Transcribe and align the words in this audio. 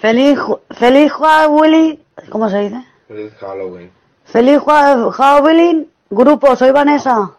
Feliz, 0.00 0.38
ju- 0.38 0.60
feliz 0.70 1.10
Halloween. 1.12 1.98
¿Cómo 2.30 2.48
se 2.48 2.58
dice? 2.60 2.84
Feliz 3.08 3.32
Halloween. 3.40 3.90
Feliz 4.24 4.60
Halloween. 5.16 5.88
Grupo, 6.10 6.56
soy 6.56 6.70
Vanessa. 6.70 7.34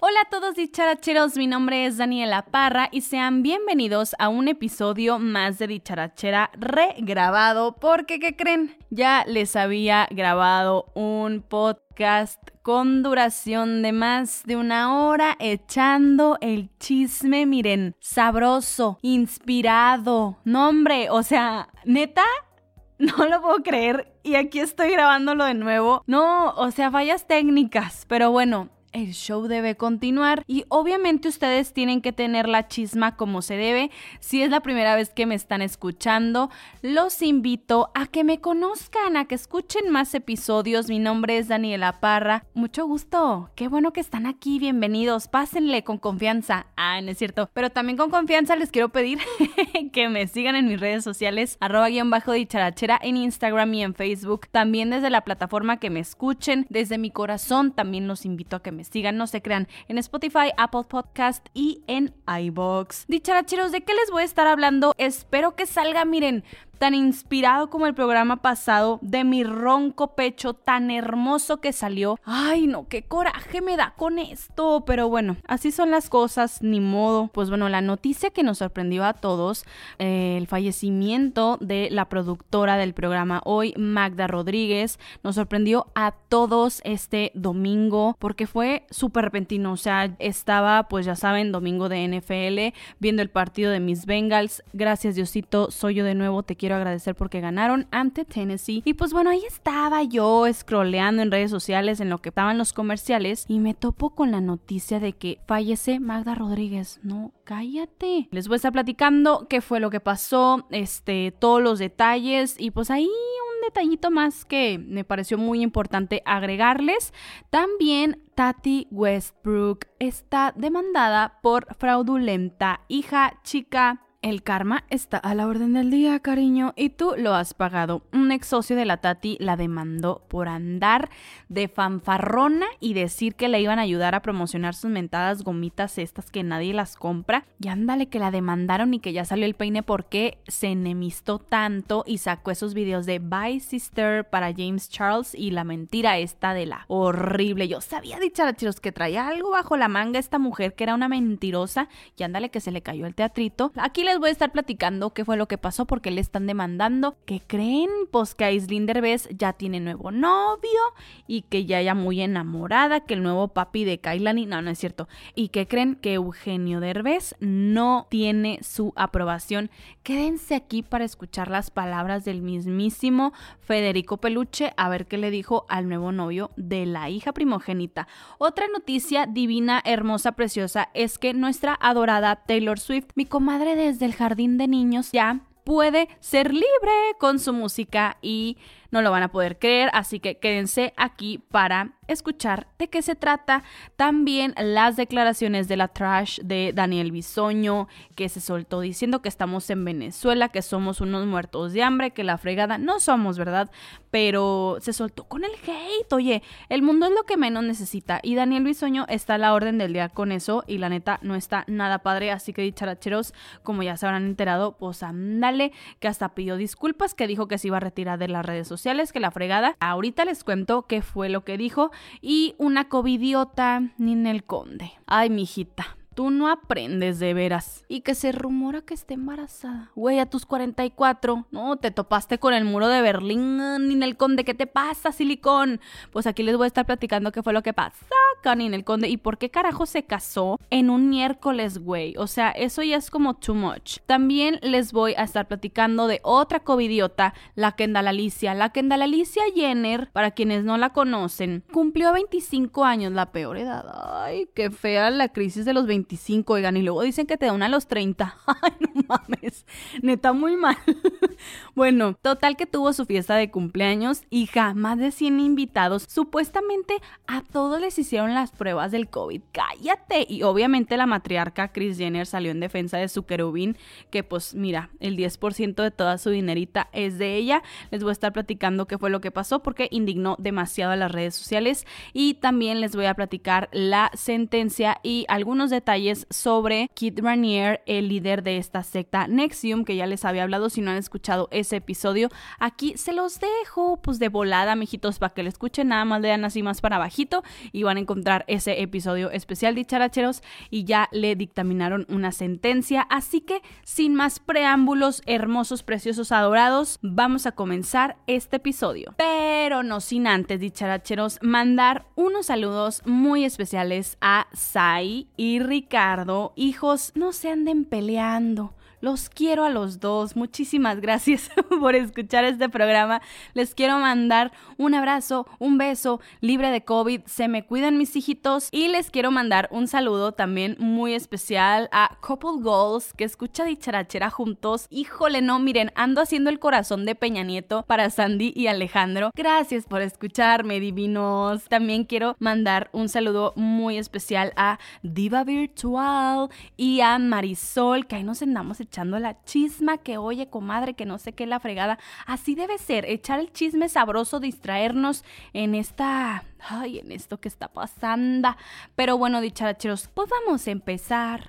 Hola 0.00 0.20
a 0.20 0.30
todos 0.30 0.54
dicharacheros, 0.54 1.36
mi 1.36 1.46
nombre 1.48 1.86
es 1.86 1.96
Daniela 1.96 2.42
Parra 2.42 2.88
y 2.92 3.00
sean 3.00 3.42
bienvenidos 3.42 4.14
a 4.18 4.28
un 4.28 4.46
episodio 4.46 5.18
más 5.18 5.58
de 5.58 5.66
Dicharachera 5.66 6.50
regrabado 6.54 7.74
porque, 7.74 8.20
¿qué 8.20 8.36
creen? 8.36 8.76
Ya 8.90 9.24
les 9.26 9.56
había 9.56 10.06
grabado 10.10 10.86
un 10.94 11.42
podcast 11.42 12.40
con 12.66 13.04
duración 13.04 13.80
de 13.82 13.92
más 13.92 14.42
de 14.44 14.56
una 14.56 14.98
hora 14.98 15.36
echando 15.38 16.36
el 16.40 16.68
chisme, 16.80 17.46
miren, 17.46 17.94
sabroso, 18.00 18.98
inspirado, 19.02 20.38
no 20.42 20.68
hombre, 20.68 21.08
o 21.10 21.22
sea, 21.22 21.68
neta, 21.84 22.24
no 22.98 23.24
lo 23.28 23.40
puedo 23.40 23.62
creer 23.62 24.18
y 24.24 24.34
aquí 24.34 24.58
estoy 24.58 24.90
grabándolo 24.90 25.44
de 25.44 25.54
nuevo. 25.54 26.02
No, 26.08 26.54
o 26.56 26.72
sea, 26.72 26.90
fallas 26.90 27.28
técnicas, 27.28 28.04
pero 28.08 28.32
bueno. 28.32 28.68
El 28.96 29.12
show 29.12 29.46
debe 29.46 29.76
continuar 29.76 30.42
y 30.46 30.64
obviamente 30.68 31.28
ustedes 31.28 31.74
tienen 31.74 32.00
que 32.00 32.14
tener 32.14 32.48
la 32.48 32.66
chisma 32.66 33.14
como 33.14 33.42
se 33.42 33.58
debe. 33.58 33.90
Si 34.20 34.42
es 34.42 34.48
la 34.48 34.60
primera 34.60 34.94
vez 34.94 35.10
que 35.10 35.26
me 35.26 35.34
están 35.34 35.60
escuchando, 35.60 36.48
los 36.80 37.20
invito 37.20 37.90
a 37.94 38.06
que 38.06 38.24
me 38.24 38.40
conozcan, 38.40 39.18
a 39.18 39.26
que 39.26 39.34
escuchen 39.34 39.90
más 39.90 40.14
episodios. 40.14 40.88
Mi 40.88 40.98
nombre 40.98 41.36
es 41.36 41.48
Daniela 41.48 42.00
Parra. 42.00 42.46
Mucho 42.54 42.86
gusto. 42.86 43.50
Qué 43.54 43.68
bueno 43.68 43.92
que 43.92 44.00
están 44.00 44.24
aquí. 44.24 44.58
Bienvenidos. 44.58 45.28
Pásenle 45.28 45.84
con 45.84 45.98
confianza. 45.98 46.68
Ah, 46.78 46.98
no 47.02 47.10
es 47.10 47.18
cierto. 47.18 47.50
Pero 47.52 47.68
también 47.68 47.98
con 47.98 48.08
confianza 48.08 48.56
les 48.56 48.70
quiero 48.70 48.88
pedir 48.88 49.18
que 49.92 50.08
me 50.08 50.26
sigan 50.26 50.56
en 50.56 50.68
mis 50.68 50.80
redes 50.80 51.04
sociales, 51.04 51.58
arroba 51.60 51.90
guion 51.90 52.08
bajo 52.08 52.32
dicharachera 52.32 52.98
en 53.02 53.18
Instagram 53.18 53.74
y 53.74 53.82
en 53.82 53.94
Facebook. 53.94 54.46
También 54.50 54.88
desde 54.88 55.10
la 55.10 55.20
plataforma 55.20 55.78
que 55.78 55.90
me 55.90 56.00
escuchen, 56.00 56.64
desde 56.70 56.96
mi 56.96 57.10
corazón, 57.10 57.72
también 57.72 58.08
los 58.08 58.24
invito 58.24 58.56
a 58.56 58.62
que 58.62 58.72
me 58.72 58.85
sigan, 58.90 59.16
no 59.16 59.26
se 59.26 59.42
crean, 59.42 59.68
en 59.88 59.98
Spotify, 59.98 60.50
Apple 60.56 60.84
Podcast 60.88 61.46
y 61.54 61.82
en 61.86 62.14
iBox. 62.26 63.06
Dicharacheros, 63.08 63.72
¿de 63.72 63.82
qué 63.82 63.94
les 63.94 64.10
voy 64.10 64.22
a 64.22 64.26
estar 64.26 64.46
hablando? 64.46 64.92
Espero 64.98 65.54
que 65.56 65.66
salga, 65.66 66.04
miren, 66.04 66.44
tan 66.78 66.94
inspirado 66.94 67.70
como 67.70 67.86
el 67.86 67.94
programa 67.94 68.36
pasado, 68.36 68.98
de 69.02 69.24
mi 69.24 69.44
ronco 69.44 70.14
pecho 70.14 70.54
tan 70.54 70.90
hermoso 70.90 71.58
que 71.58 71.72
salió. 71.72 72.18
Ay, 72.24 72.66
no, 72.66 72.86
qué 72.88 73.02
coraje 73.02 73.60
me 73.60 73.76
da 73.76 73.94
con 73.96 74.18
esto. 74.18 74.84
Pero 74.86 75.08
bueno, 75.08 75.36
así 75.46 75.72
son 75.72 75.90
las 75.90 76.10
cosas, 76.10 76.62
ni 76.62 76.80
modo. 76.80 77.28
Pues 77.28 77.48
bueno, 77.48 77.68
la 77.68 77.80
noticia 77.80 78.30
que 78.30 78.42
nos 78.42 78.58
sorprendió 78.58 79.04
a 79.04 79.14
todos, 79.14 79.64
eh, 79.98 80.36
el 80.36 80.46
fallecimiento 80.46 81.58
de 81.60 81.88
la 81.90 82.08
productora 82.08 82.76
del 82.76 82.94
programa 82.94 83.40
hoy, 83.44 83.74
Magda 83.76 84.26
Rodríguez, 84.26 84.98
nos 85.22 85.36
sorprendió 85.36 85.86
a 85.94 86.12
todos 86.28 86.80
este 86.84 87.32
domingo 87.34 88.16
porque 88.18 88.46
fue 88.46 88.84
súper 88.90 89.24
repentino. 89.24 89.72
O 89.72 89.76
sea, 89.76 90.14
estaba, 90.18 90.88
pues 90.88 91.06
ya 91.06 91.16
saben, 91.16 91.52
domingo 91.52 91.88
de 91.88 92.06
NFL, 92.06 92.76
viendo 92.98 93.22
el 93.22 93.30
partido 93.30 93.70
de 93.70 93.80
mis 93.80 94.06
Bengals. 94.06 94.62
Gracias, 94.72 95.14
Diosito, 95.14 95.70
soy 95.70 95.94
yo 95.94 96.04
de 96.04 96.14
nuevo, 96.14 96.42
te 96.42 96.56
quiero 96.56 96.65
agradecer 96.74 97.14
porque 97.14 97.40
ganaron 97.40 97.86
ante 97.90 98.24
Tennessee. 98.24 98.82
Y 98.84 98.94
pues 98.94 99.12
bueno, 99.12 99.30
ahí 99.30 99.42
estaba 99.46 100.02
yo 100.02 100.44
scrolleando 100.52 101.22
en 101.22 101.30
redes 101.30 101.50
sociales 101.50 102.00
en 102.00 102.10
lo 102.10 102.18
que 102.18 102.30
estaban 102.30 102.58
los 102.58 102.72
comerciales 102.72 103.44
y 103.48 103.58
me 103.60 103.74
topo 103.74 104.10
con 104.10 104.30
la 104.30 104.40
noticia 104.40 105.00
de 105.00 105.12
que 105.12 105.38
fallece 105.46 106.00
Magda 106.00 106.34
Rodríguez. 106.34 107.00
No, 107.02 107.32
cállate. 107.44 108.28
Les 108.30 108.48
voy 108.48 108.54
a 108.54 108.56
estar 108.56 108.72
platicando 108.72 109.46
qué 109.48 109.60
fue 109.60 109.80
lo 109.80 109.90
que 109.90 110.00
pasó, 110.00 110.66
este, 110.70 111.32
todos 111.38 111.62
los 111.62 111.78
detalles 111.78 112.56
y 112.58 112.70
pues 112.70 112.90
ahí 112.90 113.06
un 113.06 113.62
detallito 113.62 114.10
más 114.10 114.44
que 114.44 114.78
me 114.78 115.04
pareció 115.04 115.38
muy 115.38 115.62
importante 115.62 116.22
agregarles. 116.24 117.12
También 117.50 118.22
Tati 118.34 118.86
Westbrook 118.90 119.86
está 119.98 120.52
demandada 120.56 121.38
por 121.42 121.74
fraudulenta 121.76 122.80
hija 122.88 123.40
chica. 123.42 124.05
El 124.26 124.42
karma 124.42 124.82
está 124.90 125.18
a 125.18 125.36
la 125.36 125.46
orden 125.46 125.72
del 125.74 125.88
día, 125.88 126.18
cariño, 126.18 126.72
y 126.74 126.88
tú 126.88 127.14
lo 127.16 127.36
has 127.36 127.54
pagado. 127.54 128.02
Un 128.12 128.32
ex 128.32 128.48
socio 128.48 128.74
de 128.74 128.84
la 128.84 128.96
Tati 128.96 129.36
la 129.38 129.56
demandó 129.56 130.24
por 130.26 130.48
andar 130.48 131.10
de 131.48 131.68
fanfarrona 131.68 132.66
y 132.80 132.94
decir 132.94 133.36
que 133.36 133.46
le 133.46 133.60
iban 133.60 133.78
a 133.78 133.82
ayudar 133.82 134.16
a 134.16 134.22
promocionar 134.22 134.74
sus 134.74 134.90
mentadas 134.90 135.44
gomitas 135.44 135.96
estas 135.98 136.32
que 136.32 136.42
nadie 136.42 136.74
las 136.74 136.96
compra. 136.96 137.44
Y 137.60 137.68
ándale 137.68 138.08
que 138.08 138.18
la 138.18 138.32
demandaron 138.32 138.94
y 138.94 138.98
que 138.98 139.12
ya 139.12 139.24
salió 139.24 139.46
el 139.46 139.54
peine 139.54 139.84
porque 139.84 140.38
se 140.48 140.66
enemistó 140.66 141.38
tanto 141.38 142.02
y 142.04 142.18
sacó 142.18 142.50
esos 142.50 142.74
videos 142.74 143.06
de 143.06 143.20
Bye 143.20 143.60
Sister 143.60 144.28
para 144.28 144.52
James 144.52 144.90
Charles 144.90 145.36
y 145.36 145.52
la 145.52 145.62
mentira 145.62 146.18
esta 146.18 146.52
de 146.52 146.66
la 146.66 146.84
horrible. 146.88 147.68
Yo 147.68 147.80
sabía, 147.80 148.18
dicharacheros, 148.18 148.80
que 148.80 148.90
traía 148.90 149.28
algo 149.28 149.52
bajo 149.52 149.76
la 149.76 149.86
manga 149.86 150.18
esta 150.18 150.40
mujer 150.40 150.74
que 150.74 150.82
era 150.82 150.96
una 150.96 151.06
mentirosa 151.06 151.88
y 152.16 152.24
ándale 152.24 152.50
que 152.50 152.60
se 152.60 152.72
le 152.72 152.82
cayó 152.82 153.06
el 153.06 153.14
teatrito. 153.14 153.70
Aquí 153.76 154.02
les 154.02 154.15
voy 154.18 154.28
a 154.30 154.32
estar 154.32 154.52
platicando 154.52 155.10
qué 155.10 155.24
fue 155.24 155.36
lo 155.36 155.48
que 155.48 155.58
pasó 155.58 155.86
porque 155.86 156.10
le 156.10 156.20
están 156.20 156.46
demandando. 156.46 157.16
¿Qué 157.24 157.42
creen? 157.46 157.90
Pues 158.10 158.34
que 158.34 158.44
Aislinn 158.44 158.86
Derbez 158.86 159.28
ya 159.30 159.52
tiene 159.52 159.80
nuevo 159.80 160.10
novio 160.10 160.80
y 161.26 161.42
que 161.42 161.64
ya 161.64 161.80
ella 161.80 161.94
muy 161.94 162.20
enamorada, 162.20 163.00
que 163.00 163.14
el 163.14 163.22
nuevo 163.22 163.48
papi 163.48 163.84
de 163.84 163.98
Kailani, 163.98 164.46
no, 164.46 164.62
no 164.62 164.70
es 164.70 164.78
cierto. 164.78 165.08
¿Y 165.34 165.48
qué 165.48 165.66
creen? 165.66 165.96
Que 165.96 166.14
Eugenio 166.14 166.80
Derbez 166.80 167.34
no 167.40 168.06
tiene 168.10 168.58
su 168.62 168.92
aprobación. 168.96 169.70
Quédense 170.02 170.54
aquí 170.54 170.82
para 170.82 171.04
escuchar 171.04 171.50
las 171.50 171.70
palabras 171.70 172.24
del 172.24 172.42
mismísimo 172.42 173.32
Federico 173.60 174.18
Peluche 174.18 174.72
a 174.76 174.88
ver 174.88 175.06
qué 175.06 175.18
le 175.18 175.30
dijo 175.30 175.66
al 175.68 175.88
nuevo 175.88 176.12
novio 176.12 176.50
de 176.56 176.86
la 176.86 177.10
hija 177.10 177.32
primogénita. 177.32 178.06
Otra 178.38 178.66
noticia 178.68 179.26
divina, 179.26 179.82
hermosa, 179.84 180.32
preciosa 180.32 180.90
es 180.94 181.18
que 181.18 181.34
nuestra 181.34 181.76
adorada 181.80 182.36
Taylor 182.36 182.78
Swift, 182.78 183.08
mi 183.14 183.26
comadre 183.26 183.74
desde 183.74 183.95
el 184.04 184.14
jardín 184.14 184.58
de 184.58 184.68
niños, 184.68 185.10
ya 185.12 185.40
puede 185.64 186.08
ser 186.20 186.52
libre 186.52 187.16
con 187.18 187.40
su 187.40 187.52
música 187.52 188.18
y 188.22 188.56
no 188.92 189.02
lo 189.02 189.10
van 189.10 189.24
a 189.24 189.32
poder 189.32 189.58
creer, 189.58 189.90
así 189.94 190.20
que 190.20 190.38
quédense 190.38 190.94
aquí 190.96 191.38
para 191.50 191.96
escuchar 192.08 192.66
de 192.78 192.88
qué 192.88 193.02
se 193.02 193.14
trata. 193.14 193.62
También 193.96 194.54
las 194.56 194.96
declaraciones 194.96 195.68
de 195.68 195.76
la 195.76 195.88
trash 195.88 196.40
de 196.40 196.72
Daniel 196.74 197.12
Bisoño, 197.12 197.88
que 198.14 198.28
se 198.28 198.40
soltó 198.40 198.80
diciendo 198.80 199.22
que 199.22 199.28
estamos 199.28 199.68
en 199.70 199.84
Venezuela, 199.84 200.48
que 200.48 200.62
somos 200.62 201.00
unos 201.00 201.26
muertos 201.26 201.72
de 201.72 201.82
hambre, 201.82 202.12
que 202.12 202.24
la 202.24 202.38
fregada 202.38 202.78
no 202.78 203.00
somos, 203.00 203.38
¿verdad? 203.38 203.70
Pero 204.10 204.78
se 204.80 204.92
soltó 204.92 205.24
con 205.24 205.44
el 205.44 205.52
hate. 205.52 206.12
Oye, 206.12 206.42
el 206.68 206.82
mundo 206.82 207.06
es 207.06 207.12
lo 207.12 207.24
que 207.24 207.36
menos 207.36 207.64
necesita. 207.64 208.20
Y 208.22 208.34
Daniel 208.34 208.64
Bisoño 208.64 209.06
está 209.08 209.34
a 209.34 209.38
la 209.38 209.52
orden 209.52 209.78
del 209.78 209.92
día 209.92 210.08
con 210.08 210.32
eso. 210.32 210.64
Y 210.66 210.78
la 210.78 210.88
neta 210.88 211.18
no 211.22 211.34
está 211.34 211.64
nada 211.66 211.98
padre. 211.98 212.30
Así 212.30 212.52
que 212.52 212.62
dicharacheros, 212.62 213.34
como 213.62 213.82
ya 213.82 213.96
se 213.96 214.06
habrán 214.06 214.24
enterado, 214.24 214.76
pues 214.78 215.02
ándale, 215.02 215.72
que 216.00 216.08
hasta 216.08 216.34
pidió 216.34 216.56
disculpas, 216.56 217.14
que 217.14 217.26
dijo 217.26 217.48
que 217.48 217.58
se 217.58 217.68
iba 217.68 217.76
a 217.76 217.80
retirar 217.80 218.18
de 218.18 218.28
las 218.28 218.46
redes 218.46 218.68
sociales, 218.68 219.12
que 219.12 219.20
la 219.20 219.30
fregada. 219.30 219.76
Ahorita 219.80 220.24
les 220.24 220.44
cuento 220.44 220.86
qué 220.86 221.02
fue 221.02 221.28
lo 221.28 221.44
que 221.44 221.58
dijo. 221.58 221.90
Y 222.20 222.54
una 222.58 222.88
covidiota, 222.88 223.82
Ninel 223.98 224.44
Conde. 224.44 224.92
Ay, 225.06 225.30
mijita. 225.30 225.95
Tú 226.16 226.30
no 226.30 226.48
aprendes 226.48 227.18
de 227.18 227.34
veras. 227.34 227.84
Y 227.88 228.00
que 228.00 228.14
se 228.14 228.32
rumora 228.32 228.80
que 228.80 228.94
esté 228.94 229.12
embarazada. 229.12 229.90
Güey, 229.94 230.18
a 230.18 230.24
tus 230.24 230.46
44. 230.46 231.44
No, 231.50 231.76
te 231.76 231.90
topaste 231.90 232.38
con 232.38 232.54
el 232.54 232.64
muro 232.64 232.88
de 232.88 233.02
Berlín, 233.02 233.58
Ninel 233.86 234.16
Conde. 234.16 234.42
¿Qué 234.42 234.54
te 234.54 234.66
pasa, 234.66 235.12
silicón? 235.12 235.78
Pues 236.12 236.26
aquí 236.26 236.42
les 236.42 236.56
voy 236.56 236.64
a 236.64 236.68
estar 236.68 236.86
platicando 236.86 237.32
qué 237.32 237.42
fue 237.42 237.52
lo 237.52 237.62
que 237.62 237.74
pasa 237.74 238.06
con 238.42 238.56
Ninel 238.56 238.82
Conde. 238.82 239.10
Y 239.10 239.18
por 239.18 239.36
qué 239.36 239.50
carajo 239.50 239.84
se 239.84 240.04
casó 240.04 240.58
en 240.70 240.88
un 240.88 241.10
miércoles, 241.10 241.80
güey. 241.80 242.14
O 242.16 242.26
sea, 242.26 242.48
eso 242.50 242.82
ya 242.82 242.96
es 242.96 243.10
como 243.10 243.34
too 243.34 243.54
much. 243.54 243.98
También 244.06 244.58
les 244.62 244.94
voy 244.94 245.12
a 245.18 245.22
estar 245.22 245.46
platicando 245.46 246.06
de 246.06 246.20
otra 246.22 246.60
covidiota, 246.60 247.34
la 247.56 247.72
Kendall 247.72 248.08
Alicia. 248.08 248.54
La 248.54 248.70
Kendall 248.70 249.02
Alicia 249.02 249.42
Jenner, 249.54 250.08
para 250.14 250.30
quienes 250.30 250.64
no 250.64 250.78
la 250.78 250.94
conocen, 250.94 251.62
cumplió 251.74 252.14
25 252.14 252.84
años, 252.84 253.12
la 253.12 253.32
peor 253.32 253.58
edad. 253.58 254.24
Ay, 254.24 254.48
qué 254.54 254.70
fea 254.70 255.10
la 255.10 255.28
crisis 255.28 255.66
de 255.66 255.74
los 255.74 255.86
25 255.86 256.05
25, 256.08 256.52
oigan, 256.52 256.76
y 256.76 256.82
luego 256.82 257.02
dicen 257.02 257.26
que 257.26 257.36
te 257.36 257.46
da 257.46 257.52
una 257.52 257.66
a 257.66 257.68
los 257.68 257.88
30. 257.88 258.36
Ay, 258.46 258.72
no 258.80 259.02
mames, 259.08 259.66
neta 260.02 260.32
muy 260.32 260.56
mal. 260.56 260.76
bueno, 261.74 262.14
total 262.22 262.56
que 262.56 262.66
tuvo 262.66 262.92
su 262.92 263.06
fiesta 263.06 263.34
de 263.34 263.50
cumpleaños 263.50 264.22
y 264.30 264.46
jamás 264.46 264.98
de 264.98 265.10
100 265.10 265.40
invitados. 265.40 266.04
Supuestamente 266.08 266.94
a 267.26 267.42
todos 267.42 267.80
les 267.80 267.98
hicieron 267.98 268.34
las 268.34 268.52
pruebas 268.52 268.92
del 268.92 269.08
COVID. 269.08 269.42
Cállate. 269.52 270.26
Y 270.28 270.44
obviamente 270.44 270.96
la 270.96 271.06
matriarca 271.06 271.72
Kris 271.72 271.98
Jenner 271.98 272.26
salió 272.26 272.52
en 272.52 272.60
defensa 272.60 272.98
de 272.98 273.08
su 273.08 273.24
querubín, 273.24 273.76
que 274.10 274.22
pues 274.22 274.54
mira, 274.54 274.90
el 275.00 275.16
10% 275.16 275.82
de 275.82 275.90
toda 275.90 276.18
su 276.18 276.30
dinerita 276.30 276.88
es 276.92 277.18
de 277.18 277.34
ella. 277.34 277.62
Les 277.90 278.02
voy 278.02 278.10
a 278.10 278.12
estar 278.12 278.32
platicando 278.32 278.86
qué 278.86 278.96
fue 278.98 279.10
lo 279.10 279.20
que 279.20 279.32
pasó 279.32 279.62
porque 279.62 279.88
indignó 279.90 280.36
demasiado 280.38 280.92
a 280.92 280.96
las 280.96 281.10
redes 281.10 281.34
sociales 281.34 281.84
y 282.12 282.34
también 282.34 282.80
les 282.80 282.94
voy 282.94 283.06
a 283.06 283.14
platicar 283.14 283.68
la 283.72 284.10
sentencia 284.14 284.98
y 285.02 285.24
algunos 285.28 285.70
detalles 285.70 285.95
sobre 286.30 286.90
Kit 286.94 287.18
Ranier, 287.20 287.82
el 287.86 288.08
líder 288.08 288.42
de 288.42 288.58
esta 288.58 288.82
secta 288.82 289.26
Nexium, 289.26 289.84
que 289.84 289.96
ya 289.96 290.06
les 290.06 290.24
había 290.24 290.42
hablado 290.42 290.68
si 290.68 290.80
no 290.80 290.90
han 290.90 290.96
escuchado 290.96 291.48
ese 291.50 291.76
episodio. 291.76 292.28
Aquí 292.58 292.96
se 292.96 293.12
los 293.12 293.40
dejo 293.40 294.00
pues 294.02 294.18
de 294.18 294.28
volada, 294.28 294.76
mijitos, 294.76 295.18
para 295.18 295.32
que 295.32 295.42
lo 295.42 295.48
escuchen, 295.48 295.88
nada 295.88 296.04
más 296.04 296.20
lean 296.20 296.44
así 296.44 296.62
más 296.62 296.80
para 296.80 296.98
bajito 296.98 297.42
y 297.72 297.82
van 297.82 297.96
a 297.96 298.00
encontrar 298.00 298.44
ese 298.46 298.82
episodio 298.82 299.30
especial 299.30 299.74
de 299.74 299.84
characheros 299.84 300.42
y 300.70 300.84
ya 300.84 301.08
le 301.12 301.34
dictaminaron 301.34 302.06
una 302.08 302.32
sentencia. 302.32 303.02
Así 303.08 303.40
que 303.40 303.62
sin 303.82 304.14
más 304.14 304.38
preámbulos, 304.38 305.22
hermosos, 305.26 305.82
preciosos, 305.82 306.32
adorados, 306.32 306.98
vamos 307.02 307.46
a 307.46 307.52
comenzar 307.52 308.16
este 308.26 308.56
episodio. 308.56 309.14
Pero 309.16 309.82
no 309.82 310.00
sin 310.00 310.26
antes, 310.26 310.60
dicharacheros, 310.60 311.38
mandar 311.42 312.06
unos 312.14 312.46
saludos 312.46 313.02
muy 313.06 313.44
especiales 313.44 314.18
a 314.20 314.46
Sai 314.52 315.28
y 315.36 315.58
Ricardo. 315.86 316.52
Hijos, 316.56 317.12
no 317.14 317.32
se 317.32 317.48
anden 317.48 317.84
peleando. 317.84 318.74
Los 319.00 319.28
quiero 319.28 319.64
a 319.64 319.70
los 319.70 320.00
dos. 320.00 320.36
Muchísimas 320.36 321.00
gracias 321.00 321.50
por 321.80 321.94
escuchar 321.94 322.44
este 322.44 322.68
programa. 322.68 323.20
Les 323.54 323.74
quiero 323.74 323.98
mandar 323.98 324.52
un 324.78 324.94
abrazo, 324.94 325.46
un 325.58 325.78
beso 325.78 326.20
libre 326.40 326.70
de 326.70 326.84
COVID. 326.84 327.22
Se 327.26 327.48
me 327.48 327.66
cuidan 327.66 327.98
mis 327.98 328.16
hijitos. 328.16 328.68
Y 328.72 328.88
les 328.88 329.10
quiero 329.10 329.30
mandar 329.30 329.68
un 329.70 329.86
saludo 329.88 330.32
también 330.32 330.76
muy 330.78 331.14
especial 331.14 331.88
a 331.92 332.16
Couple 332.20 332.62
Goals 332.62 333.12
que 333.12 333.24
escucha 333.24 333.64
dicharachera 333.64 334.30
juntos. 334.30 334.86
Híjole, 334.90 335.42
no, 335.42 335.58
miren, 335.58 335.92
ando 335.94 336.20
haciendo 336.20 336.50
el 336.50 336.58
corazón 336.58 337.04
de 337.04 337.14
Peña 337.14 337.42
Nieto 337.42 337.84
para 337.86 338.10
Sandy 338.10 338.52
y 338.56 338.66
Alejandro. 338.68 339.30
Gracias 339.34 339.84
por 339.84 340.02
escucharme, 340.02 340.80
divinos. 340.80 341.64
También 341.68 342.04
quiero 342.04 342.36
mandar 342.38 342.88
un 342.92 343.08
saludo 343.08 343.52
muy 343.56 343.98
especial 343.98 344.52
a 344.56 344.78
Diva 345.02 345.44
Virtual 345.44 346.48
y 346.76 347.00
a 347.00 347.18
Marisol, 347.18 348.06
que 348.06 348.16
ahí 348.16 348.24
nos 348.24 348.42
andamos 348.42 348.80
echando 348.86 349.18
la 349.18 349.42
chisma 349.44 349.98
que 349.98 350.18
oye, 350.18 350.48
comadre, 350.48 350.94
que 350.94 351.04
no 351.04 351.18
sé 351.18 351.32
qué 351.32 351.46
la 351.46 351.60
fregada. 351.60 351.98
Así 352.26 352.54
debe 352.54 352.78
ser, 352.78 353.04
echar 353.04 353.40
el 353.40 353.52
chisme 353.52 353.88
sabroso, 353.88 354.40
distraernos 354.40 355.24
en 355.52 355.74
esta... 355.74 356.44
Ay, 356.68 356.98
en 356.98 357.12
esto 357.12 357.38
que 357.38 357.48
está 357.48 357.68
pasando. 357.68 358.56
Pero 358.94 359.18
bueno, 359.18 359.40
dicharacheros, 359.40 360.08
pues 360.14 360.28
vamos 360.28 360.66
a 360.66 360.70
empezar. 360.70 361.48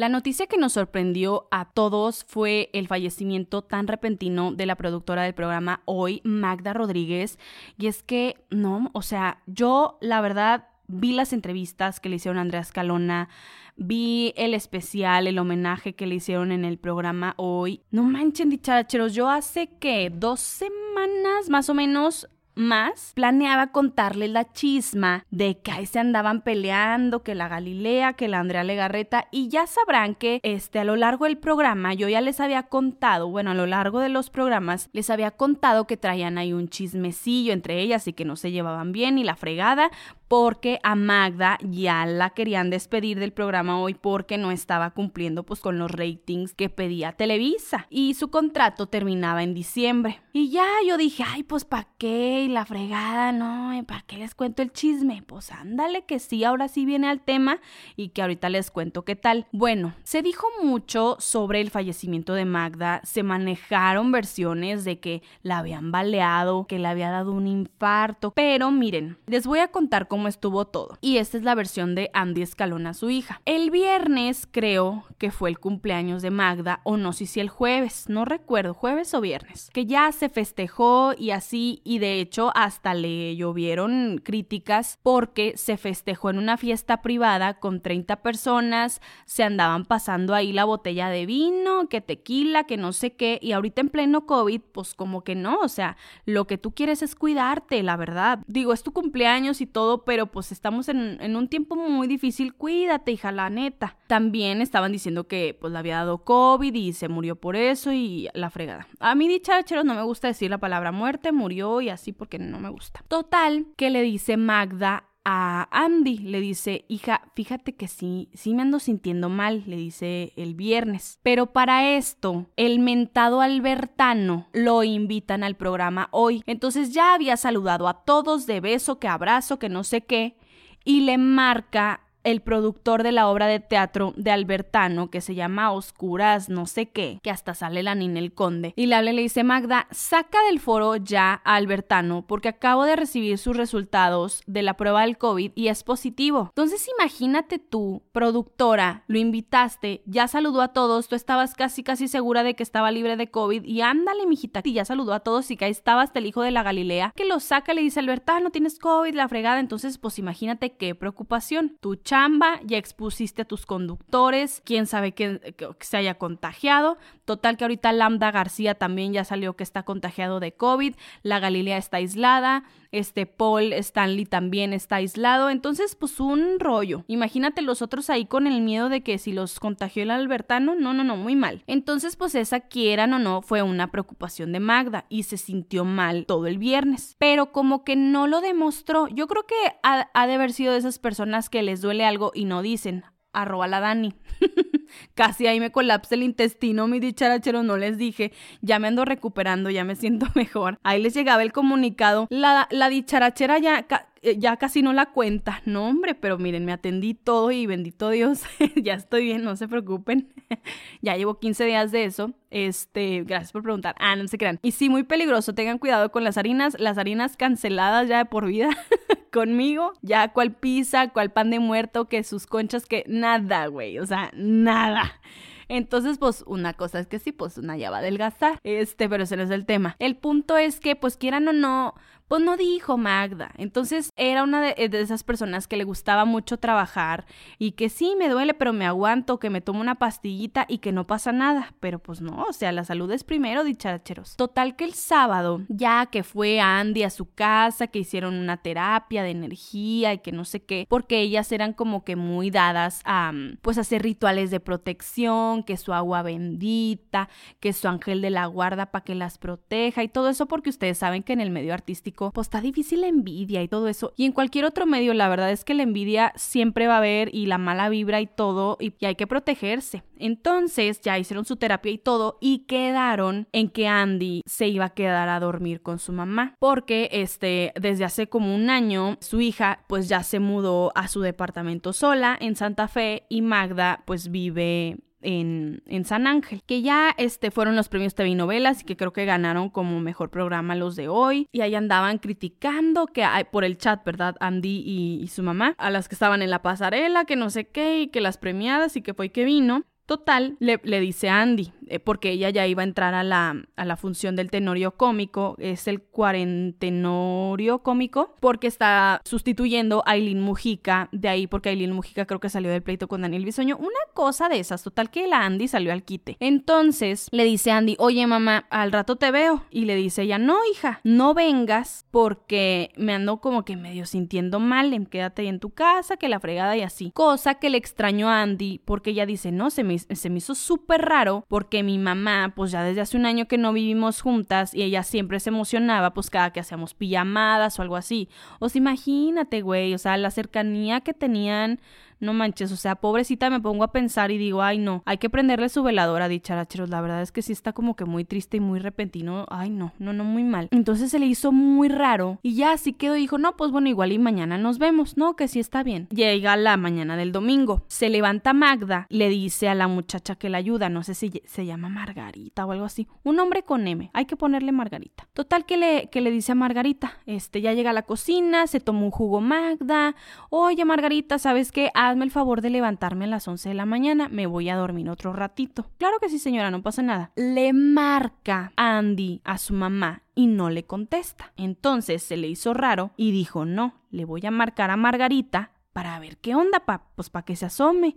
La 0.00 0.08
noticia 0.08 0.46
que 0.46 0.56
nos 0.56 0.72
sorprendió 0.72 1.46
a 1.50 1.66
todos 1.66 2.24
fue 2.24 2.70
el 2.72 2.88
fallecimiento 2.88 3.60
tan 3.60 3.86
repentino 3.86 4.50
de 4.50 4.64
la 4.64 4.76
productora 4.76 5.24
del 5.24 5.34
programa 5.34 5.82
Hoy, 5.84 6.22
Magda 6.24 6.72
Rodríguez. 6.72 7.38
Y 7.76 7.86
es 7.86 8.02
que, 8.02 8.42
no, 8.48 8.88
o 8.94 9.02
sea, 9.02 9.42
yo 9.44 9.98
la 10.00 10.22
verdad 10.22 10.69
vi 10.90 11.12
las 11.12 11.32
entrevistas 11.32 12.00
que 12.00 12.08
le 12.08 12.16
hicieron 12.16 12.38
a 12.38 12.42
Andrea 12.42 12.60
Escalona, 12.60 13.28
vi 13.76 14.32
el 14.36 14.54
especial, 14.54 15.26
el 15.26 15.38
homenaje 15.38 15.94
que 15.94 16.06
le 16.06 16.16
hicieron 16.16 16.52
en 16.52 16.64
el 16.64 16.78
programa 16.78 17.34
hoy. 17.36 17.82
No 17.90 18.02
manchen, 18.02 18.50
dicharacheros, 18.50 19.14
yo 19.14 19.30
hace 19.30 19.68
que 19.78 20.10
dos 20.10 20.40
semanas 20.40 21.48
más 21.48 21.68
o 21.70 21.74
menos 21.74 22.28
más, 22.60 23.12
planeaba 23.14 23.72
contarles 23.72 24.30
la 24.30 24.52
chisma 24.52 25.24
de 25.30 25.58
que 25.58 25.72
ahí 25.72 25.86
se 25.86 25.98
andaban 25.98 26.42
peleando, 26.42 27.22
que 27.22 27.34
la 27.34 27.48
Galilea, 27.48 28.12
que 28.12 28.28
la 28.28 28.38
Andrea 28.38 28.64
Legarreta, 28.64 29.28
y 29.30 29.48
ya 29.48 29.66
sabrán 29.66 30.14
que 30.14 30.40
este, 30.42 30.78
a 30.78 30.84
lo 30.84 30.96
largo 30.96 31.24
del 31.24 31.38
programa 31.38 31.94
yo 31.94 32.08
ya 32.08 32.20
les 32.20 32.40
había 32.40 32.64
contado, 32.64 33.28
bueno, 33.28 33.52
a 33.52 33.54
lo 33.54 33.66
largo 33.66 34.00
de 34.00 34.08
los 34.08 34.30
programas 34.30 34.90
les 34.92 35.10
había 35.10 35.30
contado 35.30 35.86
que 35.86 35.96
traían 35.96 36.38
ahí 36.38 36.52
un 36.52 36.68
chismecillo 36.68 37.52
entre 37.52 37.80
ellas 37.80 38.06
y 38.06 38.12
que 38.12 38.24
no 38.24 38.36
se 38.36 38.52
llevaban 38.52 38.92
bien 38.92 39.18
y 39.18 39.24
la 39.24 39.36
fregada, 39.36 39.90
porque 40.30 40.78
a 40.84 40.94
Magda 40.94 41.58
ya 41.60 42.06
la 42.06 42.30
querían 42.30 42.70
despedir 42.70 43.18
del 43.18 43.32
programa 43.32 43.80
hoy 43.80 43.94
porque 43.94 44.38
no 44.38 44.52
estaba 44.52 44.92
cumpliendo 44.92 45.42
pues 45.42 45.58
con 45.58 45.76
los 45.76 45.90
ratings 45.90 46.54
que 46.54 46.68
pedía 46.68 47.10
Televisa 47.10 47.88
y 47.90 48.14
su 48.14 48.30
contrato 48.30 48.86
terminaba 48.86 49.42
en 49.42 49.54
diciembre. 49.54 50.20
Y 50.32 50.50
ya 50.50 50.68
yo 50.86 50.96
dije, 50.96 51.24
ay, 51.26 51.42
pues 51.42 51.64
¿para 51.64 51.88
qué? 51.98 52.44
Y 52.44 52.48
la 52.48 52.64
fregada, 52.64 53.32
no, 53.32 53.72
¿para 53.88 54.02
qué 54.02 54.18
les 54.18 54.36
cuento 54.36 54.62
el 54.62 54.72
chisme? 54.72 55.24
Pues 55.26 55.50
ándale 55.50 56.04
que 56.04 56.20
sí, 56.20 56.44
ahora 56.44 56.68
sí 56.68 56.86
viene 56.86 57.08
al 57.08 57.22
tema 57.22 57.58
y 57.96 58.10
que 58.10 58.22
ahorita 58.22 58.50
les 58.50 58.70
cuento 58.70 59.04
qué 59.04 59.16
tal. 59.16 59.48
Bueno, 59.50 59.94
se 60.04 60.22
dijo 60.22 60.46
mucho 60.62 61.16
sobre 61.18 61.60
el 61.60 61.70
fallecimiento 61.70 62.34
de 62.34 62.44
Magda, 62.44 63.00
se 63.02 63.24
manejaron 63.24 64.12
versiones 64.12 64.84
de 64.84 65.00
que 65.00 65.24
la 65.42 65.58
habían 65.58 65.90
baleado, 65.90 66.68
que 66.68 66.78
le 66.78 66.86
había 66.86 67.10
dado 67.10 67.32
un 67.32 67.48
infarto, 67.48 68.30
pero 68.30 68.70
miren, 68.70 69.18
les 69.26 69.44
voy 69.44 69.58
a 69.58 69.72
contar 69.72 70.06
cómo 70.06 70.19
estuvo 70.28 70.66
todo. 70.66 70.98
Y 71.00 71.18
esta 71.18 71.36
es 71.36 71.42
la 71.42 71.54
versión 71.54 71.94
de 71.94 72.10
Andy 72.14 72.42
Escalona, 72.42 72.94
su 72.94 73.10
hija. 73.10 73.40
El 73.44 73.70
viernes 73.70 74.48
creo 74.50 75.04
que 75.18 75.30
fue 75.30 75.50
el 75.50 75.58
cumpleaños 75.58 76.22
de 76.22 76.30
Magda, 76.30 76.80
o 76.84 76.96
no 76.96 77.12
sé 77.12 77.26
si 77.26 77.40
el 77.40 77.48
jueves, 77.48 78.08
no 78.08 78.24
recuerdo, 78.24 78.74
jueves 78.74 79.14
o 79.14 79.20
viernes, 79.20 79.70
que 79.72 79.86
ya 79.86 80.10
se 80.12 80.28
festejó 80.28 81.12
y 81.16 81.30
así, 81.30 81.80
y 81.84 81.98
de 81.98 82.20
hecho 82.20 82.52
hasta 82.54 82.94
le 82.94 83.36
llovieron 83.36 84.20
críticas 84.22 84.98
porque 85.02 85.56
se 85.56 85.76
festejó 85.76 86.30
en 86.30 86.38
una 86.38 86.56
fiesta 86.56 87.02
privada 87.02 87.58
con 87.58 87.80
30 87.80 88.22
personas, 88.22 89.00
se 89.26 89.42
andaban 89.42 89.84
pasando 89.84 90.34
ahí 90.34 90.52
la 90.52 90.64
botella 90.64 91.08
de 91.08 91.26
vino, 91.26 91.88
que 91.88 92.00
tequila, 92.00 92.64
que 92.64 92.76
no 92.76 92.92
sé 92.92 93.14
qué, 93.14 93.38
y 93.42 93.52
ahorita 93.52 93.80
en 93.80 93.88
pleno 93.88 94.26
COVID, 94.26 94.60
pues 94.72 94.94
como 94.94 95.22
que 95.22 95.34
no, 95.34 95.60
o 95.60 95.68
sea, 95.68 95.96
lo 96.24 96.46
que 96.46 96.58
tú 96.58 96.72
quieres 96.72 97.02
es 97.02 97.14
cuidarte, 97.14 97.82
la 97.82 97.96
verdad. 97.96 98.40
Digo, 98.46 98.72
es 98.72 98.82
tu 98.82 98.92
cumpleaños 98.92 99.60
y 99.60 99.66
todo, 99.66 100.04
pero 100.10 100.26
pues 100.26 100.50
estamos 100.50 100.88
en, 100.88 101.36
un 101.36 101.46
tiempo 101.46 101.76
muy 101.76 102.08
difícil, 102.08 102.52
cuídate, 102.54 103.12
hija, 103.12 103.30
la 103.30 103.48
neta. 103.48 103.96
También 104.08 104.60
estaban 104.60 104.90
diciendo 104.90 105.28
que 105.28 105.56
pues 105.60 105.72
le 105.72 105.78
había 105.78 105.98
dado 105.98 106.24
COVID 106.24 106.74
y 106.74 106.94
se 106.94 107.08
murió 107.08 107.36
por 107.36 107.54
eso 107.54 107.92
y 107.92 108.28
la 108.34 108.50
fregada. 108.50 108.88
A 108.98 109.14
mí, 109.14 109.28
dicharacheros, 109.28 109.84
no 109.84 109.94
me 109.94 110.02
gusta 110.02 110.26
decir 110.26 110.50
la 110.50 110.58
palabra 110.58 110.90
muerte, 110.90 111.30
murió 111.30 111.80
y 111.80 111.90
así 111.90 112.12
porque 112.12 112.40
no 112.40 112.58
me 112.58 112.70
gusta. 112.70 113.04
Total, 113.06 113.68
que 113.76 113.88
le 113.88 114.02
dice 114.02 114.36
Magda 114.36 115.09
a 115.24 115.68
Andy. 115.70 116.18
Le 116.18 116.40
dice, 116.40 116.84
hija, 116.88 117.22
fíjate 117.34 117.74
que 117.74 117.88
sí, 117.88 118.30
sí 118.34 118.54
me 118.54 118.62
ando 118.62 118.78
sintiendo 118.78 119.28
mal, 119.28 119.64
le 119.66 119.76
dice 119.76 120.32
el 120.36 120.54
viernes. 120.54 121.18
Pero 121.22 121.52
para 121.52 121.96
esto, 121.96 122.46
el 122.56 122.78
mentado 122.78 123.40
Albertano 123.40 124.48
lo 124.52 124.82
invitan 124.82 125.44
al 125.44 125.56
programa 125.56 126.08
hoy. 126.10 126.42
Entonces 126.46 126.92
ya 126.92 127.14
había 127.14 127.36
saludado 127.36 127.88
a 127.88 128.04
todos 128.04 128.46
de 128.46 128.60
beso, 128.60 128.98
que 128.98 129.08
abrazo, 129.08 129.58
que 129.58 129.68
no 129.68 129.84
sé 129.84 130.02
qué, 130.02 130.36
y 130.84 131.00
le 131.00 131.18
marca 131.18 132.00
el 132.24 132.40
productor 132.40 133.02
de 133.02 133.12
la 133.12 133.28
obra 133.28 133.46
de 133.46 133.60
teatro 133.60 134.12
de 134.16 134.30
Albertano, 134.30 135.10
que 135.10 135.20
se 135.20 135.34
llama 135.34 135.72
Oscuras 135.72 136.48
no 136.48 136.66
sé 136.66 136.90
qué, 136.90 137.18
que 137.22 137.30
hasta 137.30 137.54
sale 137.54 137.82
la 137.82 137.92
el 138.00 138.32
Conde, 138.32 138.72
y 138.76 138.86
le 138.86 138.94
habla 138.94 139.12
le 139.12 139.22
dice, 139.22 139.44
Magda, 139.44 139.86
saca 139.90 140.38
del 140.48 140.60
foro 140.60 140.96
ya 140.96 141.40
a 141.44 141.56
Albertano, 141.56 142.24
porque 142.26 142.48
acabo 142.48 142.84
de 142.84 142.96
recibir 142.96 143.36
sus 143.38 143.56
resultados 143.56 144.42
de 144.46 144.62
la 144.62 144.74
prueba 144.74 145.02
del 145.02 145.18
COVID 145.18 145.52
y 145.54 145.68
es 145.68 145.82
positivo. 145.82 146.46
Entonces 146.50 146.88
imagínate 146.98 147.58
tú, 147.58 148.02
productora, 148.12 149.04
lo 149.06 149.18
invitaste, 149.18 150.02
ya 150.06 150.28
saludó 150.28 150.62
a 150.62 150.72
todos, 150.72 151.08
tú 151.08 151.14
estabas 151.14 151.54
casi 151.54 151.82
casi 151.82 152.08
segura 152.08 152.42
de 152.42 152.54
que 152.54 152.62
estaba 152.62 152.90
libre 152.90 153.16
de 153.16 153.30
COVID 153.30 153.64
y 153.64 153.80
ándale, 153.82 154.26
mijita, 154.26 154.60
y 154.64 154.72
ya 154.72 154.84
saludó 154.84 155.12
a 155.12 155.20
todos 155.20 155.50
y 155.50 155.56
que 155.56 155.66
ahí 155.66 155.70
estabas 155.70 156.10
el 156.14 156.26
hijo 156.26 156.42
de 156.42 156.50
la 156.50 156.62
Galilea, 156.62 157.12
que 157.16 157.24
lo 157.24 157.40
saca, 157.40 157.74
le 157.74 157.82
dice, 157.82 158.00
Albertano, 158.00 158.50
tienes 158.50 158.78
COVID, 158.78 159.14
la 159.14 159.28
fregada, 159.28 159.60
entonces 159.60 159.98
pues 159.98 160.18
imagínate 160.18 160.72
qué 160.76 160.94
preocupación. 160.94 161.76
Chamba, 162.10 162.58
ya 162.64 162.76
expusiste 162.76 163.42
a 163.42 163.44
tus 163.44 163.66
conductores, 163.66 164.62
quién 164.64 164.86
sabe 164.88 165.12
que, 165.12 165.54
se 165.78 165.96
haya 165.96 166.14
contagiado. 166.14 166.98
Total 167.24 167.56
que 167.56 167.62
ahorita 167.62 167.92
Lambda 167.92 168.32
García 168.32 168.74
también 168.74 169.12
ya 169.12 169.22
salió 169.22 169.54
que 169.54 169.62
está 169.62 169.84
contagiado 169.84 170.40
de 170.40 170.50
COVID, 170.50 170.96
la 171.22 171.38
Galilea 171.38 171.76
está 171.76 171.98
aislada, 171.98 172.64
este 172.90 173.26
Paul 173.26 173.72
Stanley 173.72 174.26
también 174.26 174.72
está 174.72 174.96
aislado, 174.96 175.50
entonces 175.50 175.94
pues 175.94 176.18
un 176.18 176.58
rollo. 176.58 177.04
Imagínate 177.06 177.62
los 177.62 177.80
otros 177.80 178.10
ahí 178.10 178.26
con 178.26 178.48
el 178.48 178.60
miedo 178.60 178.88
de 178.88 179.02
que 179.02 179.18
si 179.18 179.32
los 179.32 179.60
contagió 179.60 180.02
el 180.02 180.10
Albertano, 180.10 180.74
no, 180.74 180.92
no, 180.92 181.04
no, 181.04 181.16
muy 181.16 181.36
mal. 181.36 181.62
Entonces 181.68 182.16
pues 182.16 182.34
esa 182.34 182.58
quieran 182.58 183.12
o 183.12 183.20
no 183.20 183.42
fue 183.42 183.62
una 183.62 183.92
preocupación 183.92 184.50
de 184.50 184.58
Magda 184.58 185.04
y 185.08 185.22
se 185.22 185.36
sintió 185.36 185.84
mal 185.84 186.26
todo 186.26 186.48
el 186.48 186.58
viernes, 186.58 187.14
pero 187.20 187.52
como 187.52 187.84
que 187.84 187.94
no 187.94 188.26
lo 188.26 188.40
demostró. 188.40 189.06
Yo 189.06 189.28
creo 189.28 189.46
que 189.46 189.54
ha, 189.84 190.10
ha 190.12 190.26
de 190.26 190.34
haber 190.34 190.52
sido 190.52 190.72
de 190.72 190.80
esas 190.80 190.98
personas 190.98 191.48
que 191.48 191.62
les 191.62 191.80
duele 191.80 191.99
algo 192.04 192.32
y 192.34 192.44
no 192.44 192.62
dicen, 192.62 193.04
arroba 193.32 193.66
la 193.66 193.80
Dani. 193.80 194.14
casi 195.14 195.46
ahí 195.46 195.60
me 195.60 195.70
colapsa 195.72 196.14
el 196.14 196.22
intestino, 196.22 196.88
mi 196.88 197.00
dicharachero, 197.00 197.62
no 197.62 197.76
les 197.76 197.98
dije, 197.98 198.32
ya 198.60 198.78
me 198.78 198.88
ando 198.88 199.04
recuperando, 199.04 199.70
ya 199.70 199.84
me 199.84 199.96
siento 199.96 200.26
mejor. 200.34 200.78
Ahí 200.82 201.02
les 201.02 201.14
llegaba 201.14 201.42
el 201.42 201.52
comunicado, 201.52 202.26
la, 202.30 202.68
la 202.70 202.88
dicharachera 202.88 203.58
ya 203.58 203.86
ya 204.22 204.56
casi 204.56 204.82
no 204.82 204.92
la 204.92 205.06
cuenta. 205.06 205.62
No, 205.64 205.86
hombre, 205.86 206.14
pero 206.14 206.38
miren, 206.38 206.64
me 206.64 206.72
atendí 206.72 207.14
todo 207.14 207.50
y 207.50 207.66
bendito 207.66 208.10
Dios, 208.10 208.42
ya 208.76 208.94
estoy 208.94 209.24
bien, 209.24 209.42
no 209.42 209.56
se 209.56 209.68
preocupen. 209.68 210.32
ya 211.02 211.16
llevo 211.16 211.38
15 211.38 211.64
días 211.64 211.92
de 211.92 212.04
eso. 212.04 212.32
Este, 212.50 213.22
gracias 213.22 213.52
por 213.52 213.62
preguntar. 213.62 213.94
Ah, 213.98 214.16
no 214.16 214.26
se 214.28 214.38
crean. 214.38 214.58
Y 214.62 214.72
sí, 214.72 214.88
muy 214.88 215.04
peligroso. 215.04 215.54
Tengan 215.54 215.78
cuidado 215.78 216.10
con 216.10 216.24
las 216.24 216.36
harinas, 216.36 216.76
las 216.78 216.98
harinas 216.98 217.36
canceladas 217.36 218.08
ya 218.08 218.18
de 218.18 218.24
por 218.26 218.46
vida 218.46 218.70
conmigo. 219.32 219.92
Ya 220.02 220.32
cual 220.32 220.52
pizza, 220.52 221.08
cual 221.08 221.30
pan 221.30 221.50
de 221.50 221.60
muerto, 221.60 222.08
que 222.08 222.22
sus 222.24 222.46
conchas, 222.46 222.86
que 222.86 223.04
nada, 223.06 223.66
güey. 223.68 223.98
O 223.98 224.06
sea, 224.06 224.30
nada. 224.34 225.20
Entonces, 225.68 226.18
pues 226.18 226.42
una 226.48 226.74
cosa 226.74 226.98
es 226.98 227.06
que 227.06 227.20
sí, 227.20 227.30
pues 227.30 227.56
una 227.56 227.76
ya 227.76 227.90
va 227.90 227.98
a 227.98 228.00
adelgazar. 228.00 228.58
Este, 228.64 229.08
pero 229.08 229.22
ese 229.22 229.36
no 229.36 229.44
es 229.44 229.50
el 229.50 229.66
tema. 229.66 229.94
El 230.00 230.16
punto 230.16 230.58
es 230.58 230.80
que, 230.80 230.96
pues 230.96 231.16
quieran 231.16 231.46
o 231.46 231.52
no, 231.52 231.94
pues 232.30 232.44
no 232.44 232.56
dijo 232.56 232.96
Magda. 232.96 233.50
Entonces 233.58 234.12
era 234.14 234.44
una 234.44 234.60
de, 234.60 234.74
esas 234.92 235.24
personas 235.24 235.66
que 235.66 235.76
le 235.76 235.82
gustaba 235.82 236.24
mucho 236.24 236.58
trabajar 236.58 237.26
y 237.58 237.72
que 237.72 237.88
sí, 237.88 238.14
me 238.16 238.28
duele, 238.28 238.54
pero 238.54 238.72
me 238.72 238.86
aguanto, 238.86 239.40
que 239.40 239.50
me 239.50 239.60
tomo 239.60 239.80
una 239.80 239.96
pastillita 239.96 240.64
y 240.68 240.78
que 240.78 240.92
no 240.92 241.08
pasa 241.08 241.32
nada. 241.32 241.74
Pero 241.80 241.98
pues 241.98 242.20
no, 242.20 242.44
o 242.44 242.52
sea, 242.52 242.70
la 242.70 242.84
salud 242.84 243.10
es 243.10 243.24
primero, 243.24 243.64
dichacheros. 243.64 244.36
Total 244.36 244.76
que 244.76 244.84
el 244.84 244.94
sábado, 244.94 245.62
ya 245.68 246.06
que 246.06 246.22
fue 246.22 246.60
Andy 246.60 247.02
a 247.02 247.10
su 247.10 247.34
casa, 247.34 247.88
que 247.88 247.98
hicieron 247.98 248.34
una 248.34 248.58
terapia 248.58 249.24
de 249.24 249.30
energía 249.30 250.12
y 250.12 250.18
que 250.18 250.30
no 250.30 250.44
sé 250.44 250.62
qué, 250.62 250.86
porque 250.88 251.22
ellas 251.22 251.50
eran 251.50 251.72
como 251.72 252.04
que 252.04 252.14
muy 252.14 252.52
dadas 252.52 253.00
a, 253.06 253.32
pues, 253.60 253.76
hacer 253.76 254.04
rituales 254.04 254.52
de 254.52 254.60
protección, 254.60 255.64
que 255.64 255.76
su 255.76 255.92
agua 255.92 256.22
bendita, 256.22 257.28
que 257.58 257.72
su 257.72 257.88
ángel 257.88 258.22
de 258.22 258.30
la 258.30 258.46
guarda 258.46 258.92
para 258.92 259.04
que 259.04 259.16
las 259.16 259.36
proteja 259.36 260.04
y 260.04 260.08
todo 260.08 260.28
eso 260.28 260.46
porque 260.46 260.70
ustedes 260.70 260.98
saben 260.98 261.24
que 261.24 261.32
en 261.32 261.40
el 261.40 261.50
medio 261.50 261.74
artístico 261.74 262.19
pues 262.32 262.46
está 262.46 262.60
difícil 262.60 263.00
la 263.00 263.08
envidia 263.08 263.62
y 263.62 263.68
todo 263.68 263.88
eso. 263.88 264.12
Y 264.16 264.26
en 264.26 264.32
cualquier 264.32 264.66
otro 264.66 264.86
medio, 264.86 265.14
la 265.14 265.28
verdad 265.28 265.50
es 265.50 265.64
que 265.64 265.74
la 265.74 265.82
envidia 265.82 266.32
siempre 266.36 266.86
va 266.86 266.94
a 266.94 266.98
haber 266.98 267.34
y 267.34 267.46
la 267.46 267.58
mala 267.58 267.88
vibra 267.88 268.20
y 268.20 268.26
todo, 268.26 268.76
y, 268.78 268.92
hay 269.04 269.14
que 269.14 269.26
protegerse. 269.26 270.02
Entonces 270.18 271.00
ya 271.00 271.18
hicieron 271.18 271.44
su 271.46 271.56
terapia 271.56 271.92
y 271.92 271.98
todo, 271.98 272.36
y 272.40 272.66
quedaron 272.66 273.48
en 273.52 273.70
que 273.70 273.88
Andy 273.88 274.42
se 274.44 274.68
iba 274.68 274.86
a 274.86 274.94
quedar 274.94 275.28
a 275.30 275.40
dormir 275.40 275.80
con 275.80 275.98
su 275.98 276.12
mamá, 276.12 276.54
porque 276.58 277.08
este, 277.12 277.72
desde 277.80 278.04
hace 278.04 278.26
como 278.28 278.54
un 278.54 278.68
año, 278.68 279.16
su 279.20 279.40
hija 279.40 279.84
pues 279.88 280.08
ya 280.08 280.22
se 280.22 280.40
mudó 280.40 280.92
a 280.94 281.08
su 281.08 281.20
departamento 281.20 281.92
sola 281.92 282.36
en 282.38 282.56
Santa 282.56 282.88
Fe 282.88 283.24
y 283.28 283.40
Magda 283.42 284.02
pues 284.04 284.30
vive 284.30 284.98
en, 285.22 285.82
en, 285.86 286.04
San 286.04 286.26
Ángel, 286.26 286.62
que 286.64 286.82
ya 286.82 287.14
este, 287.18 287.50
fueron 287.50 287.76
los 287.76 287.88
premios 287.88 288.14
TV 288.14 288.34
novelas 288.34 288.82
y 288.82 288.84
que 288.84 288.96
creo 288.96 289.12
que 289.12 289.24
ganaron 289.24 289.70
como 289.70 290.00
mejor 290.00 290.30
programa 290.30 290.74
los 290.74 290.96
de 290.96 291.08
hoy. 291.08 291.46
Y 291.52 291.60
ahí 291.60 291.74
andaban 291.74 292.18
criticando 292.18 293.06
que 293.06 293.26
por 293.50 293.64
el 293.64 293.78
chat, 293.78 294.04
¿verdad? 294.04 294.36
Andy 294.40 294.82
y, 294.84 295.22
y, 295.22 295.28
su 295.28 295.42
mamá, 295.42 295.74
a 295.78 295.90
las 295.90 296.08
que 296.08 296.14
estaban 296.14 296.42
en 296.42 296.50
la 296.50 296.62
pasarela, 296.62 297.24
que 297.24 297.36
no 297.36 297.50
sé 297.50 297.68
qué, 297.68 298.02
y 298.02 298.08
que 298.08 298.20
las 298.20 298.38
premiadas 298.38 298.96
y 298.96 299.02
que 299.02 299.14
fue 299.14 299.30
que 299.30 299.44
vino. 299.44 299.84
Total, 300.10 300.56
le, 300.58 300.80
dice 300.98 301.28
Andy, 301.28 301.72
eh, 301.86 302.00
porque 302.00 302.32
ella 302.32 302.50
ya 302.50 302.66
iba 302.66 302.82
a 302.82 302.84
entrar 302.84 303.14
a 303.14 303.22
la, 303.22 303.62
a 303.76 303.84
la 303.84 303.96
función 303.96 304.34
del 304.34 304.50
tenorio 304.50 304.96
cómico, 304.96 305.54
es 305.60 305.86
el 305.86 306.02
cuarentenorio 306.02 307.84
cómico, 307.84 308.34
porque 308.40 308.66
está 308.66 309.20
sustituyendo 309.24 310.02
a 310.04 310.10
Aileen 310.10 310.40
Mujica, 310.40 311.08
de 311.12 311.28
ahí 311.28 311.46
porque 311.46 311.68
Aileen 311.68 311.92
Mujica 311.92 312.26
creo 312.26 312.40
que 312.40 312.48
salió 312.48 312.72
del 312.72 312.82
pleito 312.82 313.06
con 313.06 313.22
Daniel 313.22 313.44
Bisoño, 313.44 313.76
una 313.76 314.00
cosa 314.12 314.48
de 314.48 314.58
esas, 314.58 314.82
total 314.82 315.10
que 315.12 315.28
la 315.28 315.46
Andy 315.46 315.68
salió 315.68 315.92
al 315.92 316.02
quite. 316.02 316.36
Entonces 316.40 317.28
le 317.30 317.44
dice 317.44 317.70
Andy, 317.70 317.94
oye 318.00 318.26
mamá, 318.26 318.66
al 318.70 318.90
rato 318.90 319.14
te 319.14 319.30
veo, 319.30 319.62
y 319.70 319.84
le 319.84 319.94
dice 319.94 320.22
ella, 320.22 320.38
no 320.38 320.58
hija, 320.72 321.00
no 321.04 321.34
vengas 321.34 322.04
porque 322.10 322.90
me 322.96 323.14
ando 323.14 323.40
como 323.40 323.64
que 323.64 323.76
medio 323.76 324.06
sintiendo 324.06 324.58
mal, 324.58 324.90
quédate 325.08 325.42
ahí 325.42 325.48
en 325.48 325.60
tu 325.60 325.70
casa, 325.70 326.16
que 326.16 326.28
la 326.28 326.40
fregada 326.40 326.76
y 326.76 326.82
así. 326.82 327.12
Cosa 327.14 327.54
que 327.54 327.70
le 327.70 327.78
extrañó 327.78 328.28
a 328.28 328.42
Andy, 328.42 328.80
porque 328.84 329.10
ella 329.10 329.24
dice, 329.24 329.52
no, 329.52 329.70
se 329.70 329.84
me 329.84 329.99
se 330.10 330.30
me 330.30 330.38
hizo 330.38 330.54
súper 330.54 331.02
raro 331.02 331.44
porque 331.48 331.82
mi 331.82 331.98
mamá, 331.98 332.52
pues 332.54 332.70
ya 332.70 332.82
desde 332.82 333.00
hace 333.00 333.16
un 333.16 333.26
año 333.26 333.46
que 333.46 333.58
no 333.58 333.72
vivimos 333.72 334.20
juntas 334.20 334.74
y 334.74 334.82
ella 334.82 335.02
siempre 335.02 335.40
se 335.40 335.50
emocionaba, 335.50 336.12
pues 336.14 336.30
cada 336.30 336.52
que 336.52 336.60
hacíamos 336.60 336.94
pijamadas 336.94 337.78
o 337.78 337.82
algo 337.82 337.96
así. 337.96 338.28
O 338.58 338.68
sea, 338.68 338.78
imagínate, 338.78 339.62
güey, 339.62 339.94
o 339.94 339.98
sea, 339.98 340.16
la 340.16 340.30
cercanía 340.30 341.00
que 341.00 341.14
tenían 341.14 341.80
no 342.20 342.34
manches, 342.34 342.72
o 342.72 342.76
sea, 342.76 342.96
pobrecita 342.96 343.50
me 343.50 343.60
pongo 343.60 343.84
a 343.84 343.92
pensar 343.92 344.30
y 344.30 344.38
digo, 344.38 344.62
ay 344.62 344.78
no, 344.78 345.02
hay 345.06 345.18
que 345.18 345.30
prenderle 345.30 345.68
su 345.68 345.82
veladora 345.82 346.26
a 346.26 346.28
dicharacheros, 346.28 346.90
la 346.90 347.00
verdad 347.00 347.22
es 347.22 347.32
que 347.32 347.42
sí 347.42 347.52
está 347.52 347.72
como 347.72 347.96
que 347.96 348.04
muy 348.04 348.24
triste 348.24 348.58
y 348.58 348.60
muy 348.60 348.78
repentino, 348.78 349.46
ay 349.48 349.70
no, 349.70 349.92
no, 349.98 350.12
no, 350.12 350.24
muy 350.24 350.44
mal. 350.44 350.68
Entonces 350.70 351.10
se 351.10 351.18
le 351.18 351.26
hizo 351.26 351.52
muy 351.52 351.88
raro 351.88 352.38
y 352.42 352.54
ya 352.54 352.72
así 352.72 352.92
quedó 352.92 353.16
y 353.16 353.20
dijo, 353.20 353.38
no, 353.38 353.56
pues 353.56 353.70
bueno, 353.70 353.88
igual 353.88 354.12
y 354.12 354.18
mañana 354.18 354.58
nos 354.58 354.78
vemos, 354.78 355.16
no, 355.16 355.36
que 355.36 355.48
sí 355.48 355.60
está 355.60 355.82
bien. 355.82 356.08
Llega 356.10 356.56
la 356.56 356.76
mañana 356.76 357.16
del 357.16 357.32
domingo, 357.32 357.82
se 357.88 358.08
levanta 358.08 358.52
Magda, 358.52 359.06
le 359.08 359.28
dice 359.28 359.68
a 359.68 359.74
la 359.74 359.88
muchacha 359.88 360.36
que 360.36 360.50
la 360.50 360.58
ayuda, 360.58 360.88
no 360.88 361.02
sé 361.02 361.14
si 361.14 361.42
se 361.46 361.66
llama 361.66 361.88
Margarita 361.88 362.66
o 362.66 362.72
algo 362.72 362.84
así, 362.84 363.08
un 363.22 363.38
hombre 363.38 363.62
con 363.62 363.86
M, 363.86 364.10
hay 364.12 364.26
que 364.26 364.36
ponerle 364.36 364.72
Margarita. 364.72 365.28
Total 365.32 365.64
que 365.64 365.76
le, 365.76 366.08
que 366.10 366.20
le 366.20 366.30
dice 366.30 366.52
a 366.52 366.54
Margarita, 366.54 367.12
este, 367.26 367.60
ya 367.60 367.72
llega 367.72 367.90
a 367.90 367.94
la 367.94 368.02
cocina, 368.02 368.66
se 368.66 368.80
toma 368.80 369.00
un 369.00 369.10
jugo 369.10 369.40
Magda, 369.40 370.14
oye 370.50 370.84
Margarita, 370.84 371.38
¿sabes 371.38 371.72
qué? 371.72 371.90
Hazme 372.10 372.24
el 372.24 372.30
favor 372.30 372.60
de 372.60 372.70
levantarme 372.70 373.24
a 373.24 373.28
las 373.28 373.48
11 373.48 373.70
de 373.70 373.74
la 373.74 373.86
mañana, 373.86 374.28
me 374.28 374.46
voy 374.46 374.68
a 374.68 374.76
dormir 374.76 375.08
otro 375.08 375.32
ratito. 375.32 375.86
Claro 375.98 376.18
que 376.20 376.28
sí, 376.28 376.38
señora, 376.38 376.70
no 376.70 376.82
pasa 376.82 377.02
nada. 377.02 377.32
Le 377.36 377.72
marca 377.72 378.72
Andy 378.76 379.40
a 379.44 379.58
su 379.58 379.74
mamá 379.74 380.22
y 380.34 380.46
no 380.46 380.70
le 380.70 380.84
contesta. 380.84 381.52
Entonces 381.56 382.22
se 382.22 382.36
le 382.36 382.48
hizo 382.48 382.74
raro 382.74 383.12
y 383.16 383.32
dijo, 383.32 383.64
no, 383.64 383.94
le 384.10 384.24
voy 384.24 384.44
a 384.46 384.50
marcar 384.50 384.90
a 384.90 384.96
Margarita 384.96 385.72
para 386.00 386.18
ver 386.18 386.38
qué 386.38 386.54
onda, 386.54 386.80
pa, 386.86 387.02
pues 387.14 387.28
para 387.28 387.44
que 387.44 387.56
se 387.56 387.66
asome. 387.66 388.16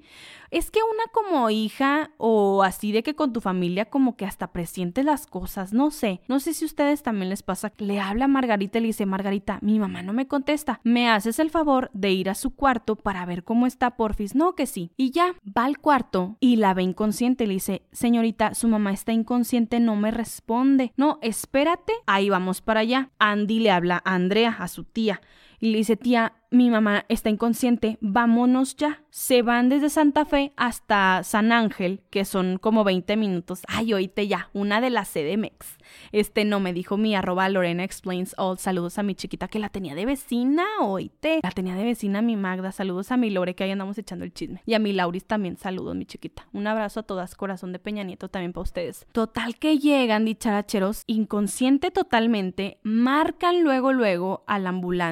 Es 0.52 0.72
que 0.72 0.80
una 0.82 1.04
como 1.12 1.50
hija 1.50 2.12
o 2.16 2.64
así 2.64 2.94
de 2.94 3.04
que 3.04 3.14
con 3.14 3.34
tu 3.34 3.42
familia 3.42 3.90
como 3.90 4.16
que 4.16 4.26
hasta 4.26 4.54
presientes 4.54 5.04
las 5.04 5.28
cosas, 5.28 5.74
no 5.74 5.92
sé. 5.92 6.22
No 6.30 6.40
sé 6.40 6.54
si 6.54 6.64
a 6.64 6.68
ustedes 6.68 7.04
también 7.04 7.28
les 7.28 7.44
pasa. 7.44 7.74
Le 7.80 8.00
habla 8.00 8.24
a 8.24 8.30
Margarita 8.30 8.78
y 8.78 8.84
le 8.84 8.88
dice, 8.88 9.06
Margarita, 9.06 9.60
mi 9.62 9.80
mamá 9.80 10.02
no 10.02 10.14
me 10.14 10.30
contesta. 10.30 10.80
¿Me 10.86 11.10
haces 11.10 11.40
el 11.40 11.50
favor 11.50 11.92
de 11.92 12.12
ir 12.12 12.30
a 12.30 12.36
su 12.36 12.56
cuarto 12.56 12.96
para 12.96 13.26
ver 13.26 13.44
cómo 13.44 13.68
está 13.68 13.98
Porfis? 13.98 14.34
No, 14.34 14.56
que 14.56 14.66
sí. 14.66 14.94
Y 14.96 15.12
ya, 15.12 15.36
va 15.46 15.66
al 15.66 15.80
cuarto 15.80 16.38
y 16.40 16.56
la 16.56 16.74
ve 16.74 16.84
inconsciente. 16.84 17.48
Le 17.48 17.56
dice, 17.56 17.82
señorita, 17.92 18.54
su 18.54 18.70
mamá 18.70 18.94
está 18.94 19.12
inconsciente, 19.12 19.82
no 19.82 19.98
me 19.98 20.12
responde. 20.12 20.94
No, 20.96 21.20
espérate, 21.22 21.92
ahí 22.06 22.30
vamos 22.30 22.62
para 22.62 22.80
allá. 22.80 23.10
Andy 23.20 23.60
le 23.60 23.72
habla 23.72 24.02
a 24.06 24.16
Andrea, 24.16 24.56
a 24.58 24.70
su 24.70 24.86
tía 24.86 25.20
y 25.64 25.72
le 25.72 25.78
dice, 25.78 25.96
tía, 25.96 26.34
mi 26.54 26.70
mamá 26.70 27.06
está 27.10 27.32
inconsciente, 27.32 27.98
vámonos 28.00 28.76
ya. 28.76 29.02
Se 29.10 29.42
van 29.42 29.70
desde 29.70 29.90
Santa 29.90 30.24
Fe 30.24 30.54
hasta 30.56 31.24
San 31.24 31.52
Ángel, 31.52 32.02
que 32.12 32.26
son 32.26 32.60
como 32.60 32.84
20 32.84 33.18
minutos. 33.18 33.64
Ay, 33.68 33.94
oíte 33.94 34.28
ya, 34.28 34.50
una 34.54 34.80
de 34.80 34.92
las 34.92 35.12
CDMX. 35.12 35.80
Este 36.12 36.46
no 36.46 36.60
me 36.60 36.74
dijo 36.74 36.98
mi 36.98 37.16
arroba 37.16 37.48
Lorena 37.50 37.84
Explains 37.84 38.36
All. 38.38 38.58
Saludos 38.58 38.98
a 38.98 39.04
mi 39.04 39.16
chiquita 39.16 39.48
que 39.48 39.60
la 39.60 39.70
tenía 39.70 39.96
de 39.96 40.06
vecina, 40.06 40.66
oíte. 40.82 41.40
La 41.44 41.52
tenía 41.52 41.76
de 41.76 41.84
vecina 41.84 42.22
mi 42.22 42.36
Magda. 42.36 42.72
Saludos 42.72 43.12
a 43.12 43.18
mi 43.18 43.30
Lore 43.30 43.56
que 43.56 43.64
ahí 43.64 43.72
andamos 43.72 43.98
echando 43.98 44.26
el 44.26 44.34
chisme. 44.34 44.62
Y 44.66 44.74
a 44.74 44.80
mi 44.80 44.94
Lauris 44.94 45.26
también, 45.26 45.58
saludos 45.58 45.96
mi 45.96 46.06
chiquita. 46.06 46.48
Un 46.54 46.68
abrazo 46.68 47.02
a 47.02 47.04
todas, 47.04 47.36
corazón 47.36 47.72
de 47.72 47.80
Peña 47.80 48.04
Nieto 48.04 48.30
también 48.30 48.54
para 48.54 48.64
ustedes. 48.64 49.06
Total 49.12 49.58
que 49.58 49.78
llegan 49.78 50.26
dicharacheros, 50.26 51.04
inconsciente 51.08 51.92
totalmente, 51.92 52.80
marcan 52.84 53.64
luego 53.64 53.94
luego 53.94 54.44
a 54.48 54.60
la 54.60 54.70
ambulancia 54.70 55.04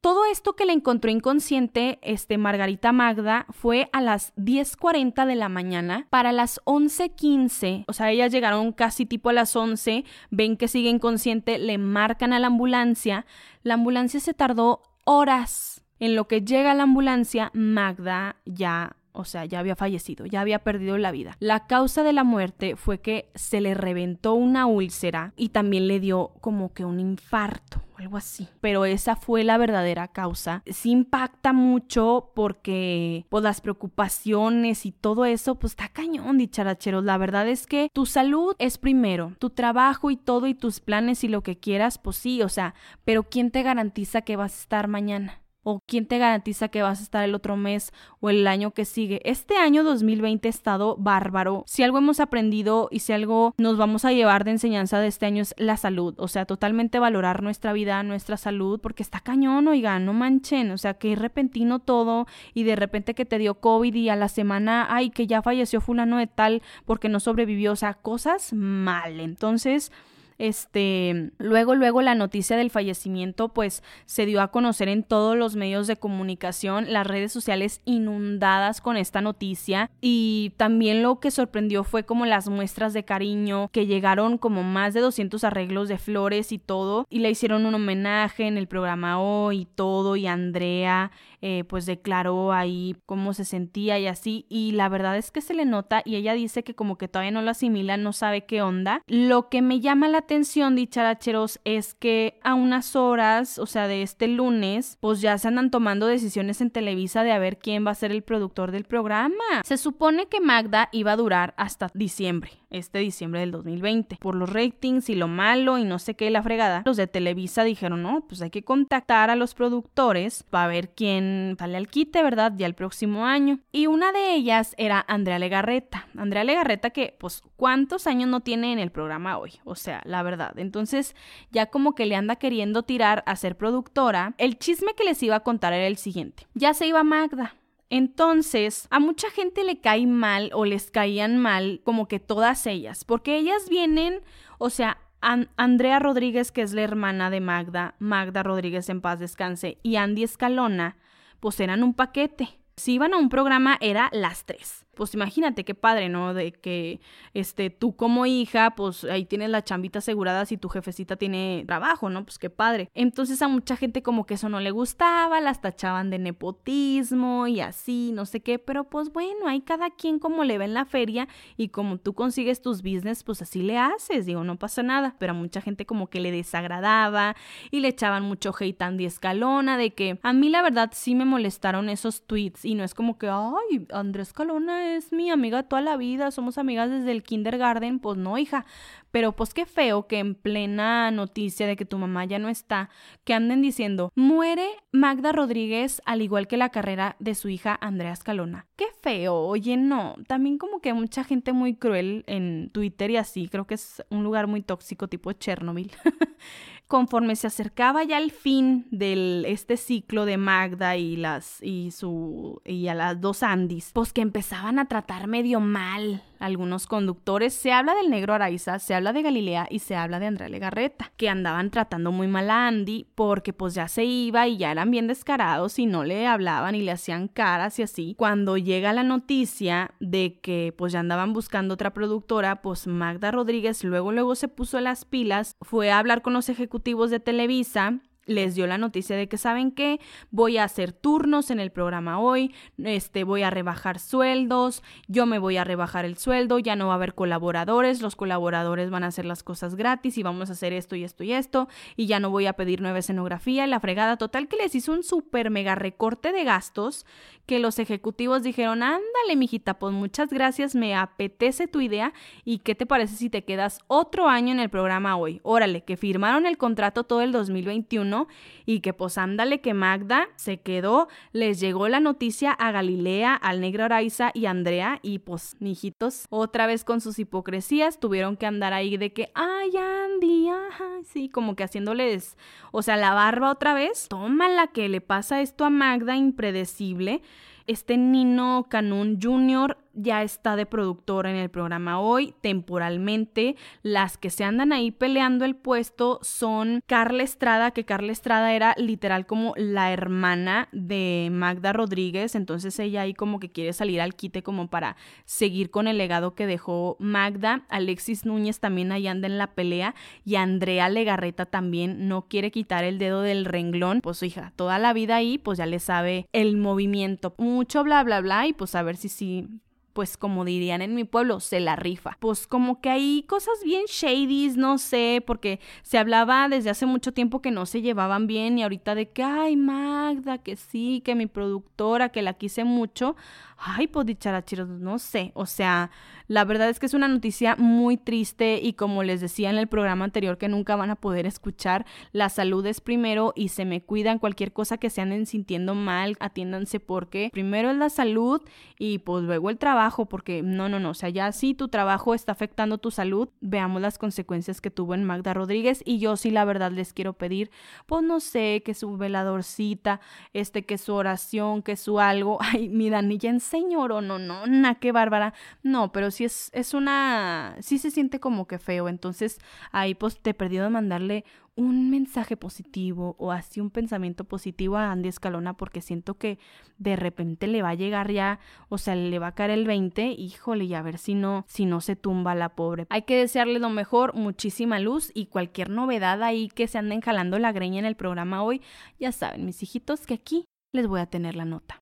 todo 0.00 0.24
esto 0.26 0.54
que 0.54 0.66
le 0.66 0.72
encontró 0.72 1.10
inconsciente, 1.10 1.98
este 2.02 2.38
Margarita 2.38 2.92
Magda, 2.92 3.46
fue 3.50 3.88
a 3.92 4.00
las 4.00 4.34
10.40 4.36 5.26
de 5.26 5.34
la 5.34 5.48
mañana. 5.48 6.06
Para 6.10 6.32
las 6.32 6.60
11.15, 6.64 7.84
o 7.86 7.92
sea, 7.92 8.10
ellas 8.10 8.32
llegaron 8.32 8.72
casi 8.72 9.06
tipo 9.06 9.30
a 9.30 9.32
las 9.32 9.54
11, 9.56 10.04
ven 10.30 10.56
que 10.56 10.68
sigue 10.68 10.90
inconsciente, 10.90 11.58
le 11.58 11.78
marcan 11.78 12.32
a 12.32 12.38
la 12.38 12.48
ambulancia. 12.48 13.26
La 13.62 13.74
ambulancia 13.74 14.20
se 14.20 14.34
tardó 14.34 14.82
horas. 15.04 15.84
En 15.98 16.16
lo 16.16 16.28
que 16.28 16.42
llega 16.42 16.74
la 16.74 16.84
ambulancia, 16.84 17.50
Magda 17.54 18.36
ya 18.44 18.96
o 19.12 19.24
sea, 19.24 19.44
ya 19.44 19.58
había 19.58 19.76
fallecido, 19.76 20.26
ya 20.26 20.40
había 20.40 20.60
perdido 20.60 20.98
la 20.98 21.10
vida. 21.10 21.36
La 21.40 21.66
causa 21.66 22.02
de 22.02 22.12
la 22.12 22.24
muerte 22.24 22.76
fue 22.76 23.00
que 23.00 23.30
se 23.34 23.60
le 23.60 23.74
reventó 23.74 24.34
una 24.34 24.66
úlcera 24.66 25.32
y 25.36 25.50
también 25.50 25.88
le 25.88 26.00
dio 26.00 26.32
como 26.40 26.72
que 26.72 26.84
un 26.84 27.00
infarto 27.00 27.82
algo 28.00 28.16
así. 28.16 28.48
Pero 28.60 28.84
esa 28.84 29.14
fue 29.14 29.44
la 29.44 29.58
verdadera 29.58 30.08
causa. 30.08 30.62
Sí 30.66 30.90
impacta 30.90 31.52
mucho 31.52 32.32
porque 32.34 33.26
pues 33.28 33.44
las 33.44 33.60
preocupaciones 33.60 34.86
y 34.86 34.92
todo 34.92 35.24
eso 35.24 35.56
pues 35.56 35.72
está 35.72 35.88
cañón, 35.88 36.38
dicharacheros. 36.38 37.04
La 37.04 37.18
verdad 37.18 37.48
es 37.48 37.66
que 37.66 37.90
tu 37.92 38.06
salud 38.06 38.56
es 38.58 38.78
primero, 38.78 39.34
tu 39.38 39.50
trabajo 39.50 40.10
y 40.10 40.16
todo 40.16 40.46
y 40.46 40.54
tus 40.54 40.80
planes 40.80 41.22
y 41.24 41.28
lo 41.28 41.42
que 41.42 41.58
quieras, 41.58 41.98
pues 41.98 42.16
sí, 42.16 42.42
o 42.42 42.48
sea, 42.48 42.74
pero 43.04 43.24
¿quién 43.24 43.50
te 43.50 43.62
garantiza 43.62 44.22
que 44.22 44.36
vas 44.36 44.52
a 44.52 44.60
estar 44.62 44.88
mañana? 44.88 45.39
O 45.62 45.80
quién 45.86 46.06
te 46.06 46.18
garantiza 46.18 46.68
que 46.68 46.82
vas 46.82 47.00
a 47.00 47.02
estar 47.02 47.24
el 47.24 47.34
otro 47.34 47.56
mes 47.56 47.92
o 48.20 48.30
el 48.30 48.46
año 48.46 48.72
que 48.72 48.84
sigue. 48.84 49.20
Este 49.24 49.56
año 49.56 49.84
2020 49.84 50.48
ha 50.48 50.50
estado 50.50 50.96
bárbaro. 50.98 51.64
Si 51.66 51.82
algo 51.82 51.98
hemos 51.98 52.20
aprendido 52.20 52.88
y 52.90 53.00
si 53.00 53.12
algo 53.12 53.54
nos 53.58 53.76
vamos 53.76 54.04
a 54.04 54.12
llevar 54.12 54.44
de 54.44 54.52
enseñanza 54.52 55.00
de 55.00 55.08
este 55.08 55.26
año 55.26 55.42
es 55.42 55.54
la 55.58 55.76
salud, 55.76 56.14
o 56.18 56.28
sea, 56.28 56.44
totalmente 56.44 56.98
valorar 56.98 57.42
nuestra 57.42 57.72
vida, 57.72 58.02
nuestra 58.02 58.36
salud, 58.36 58.80
porque 58.80 59.02
está 59.02 59.20
cañón, 59.20 59.68
oigan, 59.68 60.04
no 60.04 60.12
manchen, 60.12 60.70
o 60.70 60.78
sea, 60.78 60.94
que 60.94 61.14
repentino 61.16 61.78
todo 61.78 62.26
y 62.54 62.64
de 62.64 62.76
repente 62.76 63.14
que 63.14 63.24
te 63.24 63.38
dio 63.38 63.54
COVID 63.54 63.94
y 63.94 64.08
a 64.08 64.16
la 64.16 64.28
semana, 64.28 64.86
ay, 64.90 65.10
que 65.10 65.26
ya 65.26 65.42
falleció 65.42 65.80
fulano 65.80 66.18
de 66.18 66.26
tal 66.26 66.62
porque 66.84 67.08
no 67.08 67.20
sobrevivió, 67.20 67.72
o 67.72 67.76
sea, 67.76 67.94
cosas 67.94 68.52
mal. 68.52 69.20
Entonces, 69.20 69.92
este, 70.40 71.32
luego, 71.38 71.74
luego 71.74 72.00
la 72.00 72.14
noticia 72.14 72.56
del 72.56 72.70
fallecimiento 72.70 73.50
pues 73.50 73.82
se 74.06 74.24
dio 74.24 74.40
a 74.40 74.48
conocer 74.48 74.88
en 74.88 75.02
todos 75.02 75.36
los 75.36 75.54
medios 75.54 75.86
de 75.86 75.96
comunicación, 75.96 76.92
las 76.92 77.06
redes 77.06 77.30
sociales 77.30 77.82
inundadas 77.84 78.80
con 78.80 78.96
esta 78.96 79.20
noticia 79.20 79.90
y 80.00 80.54
también 80.56 81.02
lo 81.02 81.20
que 81.20 81.30
sorprendió 81.30 81.84
fue 81.84 82.04
como 82.04 82.24
las 82.24 82.48
muestras 82.48 82.94
de 82.94 83.04
cariño 83.04 83.68
que 83.70 83.86
llegaron 83.86 84.38
como 84.38 84.62
más 84.62 84.94
de 84.94 85.00
200 85.00 85.44
arreglos 85.44 85.88
de 85.88 85.98
flores 85.98 86.52
y 86.52 86.58
todo 86.58 87.06
y 87.10 87.18
le 87.18 87.30
hicieron 87.30 87.66
un 87.66 87.74
homenaje 87.74 88.46
en 88.46 88.56
el 88.56 88.66
programa 88.66 89.20
hoy 89.20 89.60
y 89.60 89.64
todo 89.66 90.16
y 90.16 90.26
Andrea 90.26 91.10
eh, 91.42 91.64
pues 91.68 91.86
declaró 91.86 92.52
ahí 92.52 92.96
cómo 93.06 93.34
se 93.34 93.44
sentía 93.44 93.98
y 93.98 94.06
así 94.06 94.46
y 94.48 94.72
la 94.72 94.88
verdad 94.88 95.16
es 95.16 95.30
que 95.30 95.40
se 95.40 95.54
le 95.54 95.64
nota 95.64 96.02
y 96.04 96.16
ella 96.16 96.34
dice 96.34 96.62
que 96.62 96.74
como 96.74 96.98
que 96.98 97.08
todavía 97.08 97.30
no 97.30 97.42
lo 97.42 97.50
asimila, 97.50 97.96
no 97.96 98.12
sabe 98.12 98.44
qué 98.44 98.62
onda. 98.62 99.02
Lo 99.06 99.48
que 99.48 99.62
me 99.62 99.80
llama 99.80 100.08
la 100.08 100.18
atención, 100.18 100.76
dicharacheros, 100.76 101.60
es 101.64 101.94
que 101.94 102.38
a 102.42 102.54
unas 102.54 102.96
horas, 102.96 103.58
o 103.58 103.66
sea, 103.66 103.88
de 103.88 104.02
este 104.02 104.28
lunes, 104.28 104.98
pues 105.00 105.20
ya 105.20 105.38
se 105.38 105.48
andan 105.48 105.70
tomando 105.70 106.06
decisiones 106.06 106.60
en 106.60 106.70
Televisa 106.70 107.22
de 107.22 107.32
a 107.32 107.38
ver 107.38 107.58
quién 107.58 107.86
va 107.86 107.92
a 107.92 107.94
ser 107.94 108.12
el 108.12 108.22
productor 108.22 108.70
del 108.70 108.84
programa. 108.84 109.62
Se 109.64 109.76
supone 109.76 110.26
que 110.26 110.40
Magda 110.40 110.88
iba 110.92 111.12
a 111.12 111.16
durar 111.16 111.54
hasta 111.56 111.90
diciembre 111.94 112.59
este 112.70 113.00
diciembre 113.00 113.40
del 113.40 113.50
2020. 113.50 114.16
Por 114.20 114.34
los 114.34 114.52
ratings 114.52 115.08
y 115.10 115.14
lo 115.14 115.28
malo 115.28 115.78
y 115.78 115.84
no 115.84 115.98
sé 115.98 116.14
qué, 116.14 116.30
la 116.30 116.42
fregada, 116.42 116.82
los 116.84 116.96
de 116.96 117.06
Televisa 117.06 117.64
dijeron, 117.64 118.02
no, 118.02 118.24
pues 118.26 118.42
hay 118.42 118.50
que 118.50 118.64
contactar 118.64 119.30
a 119.30 119.36
los 119.36 119.54
productores 119.54 120.42
para 120.44 120.68
ver 120.68 120.90
quién 120.90 121.56
sale 121.58 121.76
al 121.76 121.88
quite, 121.88 122.22
¿verdad? 122.22 122.52
Ya 122.56 122.66
el 122.66 122.74
próximo 122.74 123.26
año. 123.26 123.60
Y 123.72 123.86
una 123.86 124.12
de 124.12 124.34
ellas 124.34 124.74
era 124.78 125.04
Andrea 125.08 125.38
Legarreta. 125.38 126.08
Andrea 126.16 126.44
Legarreta 126.44 126.90
que, 126.90 127.16
pues, 127.18 127.42
¿cuántos 127.56 128.06
años 128.06 128.28
no 128.28 128.40
tiene 128.40 128.72
en 128.72 128.78
el 128.78 128.90
programa 128.90 129.38
hoy? 129.38 129.54
O 129.64 129.74
sea, 129.74 130.00
la 130.04 130.22
verdad. 130.22 130.58
Entonces, 130.58 131.14
ya 131.50 131.66
como 131.66 131.94
que 131.94 132.06
le 132.06 132.16
anda 132.16 132.36
queriendo 132.36 132.82
tirar 132.82 133.22
a 133.26 133.36
ser 133.36 133.56
productora. 133.56 134.34
El 134.38 134.58
chisme 134.58 134.94
que 134.96 135.04
les 135.04 135.22
iba 135.22 135.36
a 135.36 135.40
contar 135.40 135.72
era 135.72 135.86
el 135.86 135.96
siguiente. 135.96 136.46
Ya 136.54 136.74
se 136.74 136.86
iba 136.86 137.02
Magda. 137.02 137.54
Entonces, 137.90 138.86
a 138.90 139.00
mucha 139.00 139.30
gente 139.30 139.64
le 139.64 139.80
cae 139.80 140.06
mal 140.06 140.50
o 140.54 140.64
les 140.64 140.90
caían 140.90 141.36
mal 141.36 141.80
como 141.84 142.06
que 142.08 142.20
todas 142.20 142.66
ellas, 142.66 143.04
porque 143.04 143.36
ellas 143.36 143.68
vienen, 143.68 144.20
o 144.58 144.70
sea, 144.70 144.98
Andrea 145.20 145.98
Rodríguez, 145.98 146.50
que 146.52 146.62
es 146.62 146.72
la 146.72 146.82
hermana 146.82 147.28
de 147.28 147.40
Magda, 147.40 147.96
Magda 147.98 148.42
Rodríguez 148.42 148.88
en 148.88 149.00
paz 149.00 149.18
descanse, 149.18 149.78
y 149.82 149.96
Andy 149.96 150.22
Escalona, 150.22 150.96
pues 151.40 151.60
eran 151.60 151.82
un 151.82 151.92
paquete. 151.92 152.48
Si 152.76 152.94
iban 152.94 153.12
a 153.12 153.18
un 153.18 153.28
programa 153.28 153.76
era 153.80 154.08
las 154.12 154.46
tres 154.46 154.86
pues 155.00 155.14
imagínate 155.14 155.64
qué 155.64 155.74
padre, 155.74 156.10
¿no? 156.10 156.34
De 156.34 156.52
que 156.52 157.00
este, 157.32 157.70
tú 157.70 157.96
como 157.96 158.26
hija, 158.26 158.74
pues 158.74 159.04
ahí 159.04 159.24
tienes 159.24 159.48
la 159.48 159.64
chambita 159.64 160.00
asegurada 160.00 160.44
si 160.44 160.58
tu 160.58 160.68
jefecita 160.68 161.16
tiene 161.16 161.64
trabajo, 161.66 162.10
¿no? 162.10 162.22
Pues 162.26 162.38
qué 162.38 162.50
padre. 162.50 162.90
Entonces 162.92 163.40
a 163.40 163.48
mucha 163.48 163.76
gente 163.76 164.02
como 164.02 164.26
que 164.26 164.34
eso 164.34 164.50
no 164.50 164.60
le 164.60 164.70
gustaba, 164.72 165.40
las 165.40 165.62
tachaban 165.62 166.10
de 166.10 166.18
nepotismo 166.18 167.46
y 167.46 167.60
así, 167.60 168.12
no 168.12 168.26
sé 168.26 168.40
qué, 168.40 168.58
pero 168.58 168.84
pues 168.90 169.10
bueno, 169.10 169.48
ahí 169.48 169.62
cada 169.62 169.88
quien 169.88 170.18
como 170.18 170.44
le 170.44 170.58
ve 170.58 170.66
en 170.66 170.74
la 170.74 170.84
feria 170.84 171.28
y 171.56 171.68
como 171.68 171.96
tú 171.96 172.12
consigues 172.12 172.60
tus 172.60 172.82
business, 172.82 173.24
pues 173.24 173.40
así 173.40 173.62
le 173.62 173.78
haces, 173.78 174.26
digo, 174.26 174.44
no 174.44 174.58
pasa 174.58 174.82
nada, 174.82 175.16
pero 175.18 175.32
a 175.32 175.34
mucha 175.34 175.62
gente 175.62 175.86
como 175.86 176.10
que 176.10 176.20
le 176.20 176.30
desagradaba 176.30 177.36
y 177.70 177.80
le 177.80 177.88
echaban 177.88 178.22
mucho 178.24 178.52
hate 178.54 178.82
Andy 178.82 179.06
Escalona 179.06 179.78
de 179.78 179.94
que 179.94 180.18
a 180.22 180.34
mí 180.34 180.50
la 180.50 180.60
verdad 180.60 180.90
sí 180.92 181.14
me 181.14 181.24
molestaron 181.24 181.88
esos 181.88 182.26
tweets 182.26 182.66
y 182.66 182.74
no 182.74 182.84
es 182.84 182.92
como 182.92 183.16
que, 183.16 183.30
ay, 183.30 183.86
Andrés 183.94 184.28
Escalona 184.28 184.89
es 184.96 185.12
mi 185.12 185.30
amiga 185.30 185.62
toda 185.62 185.82
la 185.82 185.96
vida, 185.96 186.30
somos 186.30 186.58
amigas 186.58 186.90
desde 186.90 187.12
el 187.12 187.22
kindergarten, 187.22 187.98
pues 187.98 188.18
no, 188.18 188.38
hija. 188.38 188.66
Pero 189.10 189.32
pues 189.32 189.54
qué 189.54 189.66
feo 189.66 190.06
que 190.06 190.18
en 190.18 190.34
plena 190.34 191.10
noticia 191.10 191.66
de 191.66 191.76
que 191.76 191.84
tu 191.84 191.98
mamá 191.98 192.24
ya 192.24 192.38
no 192.38 192.48
está, 192.48 192.90
que 193.24 193.34
anden 193.34 193.60
diciendo, 193.60 194.12
muere 194.14 194.68
Magda 194.92 195.32
Rodríguez 195.32 196.00
al 196.04 196.22
igual 196.22 196.46
que 196.46 196.56
la 196.56 196.68
carrera 196.68 197.16
de 197.18 197.34
su 197.34 197.48
hija 197.48 197.76
Andrea 197.80 198.12
Escalona. 198.12 198.66
Qué 198.76 198.86
feo, 199.02 199.34
oye, 199.34 199.76
no. 199.76 200.14
También 200.28 200.58
como 200.58 200.80
que 200.80 200.94
mucha 200.94 201.24
gente 201.24 201.52
muy 201.52 201.74
cruel 201.74 202.24
en 202.26 202.70
Twitter 202.70 203.10
y 203.10 203.16
así, 203.16 203.48
creo 203.48 203.66
que 203.66 203.74
es 203.74 204.02
un 204.10 204.22
lugar 204.22 204.46
muy 204.46 204.62
tóxico 204.62 205.08
tipo 205.08 205.32
Chernobyl. 205.32 205.90
conforme 206.90 207.36
se 207.36 207.46
acercaba 207.46 208.02
ya 208.02 208.18
el 208.18 208.32
fin 208.32 208.88
de 208.90 209.44
este 209.46 209.76
ciclo 209.76 210.24
de 210.24 210.36
Magda 210.36 210.96
y 210.96 211.16
las 211.16 211.62
y 211.62 211.92
su 211.92 212.60
y 212.64 212.88
a 212.88 212.94
las 212.94 213.20
dos 213.20 213.44
Andis, 213.44 213.92
pues 213.94 214.12
que 214.12 214.22
empezaban 214.22 214.80
a 214.80 214.88
tratar 214.88 215.28
medio 215.28 215.60
mal 215.60 216.24
algunos 216.40 216.86
conductores. 216.86 217.54
Se 217.54 217.72
habla 217.72 217.94
del 217.94 218.10
negro 218.10 218.34
Araiza, 218.34 218.78
se 218.78 218.94
habla 218.94 219.12
de 219.12 219.22
Galilea 219.22 219.68
y 219.70 219.78
se 219.78 219.94
habla 219.94 220.18
de 220.18 220.26
Andrea 220.26 220.48
Legarreta, 220.48 221.12
que 221.16 221.28
andaban 221.28 221.70
tratando 221.70 222.10
muy 222.10 222.26
mal 222.26 222.50
a 222.50 222.66
Andy 222.66 223.06
porque 223.14 223.52
pues 223.52 223.74
ya 223.74 223.86
se 223.86 224.04
iba 224.04 224.48
y 224.48 224.56
ya 224.56 224.72
eran 224.72 224.90
bien 224.90 225.06
descarados 225.06 225.78
y 225.78 225.86
no 225.86 226.04
le 226.04 226.26
hablaban 226.26 226.74
y 226.74 226.82
le 226.82 226.92
hacían 226.92 227.28
caras 227.28 227.78
y 227.78 227.82
así. 227.82 228.14
Cuando 228.18 228.56
llega 228.56 228.92
la 228.92 229.04
noticia 229.04 229.92
de 230.00 230.40
que 230.40 230.74
pues 230.76 230.92
ya 230.92 231.00
andaban 231.00 231.32
buscando 231.32 231.74
otra 231.74 231.92
productora, 231.92 232.62
pues 232.62 232.86
Magda 232.86 233.30
Rodríguez 233.30 233.84
luego 233.84 234.12
luego 234.12 234.34
se 234.34 234.48
puso 234.48 234.80
las 234.80 235.04
pilas, 235.04 235.56
fue 235.60 235.90
a 235.90 235.98
hablar 235.98 236.22
con 236.22 236.32
los 236.32 236.48
ejecutivos 236.48 237.10
de 237.10 237.20
Televisa 237.20 238.00
les 238.30 238.54
dio 238.54 238.66
la 238.66 238.78
noticia 238.78 239.16
de 239.16 239.28
que 239.28 239.36
saben 239.36 239.72
qué, 239.72 240.00
voy 240.30 240.56
a 240.56 240.64
hacer 240.64 240.92
turnos 240.92 241.50
en 241.50 241.58
el 241.58 241.72
programa 241.72 242.20
hoy, 242.20 242.54
este 242.78 243.24
voy 243.24 243.42
a 243.42 243.50
rebajar 243.50 243.98
sueldos, 243.98 244.82
yo 245.08 245.26
me 245.26 245.38
voy 245.38 245.56
a 245.56 245.64
rebajar 245.64 246.04
el 246.04 246.16
sueldo, 246.16 246.60
ya 246.60 246.76
no 246.76 246.86
va 246.86 246.92
a 246.92 246.96
haber 246.96 247.14
colaboradores, 247.14 248.00
los 248.00 248.14
colaboradores 248.14 248.90
van 248.90 249.02
a 249.02 249.08
hacer 249.08 249.24
las 249.24 249.42
cosas 249.42 249.74
gratis 249.74 250.16
y 250.16 250.22
vamos 250.22 250.48
a 250.48 250.52
hacer 250.52 250.72
esto 250.72 250.94
y 250.94 251.02
esto 251.02 251.24
y 251.24 251.32
esto 251.32 251.68
y 251.96 252.06
ya 252.06 252.20
no 252.20 252.30
voy 252.30 252.46
a 252.46 252.52
pedir 252.52 252.80
nueva 252.80 253.00
escenografía, 253.00 253.66
la 253.66 253.80
fregada. 253.80 254.16
Total 254.16 254.46
que 254.46 254.56
les 254.56 254.74
hizo 254.76 254.92
un 254.92 255.02
súper 255.02 255.50
mega 255.50 255.74
recorte 255.74 256.32
de 256.32 256.44
gastos 256.44 257.06
que 257.46 257.58
los 257.58 257.80
ejecutivos 257.80 258.44
dijeron, 258.44 258.84
"Ándale, 258.84 259.34
mijita, 259.36 259.74
pues 259.74 259.92
muchas 259.92 260.30
gracias, 260.30 260.76
me 260.76 260.94
apetece 260.94 261.66
tu 261.66 261.80
idea 261.80 262.12
y 262.44 262.58
qué 262.58 262.76
te 262.76 262.86
parece 262.86 263.16
si 263.16 263.28
te 263.28 263.44
quedas 263.44 263.80
otro 263.88 264.28
año 264.28 264.52
en 264.52 264.60
el 264.60 264.70
programa 264.70 265.16
hoy." 265.16 265.40
Órale, 265.42 265.82
que 265.82 265.96
firmaron 265.96 266.46
el 266.46 266.58
contrato 266.58 267.02
todo 267.02 267.22
el 267.22 267.32
2021 267.32 268.19
y 268.66 268.80
que 268.80 268.92
pues 268.92 269.18
ándale 269.18 269.60
que 269.60 269.74
Magda 269.74 270.28
se 270.36 270.60
quedó, 270.60 271.08
les 271.32 271.60
llegó 271.60 271.88
la 271.88 272.00
noticia 272.00 272.52
a 272.52 272.70
Galilea, 272.72 273.34
al 273.34 273.60
negro 273.60 273.84
Araiza 273.84 274.30
y 274.34 274.46
Andrea 274.46 274.98
y 275.02 275.20
pues, 275.20 275.56
hijitos, 275.60 276.26
otra 276.30 276.66
vez 276.66 276.84
con 276.84 277.00
sus 277.00 277.18
hipocresías, 277.18 278.00
tuvieron 278.00 278.36
que 278.36 278.46
andar 278.46 278.72
ahí 278.72 278.96
de 278.96 279.12
que, 279.12 279.30
ay 279.34 279.70
Andy, 279.76 280.48
ajá, 280.48 280.88
sí, 281.04 281.28
como 281.28 281.56
que 281.56 281.64
haciéndoles, 281.64 282.36
o 282.72 282.82
sea, 282.82 282.96
la 282.96 283.14
barba 283.14 283.50
otra 283.50 283.74
vez. 283.74 284.08
Toma 284.08 284.48
la 284.48 284.68
que 284.68 284.88
le 284.88 285.00
pasa 285.00 285.40
esto 285.40 285.64
a 285.64 285.70
Magda 285.70 286.16
impredecible. 286.16 287.22
Este 287.66 287.96
Nino 287.96 288.66
Canún 288.68 289.18
Jr 289.22 289.76
ya 289.94 290.22
está 290.22 290.56
de 290.56 290.66
productor 290.66 291.26
en 291.26 291.36
el 291.36 291.50
programa 291.50 292.00
hoy, 292.00 292.34
temporalmente. 292.40 293.56
Las 293.82 294.18
que 294.18 294.30
se 294.30 294.44
andan 294.44 294.72
ahí 294.72 294.90
peleando 294.90 295.44
el 295.44 295.56
puesto 295.56 296.18
son 296.22 296.82
Carla 296.86 297.22
Estrada, 297.22 297.70
que 297.72 297.84
Carla 297.84 298.12
Estrada 298.12 298.52
era 298.54 298.74
literal 298.76 299.26
como 299.26 299.54
la 299.56 299.92
hermana 299.92 300.68
de 300.72 301.28
Magda 301.32 301.72
Rodríguez, 301.72 302.34
entonces 302.34 302.78
ella 302.78 303.02
ahí 303.02 303.14
como 303.14 303.40
que 303.40 303.50
quiere 303.50 303.72
salir 303.72 304.00
al 304.00 304.14
quite 304.14 304.42
como 304.42 304.68
para 304.68 304.96
seguir 305.24 305.70
con 305.70 305.86
el 305.86 305.98
legado 305.98 306.34
que 306.34 306.46
dejó 306.46 306.96
Magda. 306.98 307.64
Alexis 307.68 308.24
Núñez 308.26 308.60
también 308.60 308.92
ahí 308.92 309.06
anda 309.06 309.26
en 309.26 309.38
la 309.38 309.54
pelea 309.54 309.94
y 310.24 310.36
Andrea 310.36 310.88
Legarreta 310.88 311.46
también 311.46 312.08
no 312.08 312.28
quiere 312.28 312.50
quitar 312.50 312.84
el 312.84 312.98
dedo 312.98 313.22
del 313.22 313.44
renglón. 313.44 314.00
Pues 314.00 314.22
hija, 314.22 314.52
toda 314.56 314.78
la 314.78 314.92
vida 314.92 315.16
ahí 315.16 315.38
pues 315.38 315.58
ya 315.58 315.66
le 315.66 315.78
sabe 315.78 316.26
el 316.32 316.56
movimiento. 316.56 317.34
Mucho 317.38 317.84
bla 317.84 318.02
bla 318.04 318.20
bla 318.20 318.46
y 318.46 318.52
pues 318.52 318.74
a 318.74 318.82
ver 318.82 318.96
si 318.96 319.08
sí 319.08 319.48
pues 319.92 320.16
como 320.16 320.44
dirían 320.44 320.82
en 320.82 320.94
mi 320.94 321.04
pueblo, 321.04 321.40
se 321.40 321.60
la 321.60 321.76
rifa. 321.76 322.16
Pues 322.20 322.46
como 322.46 322.80
que 322.80 322.90
hay 322.90 323.24
cosas 323.28 323.54
bien 323.64 323.84
shady, 323.86 324.52
no 324.56 324.78
sé, 324.78 325.22
porque 325.26 325.60
se 325.82 325.98
hablaba 325.98 326.48
desde 326.48 326.70
hace 326.70 326.86
mucho 326.86 327.12
tiempo 327.12 327.42
que 327.42 327.50
no 327.50 327.66
se 327.66 327.82
llevaban 327.82 328.26
bien 328.26 328.58
y 328.58 328.62
ahorita 328.62 328.94
de 328.94 329.10
que, 329.10 329.22
ay, 329.22 329.56
Magda, 329.56 330.38
que 330.38 330.56
sí, 330.56 331.02
que 331.04 331.14
mi 331.14 331.26
productora, 331.26 332.10
que 332.10 332.22
la 332.22 332.34
quise 332.34 332.64
mucho. 332.64 333.16
Ay, 333.56 333.88
pues 333.88 334.06
dicharacheros, 334.06 334.68
no 334.68 334.98
sé, 334.98 335.32
o 335.34 335.44
sea, 335.46 335.90
la 336.30 336.44
verdad 336.44 336.68
es 336.68 336.78
que 336.78 336.86
es 336.86 336.94
una 336.94 337.08
noticia 337.08 337.56
muy 337.56 337.96
triste 337.96 338.60
y 338.62 338.74
como 338.74 339.02
les 339.02 339.20
decía 339.20 339.50
en 339.50 339.58
el 339.58 339.66
programa 339.66 340.04
anterior 340.04 340.38
que 340.38 340.46
nunca 340.46 340.76
van 340.76 340.90
a 340.90 340.94
poder 340.94 341.26
escuchar, 341.26 341.84
la 342.12 342.28
salud 342.28 342.64
es 342.66 342.80
primero 342.80 343.32
y 343.34 343.48
se 343.48 343.64
me 343.64 343.82
cuidan 343.82 344.20
cualquier 344.20 344.52
cosa 344.52 344.78
que 344.78 344.90
se 344.90 345.00
anden 345.00 345.26
sintiendo 345.26 345.74
mal, 345.74 346.16
atiéndanse 346.20 346.78
porque 346.78 347.30
primero 347.32 347.72
es 347.72 347.76
la 347.78 347.90
salud 347.90 348.42
y 348.78 348.98
pues 348.98 349.24
luego 349.24 349.50
el 349.50 349.58
trabajo, 349.58 350.06
porque 350.06 350.40
no, 350.40 350.68
no, 350.68 350.78
no, 350.78 350.90
o 350.90 350.94
sea, 350.94 351.08
ya 351.08 351.32
si 351.32 351.52
tu 351.52 351.66
trabajo 351.66 352.14
está 352.14 352.30
afectando 352.30 352.78
tu 352.78 352.92
salud, 352.92 353.28
veamos 353.40 353.82
las 353.82 353.98
consecuencias 353.98 354.60
que 354.60 354.70
tuvo 354.70 354.94
en 354.94 355.02
Magda 355.02 355.34
Rodríguez 355.34 355.82
y 355.84 355.98
yo 355.98 356.16
sí 356.16 356.30
la 356.30 356.44
verdad 356.44 356.70
les 356.70 356.92
quiero 356.92 357.14
pedir, 357.14 357.50
pues 357.86 358.04
no 358.04 358.20
sé, 358.20 358.62
que 358.64 358.74
su 358.74 358.96
veladorcita, 358.96 360.00
este, 360.32 360.64
que 360.64 360.78
su 360.78 360.94
oración, 360.94 361.62
que 361.62 361.74
su 361.74 361.98
algo, 361.98 362.38
ay, 362.40 362.68
mi 362.68 362.88
Danilla 362.88 363.36
señor 363.40 363.90
o 363.90 364.00
no, 364.00 364.20
no, 364.20 364.46
na, 364.46 364.76
qué 364.76 364.92
bárbara, 364.92 365.34
no, 365.64 365.90
pero 365.90 366.12
sí 366.20 366.24
es, 366.24 366.50
es 366.52 366.74
una, 366.74 367.56
sí 367.60 367.78
se 367.78 367.90
siente 367.90 368.20
como 368.20 368.46
que 368.46 368.58
feo, 368.58 368.88
entonces 368.88 369.38
ahí 369.72 369.94
pues 369.94 370.20
te 370.20 370.34
perdido 370.34 370.64
de 370.64 370.70
mandarle 370.70 371.24
un 371.56 371.90
mensaje 371.90 372.36
positivo 372.36 373.16
o 373.18 373.32
así 373.32 373.58
un 373.60 373.70
pensamiento 373.70 374.24
positivo 374.24 374.76
a 374.76 374.92
Andy 374.92 375.08
Escalona 375.08 375.56
porque 375.56 375.80
siento 375.80 376.18
que 376.18 376.38
de 376.76 376.96
repente 376.96 377.46
le 377.46 377.62
va 377.62 377.70
a 377.70 377.74
llegar 377.74 378.12
ya, 378.12 378.38
o 378.68 378.76
sea, 378.76 378.94
le 378.96 379.18
va 379.18 379.28
a 379.28 379.34
caer 379.34 379.50
el 379.50 379.66
20, 379.66 380.08
híjole, 380.12 380.64
y 380.64 380.74
a 380.74 380.82
ver 380.82 380.98
si 380.98 381.14
no, 381.14 381.44
si 381.48 381.64
no 381.64 381.80
se 381.80 381.96
tumba 381.96 382.34
la 382.34 382.50
pobre. 382.50 382.86
Hay 382.90 383.02
que 383.02 383.16
desearle 383.16 383.58
lo 383.58 383.70
mejor, 383.70 384.14
muchísima 384.14 384.78
luz 384.78 385.10
y 385.14 385.26
cualquier 385.26 385.70
novedad 385.70 386.22
ahí 386.22 386.48
que 386.48 386.68
se 386.68 386.76
anden 386.76 387.00
jalando 387.00 387.38
la 387.38 387.52
greña 387.52 387.78
en 387.78 387.86
el 387.86 387.96
programa 387.96 388.42
hoy, 388.42 388.60
ya 388.98 389.12
saben, 389.12 389.46
mis 389.46 389.62
hijitos, 389.62 390.06
que 390.06 390.14
aquí 390.14 390.44
les 390.72 390.86
voy 390.86 391.00
a 391.00 391.06
tener 391.06 391.34
la 391.34 391.46
nota. 391.46 391.79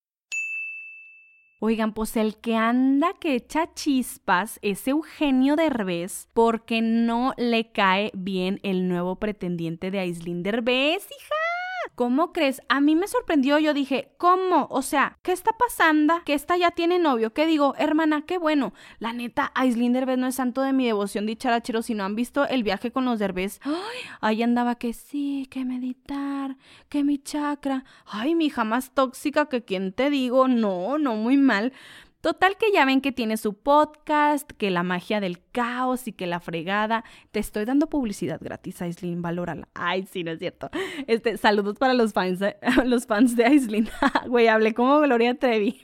Oigan, 1.60 1.92
pues 1.92 2.16
el 2.16 2.36
que 2.36 2.54
anda 2.54 3.14
que 3.18 3.34
echa 3.34 3.74
chispas 3.74 4.60
es 4.62 4.86
Eugenio 4.86 5.56
Derbez 5.56 6.28
porque 6.32 6.82
no 6.82 7.34
le 7.36 7.72
cae 7.72 8.12
bien 8.14 8.60
el 8.62 8.86
nuevo 8.86 9.16
pretendiente 9.16 9.90
de 9.90 9.98
Aislinn 9.98 10.44
Derbez, 10.44 11.04
hija. 11.10 11.47
¿Cómo 11.94 12.33
crees? 12.33 12.62
A 12.68 12.81
mí 12.81 12.96
me 12.96 13.09
sorprendió, 13.09 13.59
yo 13.59 13.74
dije, 13.74 14.12
¿cómo? 14.18 14.66
O 14.70 14.83
sea, 14.83 15.18
¿qué 15.22 15.33
está 15.33 15.53
pasando? 15.53 16.14
Que 16.24 16.35
esta 16.35 16.57
ya 16.57 16.70
tiene 16.70 16.98
novio. 16.98 17.33
¿Qué 17.33 17.46
digo? 17.46 17.74
Hermana, 17.79 18.22
qué 18.27 18.38
bueno. 18.38 18.72
La 18.98 19.12
neta, 19.12 19.53
Aislinn 19.55 19.92
Derbez 19.92 20.18
no 20.18 20.27
es 20.27 20.35
santo 20.35 20.62
de 20.62 20.72
mi 20.72 20.87
devoción 20.87 21.27
dicharachero, 21.27 21.83
si 21.83 21.94
no 21.94 22.05
han 22.05 22.14
visto 22.14 22.46
el 22.46 22.62
viaje 22.62 22.92
con 22.92 23.05
los 23.05 23.18
Derbez. 23.18 23.61
Ay, 23.62 23.74
ahí 24.20 24.42
andaba 24.42 24.77
que 24.77 24.92
sí, 24.92 25.46
que 25.51 25.64
meditar, 25.64 26.57
que 26.88 27.05
mi 27.05 27.18
chakra. 27.18 27.85
Ay, 28.07 28.35
mi 28.35 28.46
hija 28.46 28.64
más 28.64 28.92
tóxica 28.92 29.46
que 29.46 29.64
quien 29.64 29.92
te 29.92 30.11
digo. 30.11 30.48
No, 30.48 30.98
no, 30.98 31.14
muy 31.16 31.37
mal. 31.37 31.72
Total 32.20 32.57
que 32.57 32.72
ya 32.72 32.85
ven 32.85 33.00
que 33.00 33.12
tiene 33.12 33.37
su 33.37 33.54
podcast, 33.54 34.50
que 34.50 34.70
la 34.70 34.83
magia 34.83 35.20
del 35.20 35.40
caos 35.52 36.09
y 36.09 36.12
que 36.12 36.26
la 36.26 36.40
fregada. 36.40 37.04
Te 37.31 37.38
estoy 37.38 37.64
dando 37.64 37.88
publicidad 37.88 38.40
gratis, 38.40 38.83
Aislinn, 38.83 39.22
valórala. 39.22 39.68
Ay, 39.74 40.04
sí, 40.11 40.24
no 40.24 40.33
es 40.33 40.40
cierto. 40.40 40.68
Este, 41.07 41.37
saludos 41.37 41.78
para 41.78 41.94
los 41.94 42.12
fans, 42.12 42.40
los 42.85 43.07
fans 43.07 43.37
de 43.37 43.44
Aislinn. 43.44 43.88
Güey, 44.26 44.48
hablé 44.48 44.74
como 44.74 44.98
Gloria 45.00 45.38
Trevi. 45.38 45.81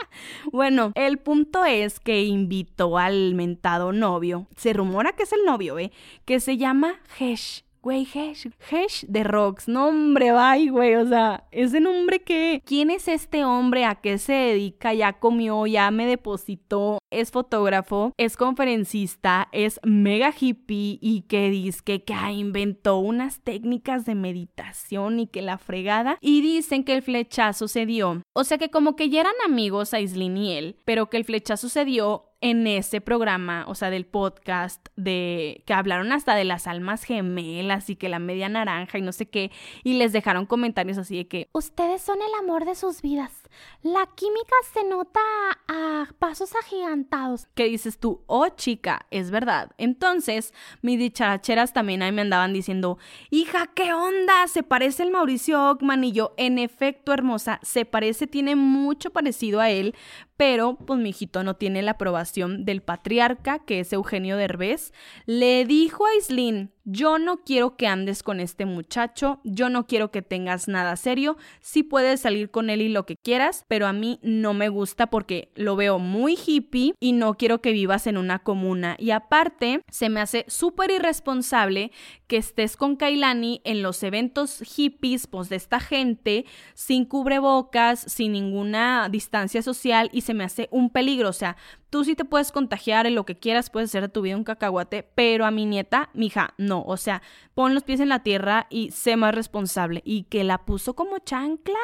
bueno, 0.52 0.92
el 0.94 1.18
punto 1.18 1.64
es 1.64 2.00
que 2.00 2.22
invitó 2.24 2.98
al 2.98 3.34
mentado 3.34 3.92
novio. 3.92 4.46
Se 4.56 4.74
rumora 4.74 5.14
que 5.14 5.22
es 5.22 5.32
el 5.32 5.44
novio, 5.46 5.78
¿eh? 5.78 5.90
Que 6.26 6.40
se 6.40 6.58
llama 6.58 7.00
Hesh. 7.18 7.64
Güey, 7.88 8.06
Hesh, 8.12 8.50
Hesh 8.70 9.06
de 9.08 9.24
Rocks. 9.24 9.66
No, 9.66 9.88
hombre, 9.88 10.30
bye, 10.30 10.68
güey. 10.68 10.94
O 10.96 11.08
sea, 11.08 11.48
ese 11.50 11.80
nombre 11.80 12.20
que. 12.20 12.60
¿Quién 12.66 12.90
es 12.90 13.08
este 13.08 13.46
hombre? 13.46 13.86
¿A 13.86 13.94
qué 13.94 14.18
se 14.18 14.34
dedica? 14.34 14.92
Ya 14.92 15.14
comió, 15.14 15.66
ya 15.66 15.90
me 15.90 16.06
depositó. 16.06 16.98
Es 17.10 17.30
fotógrafo, 17.30 18.12
es 18.18 18.36
conferencista, 18.36 19.48
es 19.52 19.80
mega 19.82 20.34
hippie 20.38 20.98
y 21.00 21.22
que 21.22 21.48
dice 21.48 21.80
que, 21.82 22.04
que 22.04 22.12
inventó 22.30 22.98
unas 22.98 23.40
técnicas 23.40 24.04
de 24.04 24.14
meditación 24.14 25.20
y 25.20 25.26
que 25.26 25.40
la 25.40 25.56
fregada. 25.56 26.18
Y 26.20 26.42
dicen 26.42 26.84
que 26.84 26.92
el 26.92 27.00
flechazo 27.00 27.68
se 27.68 27.86
dio. 27.86 28.20
O 28.34 28.44
sea 28.44 28.58
que 28.58 28.68
como 28.68 28.96
que 28.96 29.08
ya 29.08 29.22
eran 29.22 29.32
amigos 29.46 29.94
Aislinn 29.94 30.36
y 30.36 30.52
él, 30.52 30.76
pero 30.84 31.08
que 31.08 31.16
el 31.16 31.24
flechazo 31.24 31.70
se 31.70 31.86
dio 31.86 32.27
en 32.40 32.66
ese 32.66 33.00
programa, 33.00 33.64
o 33.68 33.74
sea, 33.74 33.90
del 33.90 34.06
podcast, 34.06 34.88
de 34.96 35.62
que 35.66 35.74
hablaron 35.74 36.12
hasta 36.12 36.34
de 36.34 36.44
las 36.44 36.66
almas 36.66 37.02
gemelas 37.04 37.90
y 37.90 37.96
que 37.96 38.08
la 38.08 38.18
media 38.18 38.48
naranja 38.48 38.98
y 38.98 39.02
no 39.02 39.12
sé 39.12 39.26
qué, 39.26 39.50
y 39.82 39.94
les 39.94 40.12
dejaron 40.12 40.46
comentarios 40.46 40.98
así 40.98 41.16
de 41.16 41.28
que 41.28 41.48
ustedes 41.52 42.02
son 42.02 42.18
el 42.18 42.44
amor 42.44 42.64
de 42.64 42.74
sus 42.74 43.02
vidas. 43.02 43.37
La 43.82 44.06
química 44.14 44.54
se 44.72 44.84
nota 44.84 45.20
a 45.68 46.08
pasos 46.18 46.54
agigantados. 46.56 47.46
¿Qué 47.54 47.64
dices 47.64 47.98
tú? 47.98 48.22
Oh, 48.26 48.48
chica, 48.48 49.06
es 49.10 49.30
verdad. 49.30 49.72
Entonces, 49.78 50.52
mis 50.82 50.98
dicharacheras 50.98 51.72
también 51.72 52.02
ahí 52.02 52.12
me 52.12 52.22
andaban 52.22 52.52
diciendo, 52.52 52.98
hija, 53.30 53.68
¿qué 53.74 53.92
onda? 53.92 54.46
Se 54.48 54.62
parece 54.62 55.02
el 55.02 55.10
Mauricio 55.10 55.70
Ockman 55.70 56.04
y 56.04 56.12
yo, 56.12 56.34
en 56.36 56.58
efecto, 56.58 57.12
hermosa, 57.12 57.60
se 57.62 57.84
parece, 57.84 58.26
tiene 58.26 58.56
mucho 58.56 59.10
parecido 59.10 59.60
a 59.60 59.70
él, 59.70 59.94
pero 60.36 60.76
pues 60.76 61.00
mi 61.00 61.10
hijito 61.10 61.42
no 61.42 61.56
tiene 61.56 61.82
la 61.82 61.92
aprobación 61.92 62.64
del 62.64 62.82
patriarca, 62.82 63.58
que 63.58 63.80
es 63.80 63.92
Eugenio 63.92 64.36
Derbez, 64.36 64.92
le 65.26 65.64
dijo 65.64 66.06
a 66.06 66.14
Islín, 66.16 66.72
yo 66.90 67.18
no 67.18 67.44
quiero 67.44 67.76
que 67.76 67.86
andes 67.86 68.22
con 68.22 68.40
este 68.40 68.64
muchacho, 68.64 69.40
yo 69.44 69.68
no 69.68 69.86
quiero 69.86 70.10
que 70.10 70.22
tengas 70.22 70.68
nada 70.68 70.96
serio, 70.96 71.36
sí 71.60 71.82
puedes 71.82 72.22
salir 72.22 72.50
con 72.50 72.70
él 72.70 72.80
y 72.80 72.88
lo 72.88 73.04
que 73.04 73.16
quieras, 73.16 73.66
pero 73.68 73.86
a 73.86 73.92
mí 73.92 74.18
no 74.22 74.54
me 74.54 74.70
gusta 74.70 75.08
porque 75.08 75.52
lo 75.54 75.76
veo 75.76 75.98
muy 75.98 76.38
hippie 76.46 76.94
y 76.98 77.12
no 77.12 77.34
quiero 77.34 77.60
que 77.60 77.72
vivas 77.72 78.06
en 78.06 78.16
una 78.16 78.38
comuna. 78.38 78.96
Y 78.98 79.10
aparte, 79.10 79.82
se 79.90 80.08
me 80.08 80.20
hace 80.20 80.46
súper 80.48 80.90
irresponsable 80.90 81.92
que 82.26 82.38
estés 82.38 82.78
con 82.78 82.96
Kailani 82.96 83.60
en 83.64 83.82
los 83.82 84.02
eventos 84.02 84.60
hippies, 84.60 85.26
pues 85.26 85.50
de 85.50 85.56
esta 85.56 85.80
gente, 85.80 86.46
sin 86.72 87.04
cubrebocas, 87.04 88.00
sin 88.00 88.32
ninguna 88.32 89.10
distancia 89.10 89.60
social 89.60 90.08
y 90.10 90.22
se 90.22 90.32
me 90.32 90.44
hace 90.44 90.68
un 90.70 90.88
peligro, 90.88 91.28
o 91.28 91.34
sea, 91.34 91.58
Tú 91.90 92.04
sí 92.04 92.14
te 92.14 92.24
puedes 92.24 92.52
contagiar 92.52 93.06
en 93.06 93.14
lo 93.14 93.24
que 93.24 93.38
quieras, 93.38 93.70
puedes 93.70 93.90
hacer 93.90 94.02
de 94.02 94.08
tu 94.08 94.20
vida 94.20 94.36
un 94.36 94.44
cacahuate, 94.44 95.02
pero 95.14 95.46
a 95.46 95.50
mi 95.50 95.64
nieta, 95.64 96.10
mija, 96.12 96.54
no. 96.58 96.82
O 96.82 96.96
sea, 96.96 97.22
pon 97.54 97.74
los 97.74 97.82
pies 97.82 98.00
en 98.00 98.10
la 98.10 98.22
tierra 98.22 98.66
y 98.68 98.90
sé 98.90 99.16
más 99.16 99.34
responsable. 99.34 100.02
Y 100.04 100.24
que 100.24 100.44
la 100.44 100.64
puso 100.66 100.94
como 100.94 101.18
chancla. 101.18 101.78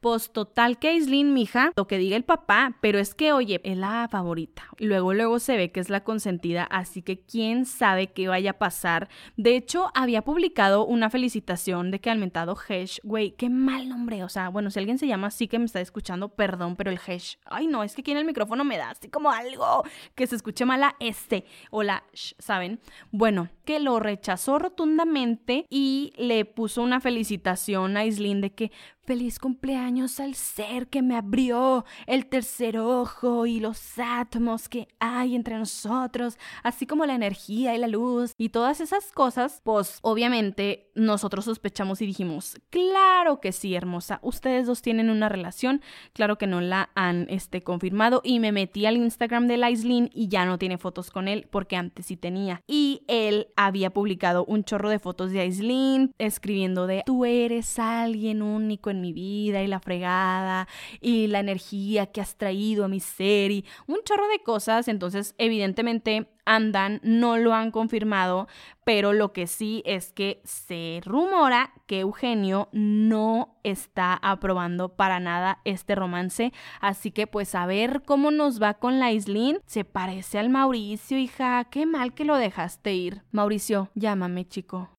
Pues 0.00 0.32
total 0.32 0.78
que 0.78 0.88
Aislinn, 0.88 1.32
mija, 1.32 1.72
lo 1.76 1.86
que 1.86 1.98
diga 1.98 2.16
el 2.16 2.24
papá, 2.24 2.76
pero 2.80 2.98
es 2.98 3.14
que, 3.14 3.32
oye, 3.32 3.60
es 3.64 3.76
la 3.76 4.08
favorita. 4.10 4.64
Luego, 4.78 5.14
luego 5.14 5.38
se 5.38 5.56
ve 5.56 5.72
que 5.72 5.80
es 5.80 5.90
la 5.90 6.04
consentida, 6.04 6.64
así 6.64 7.02
que 7.02 7.20
quién 7.20 7.64
sabe 7.64 8.08
qué 8.08 8.28
vaya 8.28 8.52
a 8.52 8.58
pasar. 8.58 9.08
De 9.36 9.56
hecho, 9.56 9.90
había 9.94 10.22
publicado 10.22 10.86
una 10.86 11.10
felicitación 11.10 11.90
de 11.90 12.00
que 12.00 12.10
al 12.10 12.18
mentado 12.18 12.56
Hesh, 12.68 13.00
güey, 13.02 13.32
qué 13.32 13.50
mal 13.50 13.88
nombre. 13.88 14.24
O 14.24 14.28
sea, 14.28 14.48
bueno, 14.48 14.70
si 14.70 14.78
alguien 14.78 14.98
se 14.98 15.06
llama 15.06 15.28
así 15.28 15.48
que 15.48 15.58
me 15.58 15.64
está 15.64 15.80
escuchando, 15.80 16.28
perdón, 16.28 16.76
pero 16.76 16.90
el 16.90 16.98
Hesh, 17.04 17.38
ay 17.46 17.66
no, 17.66 17.82
es 17.82 17.94
que 17.94 18.02
aquí 18.02 18.12
el 18.12 18.24
micrófono 18.24 18.64
me 18.64 18.76
da 18.76 18.90
así 18.90 19.08
como 19.08 19.30
algo 19.30 19.84
que 20.14 20.26
se 20.26 20.36
escuche 20.36 20.64
mala 20.64 20.96
este 21.00 21.44
o 21.70 21.82
la 21.82 22.04
sh, 22.12 22.34
¿saben? 22.38 22.80
Bueno, 23.10 23.48
que 23.64 23.80
lo 23.80 24.00
rechazó 24.00 24.58
rotundamente 24.58 25.66
y 25.70 26.12
le 26.16 26.44
puso 26.44 26.82
una 26.82 27.00
felicitación 27.00 27.96
a 27.96 28.00
Aislinn 28.00 28.40
de 28.40 28.50
que 28.50 28.72
Feliz 29.08 29.38
cumpleaños 29.38 30.20
al 30.20 30.34
ser 30.34 30.88
que 30.88 31.00
me 31.00 31.16
abrió 31.16 31.86
el 32.06 32.26
tercer 32.26 32.76
ojo 32.76 33.46
y 33.46 33.58
los 33.58 33.98
átomos 33.98 34.68
que 34.68 34.86
hay 34.98 35.34
entre 35.34 35.56
nosotros, 35.56 36.36
así 36.62 36.86
como 36.86 37.06
la 37.06 37.14
energía 37.14 37.74
y 37.74 37.78
la 37.78 37.88
luz 37.88 38.34
y 38.36 38.50
todas 38.50 38.82
esas 38.82 39.10
cosas, 39.12 39.62
pues 39.64 39.98
obviamente 40.02 40.90
nosotros 40.94 41.46
sospechamos 41.46 42.02
y 42.02 42.06
dijimos, 42.06 42.60
claro 42.68 43.40
que 43.40 43.52
sí, 43.52 43.74
hermosa, 43.74 44.18
ustedes 44.20 44.66
dos 44.66 44.82
tienen 44.82 45.08
una 45.08 45.30
relación, 45.30 45.80
claro 46.12 46.36
que 46.36 46.46
no 46.46 46.60
la 46.60 46.90
han 46.94 47.28
este, 47.30 47.62
confirmado 47.62 48.20
y 48.22 48.40
me 48.40 48.52
metí 48.52 48.84
al 48.84 48.98
Instagram 48.98 49.46
de 49.46 49.56
Laislin 49.56 50.10
y 50.12 50.28
ya 50.28 50.44
no 50.44 50.58
tiene 50.58 50.76
fotos 50.76 51.10
con 51.10 51.28
él 51.28 51.48
porque 51.50 51.76
antes 51.76 52.04
sí 52.04 52.18
tenía. 52.18 52.60
Y 52.66 53.04
él 53.08 53.48
había 53.56 53.88
publicado 53.88 54.44
un 54.44 54.64
chorro 54.64 54.90
de 54.90 54.98
fotos 54.98 55.30
de 55.30 55.40
Aislin 55.40 56.12
escribiendo 56.18 56.86
de 56.86 57.04
tú 57.06 57.24
eres 57.24 57.78
alguien 57.78 58.42
único 58.42 58.90
en 58.90 58.97
mi 59.00 59.12
vida 59.12 59.62
y 59.62 59.66
la 59.66 59.80
fregada 59.80 60.68
y 61.00 61.28
la 61.28 61.40
energía 61.40 62.06
que 62.06 62.20
has 62.20 62.36
traído 62.36 62.84
a 62.84 62.88
mi 62.88 63.00
ser 63.00 63.50
y 63.50 63.64
un 63.86 63.98
chorro 64.04 64.28
de 64.28 64.42
cosas. 64.42 64.88
Entonces, 64.88 65.34
evidentemente, 65.38 66.28
andan, 66.48 67.00
no 67.02 67.36
lo 67.36 67.52
han 67.54 67.70
confirmado, 67.70 68.48
pero 68.84 69.12
lo 69.12 69.32
que 69.32 69.46
sí 69.46 69.82
es 69.84 70.12
que 70.12 70.40
se 70.44 71.00
rumora 71.04 71.72
que 71.86 72.00
Eugenio 72.00 72.68
no 72.72 73.58
está 73.62 74.14
aprobando 74.14 74.96
para 74.96 75.20
nada 75.20 75.60
este 75.64 75.94
romance, 75.94 76.52
así 76.80 77.10
que 77.10 77.26
pues 77.26 77.54
a 77.54 77.66
ver 77.66 78.02
cómo 78.04 78.30
nos 78.30 78.60
va 78.62 78.74
con 78.74 78.98
la 78.98 79.12
Islin. 79.12 79.58
Se 79.66 79.84
parece 79.84 80.38
al 80.38 80.48
Mauricio, 80.48 81.18
hija, 81.18 81.64
qué 81.70 81.84
mal 81.84 82.14
que 82.14 82.24
lo 82.24 82.36
dejaste 82.36 82.94
ir. 82.94 83.22
Mauricio, 83.30 83.90
llámame, 83.94 84.48
chico. 84.48 84.97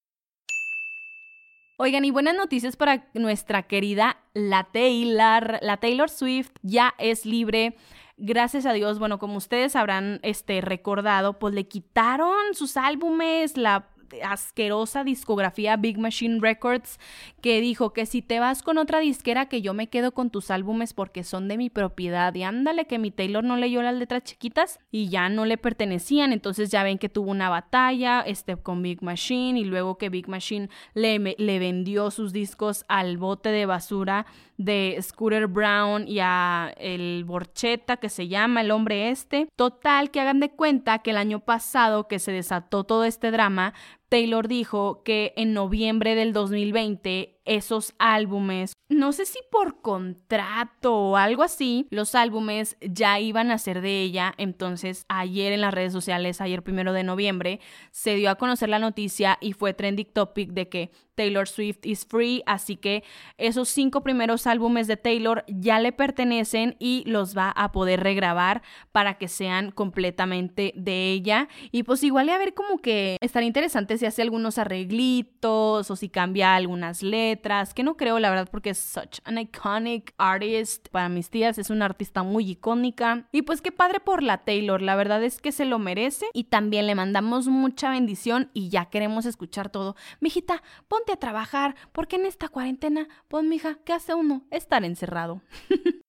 Oigan, 1.82 2.04
y 2.04 2.12
buenas 2.12 2.36
noticias 2.36 2.76
para 2.76 3.06
nuestra 3.14 3.64
querida 3.64 4.18
la 4.34 4.66
Taylor. 4.66 5.60
La 5.62 5.78
Taylor 5.78 6.10
Swift 6.10 6.52
ya 6.62 6.94
es 6.98 7.26
libre 7.26 7.78
gracias 8.18 8.66
a 8.66 8.74
Dios, 8.74 9.00
bueno, 9.00 9.18
como 9.18 9.38
ustedes 9.38 9.78
habrán 9.78 10.20
este, 10.22 10.60
recordado, 10.60 11.40
pues 11.40 11.54
le 11.54 11.70
quitaron 11.70 12.54
sus 12.54 12.76
álbumes, 12.76 13.56
la 13.56 13.88
asquerosa 14.24 15.04
discografía 15.04 15.78
Big 15.78 15.98
Machine 15.98 16.40
Records 16.42 17.00
que 17.42 17.62
dijo 17.62 17.94
que 17.94 18.06
si 18.06 18.22
te 18.22 18.40
vas 18.40 18.64
con 18.64 18.78
otra 18.78 19.00
disquera 19.00 19.48
que 19.48 19.62
yo 19.62 19.74
me 19.74 19.88
quedo 19.88 20.12
con 20.14 20.30
tus 20.30 20.52
álbumes 20.52 20.94
porque 20.94 21.24
son 21.24 21.48
de 21.48 21.58
mi 21.58 21.70
propiedad 21.70 22.34
y 22.36 22.44
ándale 22.44 22.86
que 22.86 23.00
mi 23.00 23.12
Taylor 23.12 23.44
no 23.44 23.58
leyó 23.58 23.82
las 23.82 23.96
letras 23.96 24.24
chiquitas 24.24 24.80
y 24.92 25.10
ya 25.10 25.30
no 25.30 25.46
le 25.46 25.58
pertenecían 25.58 26.34
entonces 26.34 26.70
ya 26.70 26.84
ven 26.84 26.98
que 26.98 27.10
tuvo 27.10 27.32
una 27.32 27.50
batalla 27.50 28.22
este 28.22 28.56
con 28.58 28.82
Big 28.82 29.04
Machine 29.04 29.60
y 29.60 29.66
luego 29.66 29.98
que 29.98 30.10
Big 30.10 30.28
Machine 30.28 30.70
le, 30.94 31.36
le 31.38 31.60
vendió 31.60 32.12
sus 32.12 32.34
discos 32.34 32.86
al 32.88 33.18
bote 33.18 33.50
de 33.50 33.66
basura 33.66 34.26
de 34.60 35.00
Scooter 35.02 35.48
Brown 35.48 36.06
y 36.06 36.20
a 36.20 36.74
el 36.78 37.24
Borchetta 37.24 37.96
que 37.98 38.10
se 38.10 38.28
llama 38.28 38.60
el 38.62 38.72
hombre 38.72 39.10
este. 39.10 39.48
Total, 39.56 40.12
que 40.12 40.20
hagan 40.20 40.42
de 40.42 40.50
cuenta 40.50 41.00
que 41.00 41.12
el 41.12 41.18
año 41.18 41.40
pasado 41.40 42.10
que 42.10 42.20
se 42.20 42.34
desató 42.34 42.84
todo 42.84 43.06
este 43.06 43.32
drama, 43.32 43.74
Taylor 44.10 44.48
dijo 44.48 45.04
que 45.04 45.34
en 45.38 45.54
noviembre 45.54 46.16
del 46.16 46.34
2020 46.34 47.40
esos 47.46 47.96
álbumes, 47.98 48.74
no 48.90 49.12
sé 49.12 49.26
si 49.26 49.40
por 49.52 49.82
contrato 49.82 50.96
o 50.96 51.18
algo 51.18 51.42
así, 51.42 51.88
los 51.90 52.14
álbumes 52.14 52.78
ya 52.80 53.20
iban 53.20 53.50
a 53.50 53.58
ser 53.58 53.82
de 53.82 54.02
ella. 54.02 54.36
Entonces, 54.38 55.06
ayer 55.10 55.52
en 55.54 55.62
las 55.62 55.74
redes 55.74 55.92
sociales, 55.92 56.42
ayer 56.42 56.62
primero 56.64 56.94
de 56.94 57.04
noviembre, 57.04 57.60
se 57.92 58.16
dio 58.16 58.30
a 58.30 58.36
conocer 58.36 58.70
la 58.70 58.78
noticia 58.78 59.40
y 59.42 59.54
fue 59.54 59.74
trending 59.74 60.12
topic 60.14 60.52
de 60.52 60.70
que 60.70 60.92
Taylor 61.16 61.48
Swift 61.50 61.86
is 61.86 62.06
free, 62.06 62.44
así 62.46 62.78
que 62.78 63.04
esos 63.38 63.68
cinco 63.68 64.04
primeros 64.04 64.48
álbumes 64.48 64.88
de 64.88 64.96
Taylor 64.96 65.44
ya 65.48 65.80
le 65.80 65.92
pertenecen 65.92 66.78
y 66.80 67.04
los 67.08 67.36
va 67.38 67.50
a 67.50 67.74
poder 67.74 68.02
regrabar 68.02 68.62
para 68.94 69.18
que 69.18 69.28
sean 69.28 69.72
completamente 69.72 70.72
de 70.78 71.12
ella. 71.12 71.50
Y 71.72 71.84
pues 71.84 72.04
igual 72.04 72.30
a 72.30 72.38
ver 72.38 72.54
como 72.54 72.78
que 72.78 73.18
estaría 73.20 73.48
interesante 73.48 73.98
si 74.00 74.06
hace 74.06 74.22
algunos 74.22 74.58
arreglitos 74.58 75.92
o 75.92 75.96
si 75.96 76.10
cambia 76.10 76.56
algunas 76.56 77.04
letras 77.04 77.74
que 77.74 77.84
no 77.84 77.98
creo 77.98 78.20
la 78.20 78.30
verdad 78.30 78.50
porque 78.50 78.72
es 78.72 78.80
such 78.80 79.20
an 79.26 79.38
iconic 79.38 80.14
artist. 80.18 80.90
Para 80.90 81.10
mis 81.10 81.30
tías 81.30 81.58
es 81.58 81.70
una 81.70 81.86
artista 81.86 82.24
muy 82.24 82.50
icónica. 82.50 83.28
Y 83.32 83.44
pues 83.44 83.62
qué 83.62 83.72
padre 83.72 84.00
por 84.00 84.24
la 84.24 84.40
Taylor, 84.40 84.82
la 84.82 84.96
verdad 84.96 85.24
es 85.24 85.42
que 85.42 85.52
se 85.52 85.66
lo 85.66 85.80
merece 85.80 86.26
y 86.34 86.46
también 86.46 86.88
le 86.88 86.96
mandamos 86.96 87.48
mucha 87.48 87.92
bendición 87.92 88.50
y 88.54 88.70
ya 88.70 88.86
queremos 88.86 89.26
escuchar 89.26 89.70
todo. 89.70 89.96
Mijita, 90.20 90.64
ponte 90.88 91.14
a 91.14 91.18
trabajar 91.18 91.76
porque 91.92 92.16
en 92.16 92.26
esta 92.26 92.50
cuarentena, 92.50 93.08
pues 93.28 93.44
mija, 93.44 93.78
¿qué 93.86 93.94
hace 93.94 94.14
uno? 94.14 94.46
Estar 94.50 94.84
encerrado. 94.84 95.42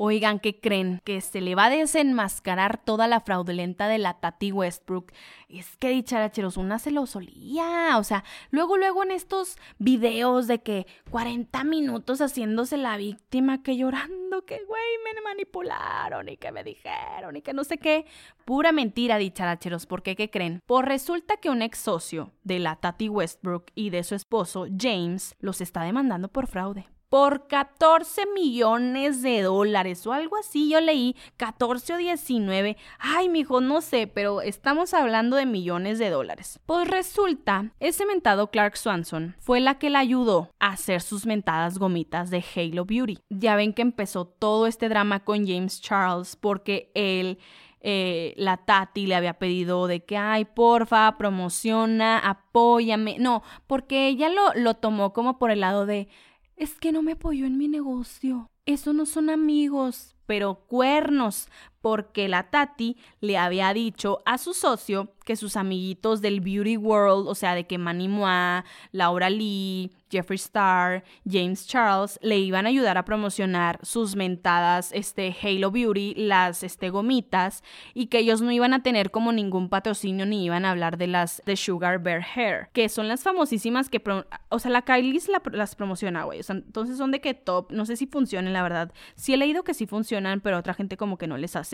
Oigan, 0.00 0.38
¿qué 0.38 0.60
creen? 0.60 1.00
Que 1.02 1.20
se 1.20 1.40
le 1.40 1.56
va 1.56 1.64
a 1.64 1.70
desenmascarar 1.70 2.78
toda 2.78 3.08
la 3.08 3.18
fraudulenta 3.18 3.88
de 3.88 3.98
la 3.98 4.14
Tati 4.14 4.52
Westbrook. 4.52 5.10
Es 5.48 5.76
que 5.76 5.88
dicharacheros, 5.88 6.56
una 6.56 6.78
se 6.78 6.92
lo 6.92 7.04
solía. 7.06 7.98
O 7.98 8.04
sea, 8.04 8.22
luego, 8.52 8.76
luego 8.76 9.02
en 9.02 9.10
estos 9.10 9.56
videos 9.80 10.46
de 10.46 10.62
que 10.62 10.86
40 11.10 11.64
minutos 11.64 12.20
haciéndose 12.20 12.76
la 12.76 12.96
víctima, 12.96 13.64
que 13.64 13.76
llorando, 13.76 14.44
que 14.46 14.62
güey, 14.68 14.82
me 15.04 15.20
manipularon 15.20 16.28
y 16.28 16.36
que 16.36 16.52
me 16.52 16.62
dijeron 16.62 17.34
y 17.34 17.42
que 17.42 17.52
no 17.52 17.64
sé 17.64 17.78
qué. 17.78 18.06
Pura 18.44 18.70
mentira, 18.70 19.18
dicharacheros, 19.18 19.86
porque 19.86 20.14
¿qué 20.14 20.30
creen? 20.30 20.62
Pues 20.64 20.84
resulta 20.84 21.38
que 21.38 21.50
un 21.50 21.60
ex 21.60 21.76
socio 21.76 22.30
de 22.44 22.60
la 22.60 22.76
Tati 22.76 23.08
Westbrook 23.08 23.72
y 23.74 23.90
de 23.90 24.04
su 24.04 24.14
esposo, 24.14 24.68
James, 24.78 25.34
los 25.40 25.60
está 25.60 25.82
demandando 25.82 26.28
por 26.28 26.46
fraude 26.46 26.86
por 27.08 27.46
14 27.46 28.22
millones 28.34 29.22
de 29.22 29.42
dólares 29.42 30.06
o 30.06 30.12
algo 30.12 30.36
así. 30.36 30.70
Yo 30.70 30.80
leí 30.80 31.16
14 31.36 31.94
o 31.94 31.96
19. 31.96 32.76
Ay, 32.98 33.28
mijo, 33.28 33.60
no 33.60 33.80
sé, 33.80 34.06
pero 34.06 34.42
estamos 34.42 34.94
hablando 34.94 35.36
de 35.36 35.46
millones 35.46 35.98
de 35.98 36.10
dólares. 36.10 36.60
Pues 36.66 36.88
resulta, 36.88 37.72
ese 37.80 38.06
mentado 38.06 38.50
Clark 38.50 38.76
Swanson 38.76 39.36
fue 39.38 39.60
la 39.60 39.78
que 39.78 39.90
le 39.90 39.98
ayudó 39.98 40.50
a 40.58 40.68
hacer 40.68 41.00
sus 41.00 41.26
mentadas 41.26 41.78
gomitas 41.78 42.30
de 42.30 42.44
Halo 42.54 42.84
Beauty. 42.84 43.18
Ya 43.30 43.56
ven 43.56 43.72
que 43.72 43.82
empezó 43.82 44.26
todo 44.26 44.66
este 44.66 44.88
drama 44.88 45.24
con 45.24 45.46
James 45.46 45.80
Charles 45.80 46.36
porque 46.36 46.90
él 46.94 47.38
eh, 47.80 48.34
la 48.36 48.56
Tati 48.56 49.06
le 49.06 49.14
había 49.14 49.38
pedido 49.38 49.86
de 49.86 50.04
que, 50.04 50.16
ay, 50.16 50.44
porfa, 50.44 51.16
promociona, 51.16 52.18
apóyame. 52.18 53.16
No, 53.18 53.42
porque 53.66 54.08
ella 54.08 54.28
lo, 54.28 54.52
lo 54.54 54.74
tomó 54.74 55.12
como 55.12 55.38
por 55.38 55.50
el 55.50 55.60
lado 55.60 55.86
de, 55.86 56.08
es 56.58 56.74
que 56.74 56.92
no 56.92 57.02
me 57.02 57.12
apoyó 57.12 57.46
en 57.46 57.56
mi 57.56 57.68
negocio. 57.68 58.50
Eso 58.66 58.92
no 58.92 59.06
son 59.06 59.30
amigos, 59.30 60.14
pero 60.26 60.66
cuernos, 60.66 61.48
porque 61.80 62.28
la 62.28 62.50
Tati 62.50 62.96
le 63.20 63.38
había 63.38 63.72
dicho 63.72 64.20
a 64.24 64.38
su 64.38 64.54
socio 64.54 65.14
que 65.28 65.36
sus 65.36 65.56
amiguitos 65.56 66.22
del 66.22 66.40
Beauty 66.40 66.78
World, 66.78 67.28
o 67.28 67.34
sea, 67.34 67.54
de 67.54 67.66
que 67.66 67.76
Manny 67.76 68.08
Moa, 68.08 68.64
Laura 68.92 69.28
Lee, 69.28 69.92
Jeffree 70.10 70.36
Star, 70.36 71.04
James 71.28 71.66
Charles, 71.66 72.18
le 72.22 72.38
iban 72.38 72.64
a 72.64 72.70
ayudar 72.70 72.96
a 72.96 73.04
promocionar 73.04 73.78
sus 73.82 74.16
mentadas 74.16 74.90
este, 74.92 75.36
Halo 75.42 75.70
Beauty, 75.70 76.14
las 76.16 76.62
este, 76.62 76.88
gomitas, 76.88 77.62
y 77.92 78.06
que 78.06 78.20
ellos 78.20 78.40
no 78.40 78.50
iban 78.52 78.72
a 78.72 78.82
tener 78.82 79.10
como 79.10 79.30
ningún 79.32 79.68
patrocinio 79.68 80.24
ni 80.24 80.46
iban 80.46 80.64
a 80.64 80.70
hablar 80.70 80.96
de 80.96 81.08
las 81.08 81.42
de 81.44 81.56
Sugar 81.56 82.02
Bear 82.02 82.24
Hair, 82.34 82.70
que 82.72 82.88
son 82.88 83.06
las 83.06 83.22
famosísimas 83.22 83.90
que, 83.90 84.02
o 84.48 84.58
sea, 84.58 84.70
la 84.70 84.80
Kylie 84.80 85.20
las 85.52 85.74
promociona, 85.76 86.24
güey, 86.24 86.40
o 86.40 86.42
sea, 86.42 86.56
entonces 86.56 86.96
son 86.96 87.10
de 87.10 87.20
que 87.20 87.34
top, 87.34 87.70
no 87.70 87.84
sé 87.84 87.96
si 87.96 88.06
funcionan, 88.06 88.54
la 88.54 88.62
verdad. 88.62 88.92
Sí 89.14 89.34
he 89.34 89.36
leído 89.36 89.62
que 89.62 89.74
sí 89.74 89.86
funcionan, 89.86 90.40
pero 90.40 90.56
otra 90.56 90.72
gente 90.72 90.96
como 90.96 91.18
que 91.18 91.26
no 91.26 91.36
les 91.36 91.54
hace. 91.54 91.67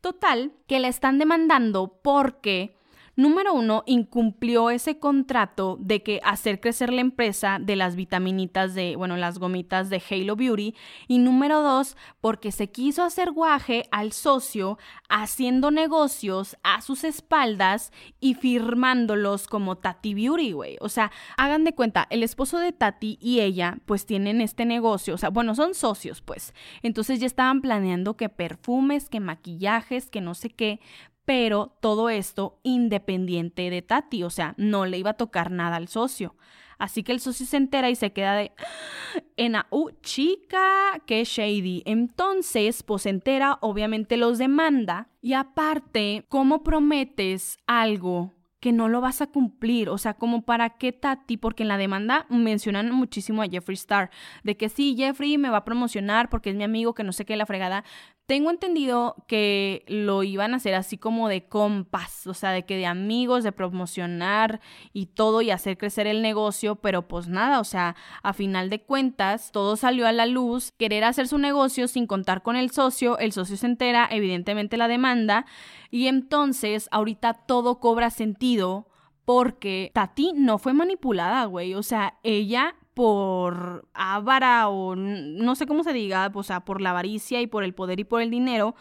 Total, 0.00 0.52
que 0.66 0.80
la 0.80 0.88
están 0.88 1.18
demandando 1.18 1.98
porque 2.02 2.74
Número 3.20 3.52
uno, 3.52 3.82
incumplió 3.84 4.70
ese 4.70 4.98
contrato 4.98 5.76
de 5.78 6.02
que 6.02 6.22
hacer 6.24 6.58
crecer 6.58 6.90
la 6.90 7.02
empresa 7.02 7.58
de 7.60 7.76
las 7.76 7.94
vitaminitas 7.94 8.72
de, 8.72 8.96
bueno, 8.96 9.18
las 9.18 9.38
gomitas 9.38 9.90
de 9.90 10.02
Halo 10.10 10.36
Beauty. 10.36 10.74
Y 11.06 11.18
número 11.18 11.60
dos, 11.60 11.98
porque 12.22 12.50
se 12.50 12.70
quiso 12.70 13.02
hacer 13.02 13.32
guaje 13.32 13.84
al 13.90 14.12
socio 14.12 14.78
haciendo 15.10 15.70
negocios 15.70 16.56
a 16.62 16.80
sus 16.80 17.04
espaldas 17.04 17.92
y 18.20 18.32
firmándolos 18.36 19.48
como 19.48 19.76
Tati 19.76 20.14
Beauty, 20.14 20.52
güey. 20.52 20.78
O 20.80 20.88
sea, 20.88 21.12
hagan 21.36 21.64
de 21.64 21.74
cuenta, 21.74 22.06
el 22.08 22.22
esposo 22.22 22.58
de 22.58 22.72
Tati 22.72 23.18
y 23.20 23.40
ella 23.40 23.80
pues 23.84 24.06
tienen 24.06 24.40
este 24.40 24.64
negocio, 24.64 25.12
o 25.12 25.18
sea, 25.18 25.28
bueno, 25.28 25.54
son 25.54 25.74
socios 25.74 26.22
pues. 26.22 26.54
Entonces 26.82 27.20
ya 27.20 27.26
estaban 27.26 27.60
planeando 27.60 28.16
que 28.16 28.30
perfumes, 28.30 29.10
que 29.10 29.20
maquillajes, 29.20 30.08
que 30.08 30.22
no 30.22 30.34
sé 30.34 30.48
qué, 30.48 30.80
pero 31.30 31.76
todo 31.78 32.10
esto 32.10 32.58
independiente 32.64 33.70
de 33.70 33.82
Tati, 33.82 34.24
o 34.24 34.30
sea, 34.30 34.54
no 34.56 34.84
le 34.84 34.98
iba 34.98 35.10
a 35.10 35.16
tocar 35.16 35.52
nada 35.52 35.76
al 35.76 35.86
socio. 35.86 36.34
Así 36.76 37.04
que 37.04 37.12
el 37.12 37.20
socio 37.20 37.46
se 37.46 37.56
entera 37.56 37.88
y 37.88 37.94
se 37.94 38.12
queda 38.12 38.34
de, 38.34 38.50
ah, 38.58 39.20
en 39.36 39.54
uh, 39.70 39.90
chica, 40.02 41.00
qué 41.06 41.22
shady. 41.22 41.84
Entonces, 41.86 42.82
pues 42.82 43.02
se 43.02 43.10
entera, 43.10 43.58
obviamente 43.60 44.16
los 44.16 44.38
demanda 44.38 45.06
y 45.20 45.34
aparte, 45.34 46.26
¿cómo 46.28 46.64
prometes 46.64 47.58
algo 47.64 48.34
que 48.60 48.72
no 48.72 48.88
lo 48.88 49.00
vas 49.00 49.22
a 49.22 49.26
cumplir. 49.26 49.88
O 49.88 49.98
sea, 49.98 50.14
como 50.14 50.42
para 50.42 50.70
qué 50.70 50.92
Tati, 50.92 51.36
porque 51.38 51.62
en 51.64 51.68
la 51.68 51.78
demanda 51.78 52.26
mencionan 52.28 52.92
muchísimo 52.92 53.42
a 53.42 53.48
Jeffree 53.48 53.74
Star, 53.74 54.10
de 54.44 54.56
que 54.56 54.68
sí, 54.68 54.94
Jeffrey 54.96 55.38
me 55.38 55.50
va 55.50 55.58
a 55.58 55.64
promocionar 55.64 56.28
porque 56.28 56.50
es 56.50 56.56
mi 56.56 56.64
amigo, 56.64 56.94
que 56.94 57.02
no 57.02 57.12
sé 57.12 57.24
qué, 57.24 57.36
la 57.36 57.46
fregada. 57.46 57.84
Tengo 58.30 58.52
entendido 58.52 59.16
que 59.26 59.84
lo 59.88 60.22
iban 60.22 60.54
a 60.54 60.58
hacer 60.58 60.76
así 60.76 60.96
como 60.96 61.28
de 61.28 61.48
compas, 61.48 62.28
o 62.28 62.32
sea, 62.32 62.52
de 62.52 62.64
que 62.64 62.76
de 62.76 62.86
amigos, 62.86 63.42
de 63.42 63.50
promocionar 63.50 64.60
y 64.92 65.06
todo 65.06 65.42
y 65.42 65.50
hacer 65.50 65.76
crecer 65.76 66.06
el 66.06 66.22
negocio, 66.22 66.76
pero 66.76 67.08
pues 67.08 67.26
nada, 67.26 67.58
o 67.58 67.64
sea, 67.64 67.96
a 68.22 68.32
final 68.32 68.70
de 68.70 68.82
cuentas, 68.82 69.50
todo 69.50 69.74
salió 69.74 70.06
a 70.06 70.12
la 70.12 70.26
luz, 70.26 70.70
querer 70.78 71.02
hacer 71.02 71.26
su 71.26 71.38
negocio 71.38 71.88
sin 71.88 72.06
contar 72.06 72.44
con 72.44 72.54
el 72.54 72.70
socio, 72.70 73.18
el 73.18 73.32
socio 73.32 73.56
se 73.56 73.66
entera, 73.66 74.06
evidentemente 74.08 74.76
la 74.76 74.86
demanda, 74.86 75.44
y 75.90 76.06
entonces 76.06 76.88
ahorita 76.92 77.32
todo 77.32 77.80
cobra 77.80 78.10
sentido 78.10 78.86
porque 79.24 79.90
Tati 79.92 80.34
no 80.36 80.58
fue 80.58 80.72
manipulada, 80.72 81.46
güey, 81.46 81.74
o 81.74 81.82
sea, 81.82 82.20
ella 82.22 82.76
por 83.00 83.88
avara 83.94 84.68
o 84.68 84.94
no 84.94 85.54
sé 85.54 85.66
cómo 85.66 85.84
se 85.84 85.94
diga, 85.94 86.30
o 86.34 86.42
sea, 86.42 86.66
por 86.66 86.82
la 86.82 86.90
avaricia 86.90 87.40
y 87.40 87.46
por 87.46 87.64
el 87.64 87.72
poder 87.72 87.98
y 87.98 88.04
por 88.04 88.20
el 88.20 88.30
dinero, 88.30 88.74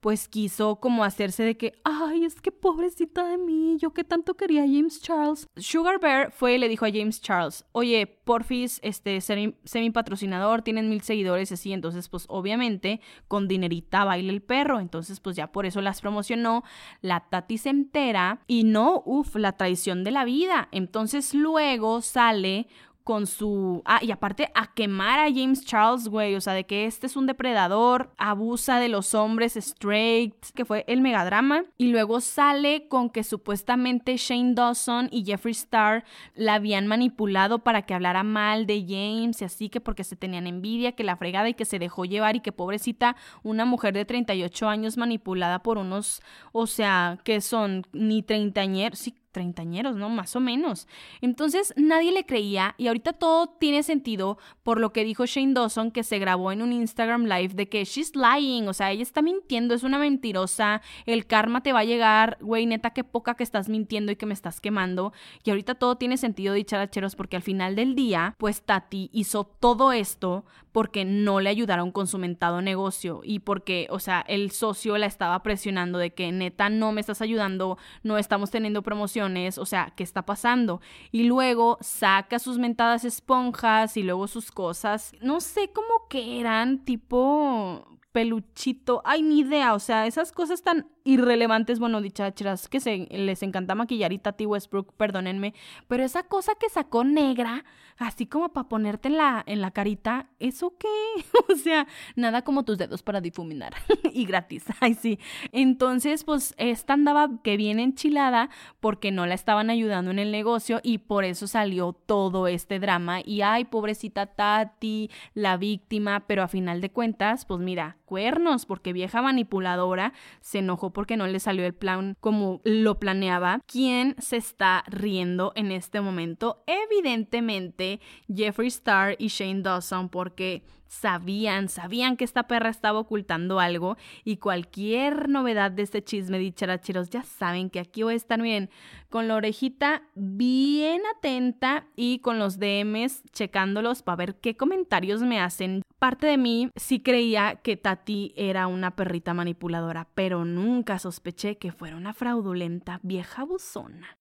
pues 0.00 0.28
quiso 0.28 0.76
como 0.76 1.04
hacerse 1.04 1.42
de 1.42 1.56
que, 1.56 1.72
ay, 1.84 2.26
es 2.26 2.38
que 2.42 2.52
pobrecita 2.52 3.24
de 3.24 3.38
mí, 3.38 3.78
yo 3.78 3.94
que 3.94 4.04
tanto 4.04 4.34
quería 4.34 4.62
James 4.62 5.00
Charles. 5.00 5.48
Sugar 5.56 6.00
Bear 6.00 6.32
fue 6.32 6.56
y 6.56 6.58
le 6.58 6.68
dijo 6.68 6.84
a 6.84 6.90
James 6.90 7.22
Charles, 7.22 7.64
oye, 7.72 8.06
porfis, 8.06 8.78
este, 8.82 9.22
semi 9.22 9.90
patrocinador, 9.90 10.60
tienen 10.60 10.90
mil 10.90 11.00
seguidores 11.00 11.50
así, 11.50 11.72
entonces 11.72 12.10
pues 12.10 12.26
obviamente 12.28 13.00
con 13.26 13.48
dinerita 13.48 14.04
baila 14.04 14.32
el 14.32 14.42
perro, 14.42 14.80
entonces 14.80 15.18
pues 15.18 15.34
ya 15.34 15.50
por 15.50 15.64
eso 15.64 15.80
las 15.80 16.02
promocionó, 16.02 16.62
la 17.00 17.20
Tati 17.20 17.58
entera 17.64 18.42
y 18.46 18.64
no, 18.64 19.02
uff, 19.06 19.36
la 19.36 19.52
traición 19.52 20.04
de 20.04 20.10
la 20.10 20.26
vida, 20.26 20.68
entonces 20.72 21.32
luego 21.32 22.02
sale 22.02 22.66
con 23.04 23.26
su... 23.26 23.82
Ah, 23.84 24.00
y 24.02 24.10
aparte 24.10 24.50
a 24.54 24.72
quemar 24.74 25.20
a 25.20 25.32
James 25.32 25.64
Charles, 25.64 26.08
güey, 26.08 26.34
o 26.34 26.40
sea, 26.40 26.52
de 26.52 26.64
que 26.64 26.86
este 26.86 27.06
es 27.06 27.16
un 27.16 27.26
depredador, 27.26 28.12
abusa 28.16 28.78
de 28.78 28.88
los 28.88 29.14
hombres 29.14 29.56
straight, 29.56 30.34
que 30.54 30.64
fue 30.64 30.84
el 30.88 31.00
megadrama. 31.00 31.64
Y 31.78 31.88
luego 31.88 32.20
sale 32.20 32.88
con 32.88 33.10
que 33.10 33.24
supuestamente 33.24 34.16
Shane 34.16 34.54
Dawson 34.54 35.08
y 35.10 35.24
Jeffree 35.24 35.52
Star 35.52 36.04
la 36.34 36.54
habían 36.54 36.86
manipulado 36.86 37.60
para 37.60 37.82
que 37.82 37.94
hablara 37.94 38.22
mal 38.22 38.66
de 38.66 38.84
James 38.86 39.40
y 39.40 39.44
así 39.44 39.68
que 39.68 39.80
porque 39.80 40.04
se 40.04 40.16
tenían 40.16 40.46
envidia, 40.46 40.92
que 40.92 41.04
la 41.04 41.16
fregada 41.16 41.48
y 41.48 41.54
que 41.54 41.64
se 41.64 41.78
dejó 41.78 42.04
llevar 42.04 42.36
y 42.36 42.40
que 42.40 42.52
pobrecita, 42.52 43.16
una 43.42 43.64
mujer 43.64 43.94
de 43.94 44.04
38 44.04 44.68
años 44.68 44.96
manipulada 44.96 45.62
por 45.62 45.78
unos, 45.78 46.22
o 46.52 46.66
sea, 46.66 47.18
que 47.24 47.40
son 47.40 47.86
ni 47.92 48.22
treintañeros, 48.22 48.98
sí, 48.98 49.14
treintañeros, 49.32 49.96
¿no? 49.96 50.08
Más 50.08 50.36
o 50.36 50.40
menos. 50.40 50.86
Entonces 51.20 51.74
nadie 51.76 52.12
le 52.12 52.24
creía 52.24 52.74
y 52.78 52.86
ahorita 52.86 53.14
todo 53.14 53.48
tiene 53.48 53.82
sentido 53.82 54.38
por 54.62 54.78
lo 54.78 54.92
que 54.92 55.04
dijo 55.04 55.26
Shane 55.26 55.54
Dawson 55.54 55.90
que 55.90 56.04
se 56.04 56.18
grabó 56.18 56.52
en 56.52 56.62
un 56.62 56.72
Instagram 56.72 57.24
live 57.24 57.54
de 57.54 57.68
que 57.68 57.84
she's 57.84 58.12
lying, 58.14 58.68
o 58.68 58.72
sea, 58.72 58.90
ella 58.90 59.02
está 59.02 59.22
mintiendo, 59.22 59.74
es 59.74 59.82
una 59.82 59.98
mentirosa, 59.98 60.82
el 61.06 61.26
karma 61.26 61.62
te 61.62 61.72
va 61.72 61.80
a 61.80 61.84
llegar, 61.84 62.38
güey, 62.40 62.66
neta, 62.66 62.90
qué 62.90 63.04
poca 63.04 63.34
que 63.34 63.42
estás 63.42 63.68
mintiendo 63.68 64.12
y 64.12 64.16
que 64.16 64.26
me 64.26 64.34
estás 64.34 64.60
quemando. 64.60 65.12
Y 65.44 65.50
ahorita 65.50 65.74
todo 65.74 65.96
tiene 65.96 66.16
sentido, 66.16 66.54
dicharacheros, 66.54 67.16
porque 67.16 67.36
al 67.36 67.42
final 67.42 67.74
del 67.74 67.94
día, 67.94 68.34
pues 68.38 68.62
Tati 68.62 69.10
hizo 69.12 69.44
todo 69.44 69.92
esto 69.92 70.44
porque 70.72 71.04
no 71.04 71.40
le 71.40 71.50
ayudaron 71.50 71.92
con 71.92 72.06
su 72.06 72.18
mentado 72.18 72.62
negocio 72.62 73.20
y 73.22 73.40
porque, 73.40 73.86
o 73.90 73.98
sea, 73.98 74.24
el 74.26 74.50
socio 74.50 74.98
la 74.98 75.06
estaba 75.06 75.42
presionando 75.42 75.98
de 75.98 76.14
que 76.14 76.32
neta 76.32 76.70
no 76.70 76.92
me 76.92 77.00
estás 77.00 77.22
ayudando, 77.22 77.78
no 78.02 78.18
estamos 78.18 78.50
teniendo 78.50 78.82
promociones, 78.82 79.58
o 79.58 79.66
sea, 79.66 79.92
¿qué 79.96 80.02
está 80.02 80.22
pasando? 80.22 80.80
Y 81.10 81.24
luego 81.24 81.78
saca 81.80 82.38
sus 82.38 82.58
mentadas 82.58 83.04
esponjas 83.04 83.96
y 83.96 84.02
luego 84.02 84.26
sus 84.26 84.50
cosas, 84.50 85.12
no 85.20 85.40
sé 85.40 85.70
cómo 85.72 86.08
que 86.08 86.40
eran, 86.40 86.84
tipo 86.84 87.86
peluchito, 88.12 89.02
ay, 89.04 89.22
ni 89.22 89.40
idea, 89.40 89.74
o 89.74 89.78
sea, 89.78 90.06
esas 90.06 90.32
cosas 90.32 90.62
tan 90.62 90.86
irrelevantes, 91.04 91.78
bueno, 91.78 92.00
dichachas, 92.00 92.68
que 92.68 92.78
se, 92.78 93.08
les 93.10 93.42
encanta 93.42 93.74
maquillar 93.74 94.12
y 94.12 94.18
Tati 94.18 94.46
Westbrook, 94.46 94.92
perdónenme, 94.92 95.54
pero 95.88 96.04
esa 96.04 96.22
cosa 96.22 96.52
que 96.54 96.68
sacó 96.68 97.04
negra, 97.04 97.64
así 97.98 98.26
como 98.26 98.52
para 98.52 98.68
ponerte 98.68 99.08
en 99.08 99.16
la, 99.16 99.42
en 99.46 99.60
la 99.60 99.70
carita, 99.70 100.28
¿eso 100.38 100.76
qué? 100.78 100.88
o 101.52 101.56
sea, 101.56 101.86
nada 102.14 102.42
como 102.42 102.64
tus 102.64 102.78
dedos 102.78 103.02
para 103.02 103.20
difuminar 103.20 103.74
y 104.12 104.26
gratis, 104.26 104.64
ay 104.80 104.94
sí. 104.94 105.18
Entonces, 105.50 106.24
pues 106.24 106.54
esta 106.58 106.92
andaba 106.92 107.30
que 107.42 107.56
bien 107.56 107.80
enchilada 107.80 108.50
porque 108.80 109.10
no 109.10 109.26
la 109.26 109.34
estaban 109.34 109.70
ayudando 109.70 110.10
en 110.10 110.18
el 110.18 110.30
negocio 110.30 110.80
y 110.82 110.98
por 110.98 111.24
eso 111.24 111.46
salió 111.46 111.92
todo 111.92 112.46
este 112.46 112.78
drama 112.78 113.20
y 113.24 113.40
ay, 113.40 113.64
pobrecita 113.64 114.26
Tati, 114.26 115.10
la 115.34 115.56
víctima, 115.56 116.20
pero 116.26 116.42
a 116.42 116.48
final 116.48 116.80
de 116.80 116.90
cuentas, 116.90 117.44
pues 117.46 117.60
mira, 117.60 117.96
cuernos, 118.04 118.66
porque 118.66 118.92
vieja 118.92 119.22
manipuladora 119.22 120.12
se 120.40 120.58
enojó 120.58 120.92
porque 120.92 121.16
no 121.16 121.26
le 121.26 121.40
salió 121.40 121.64
el 121.64 121.74
plan 121.74 122.16
como 122.20 122.60
lo 122.64 122.98
planeaba. 122.98 123.60
¿Quién 123.66 124.14
se 124.18 124.36
está 124.36 124.84
riendo 124.86 125.52
en 125.54 125.72
este 125.72 126.00
momento? 126.00 126.62
Evidentemente 126.66 128.00
Jeffree 128.32 128.68
Star 128.68 129.16
y 129.18 129.28
Shane 129.28 129.62
Dawson 129.62 130.08
porque 130.08 130.62
sabían, 130.92 131.68
sabían 131.68 132.16
que 132.16 132.24
esta 132.24 132.46
perra 132.46 132.68
estaba 132.68 132.98
ocultando 132.98 133.60
algo 133.60 133.96
y 134.24 134.36
cualquier 134.36 135.30
novedad 135.30 135.70
de 135.70 135.82
este 135.82 136.04
chisme 136.04 136.38
dicharacheros 136.38 137.08
ya 137.08 137.22
saben 137.22 137.70
que 137.70 137.80
aquí 137.80 138.02
voy 138.02 138.12
a 138.12 138.16
estar 138.16 138.40
bien 138.42 138.68
con 139.08 139.26
la 139.26 139.36
orejita 139.36 140.02
bien 140.14 141.00
atenta 141.16 141.86
y 141.96 142.18
con 142.18 142.38
los 142.38 142.58
DMs 142.58 143.22
checándolos 143.32 144.02
para 144.02 144.16
ver 144.16 144.34
qué 144.36 144.56
comentarios 144.56 145.22
me 145.22 145.40
hacen. 145.40 145.82
Parte 145.98 146.26
de 146.26 146.36
mí 146.36 146.68
sí 146.76 147.00
creía 147.00 147.56
que 147.62 147.78
Tati 147.78 148.34
era 148.36 148.66
una 148.66 148.94
perrita 148.94 149.32
manipuladora, 149.32 150.08
pero 150.14 150.44
nunca 150.44 150.98
sospeché 150.98 151.56
que 151.56 151.72
fuera 151.72 151.96
una 151.96 152.12
fraudulenta 152.12 153.00
vieja 153.02 153.44
buzona. 153.44 154.18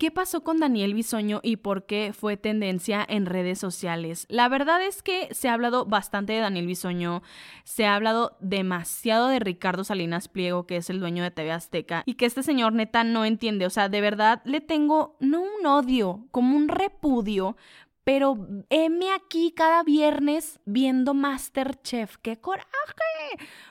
¿Qué 0.00 0.10
pasó 0.10 0.42
con 0.42 0.60
Daniel 0.60 0.94
Bisoño 0.94 1.40
y 1.42 1.56
por 1.56 1.84
qué 1.84 2.14
fue 2.18 2.38
tendencia 2.38 3.04
en 3.06 3.26
redes 3.26 3.58
sociales? 3.58 4.24
La 4.30 4.48
verdad 4.48 4.82
es 4.82 5.02
que 5.02 5.28
se 5.34 5.50
ha 5.50 5.52
hablado 5.52 5.84
bastante 5.84 6.32
de 6.32 6.38
Daniel 6.38 6.66
Bisoño, 6.66 7.22
se 7.64 7.84
ha 7.84 7.96
hablado 7.96 8.34
demasiado 8.40 9.28
de 9.28 9.40
Ricardo 9.40 9.84
Salinas 9.84 10.28
Pliego, 10.28 10.66
que 10.66 10.78
es 10.78 10.88
el 10.88 11.00
dueño 11.00 11.22
de 11.22 11.30
TV 11.30 11.52
Azteca, 11.52 12.02
y 12.06 12.14
que 12.14 12.24
este 12.24 12.42
señor 12.42 12.72
neta 12.72 13.04
no 13.04 13.26
entiende, 13.26 13.66
o 13.66 13.70
sea, 13.70 13.90
de 13.90 14.00
verdad 14.00 14.40
le 14.46 14.62
tengo 14.62 15.18
no 15.20 15.42
un 15.42 15.66
odio, 15.66 16.24
como 16.30 16.56
un 16.56 16.68
repudio 16.68 17.58
pero 18.02 18.36
heme 18.70 19.12
aquí 19.12 19.52
cada 19.52 19.82
viernes 19.82 20.58
viendo 20.64 21.14
Masterchef. 21.14 22.16
¡Qué 22.16 22.40
coraje! 22.40 22.66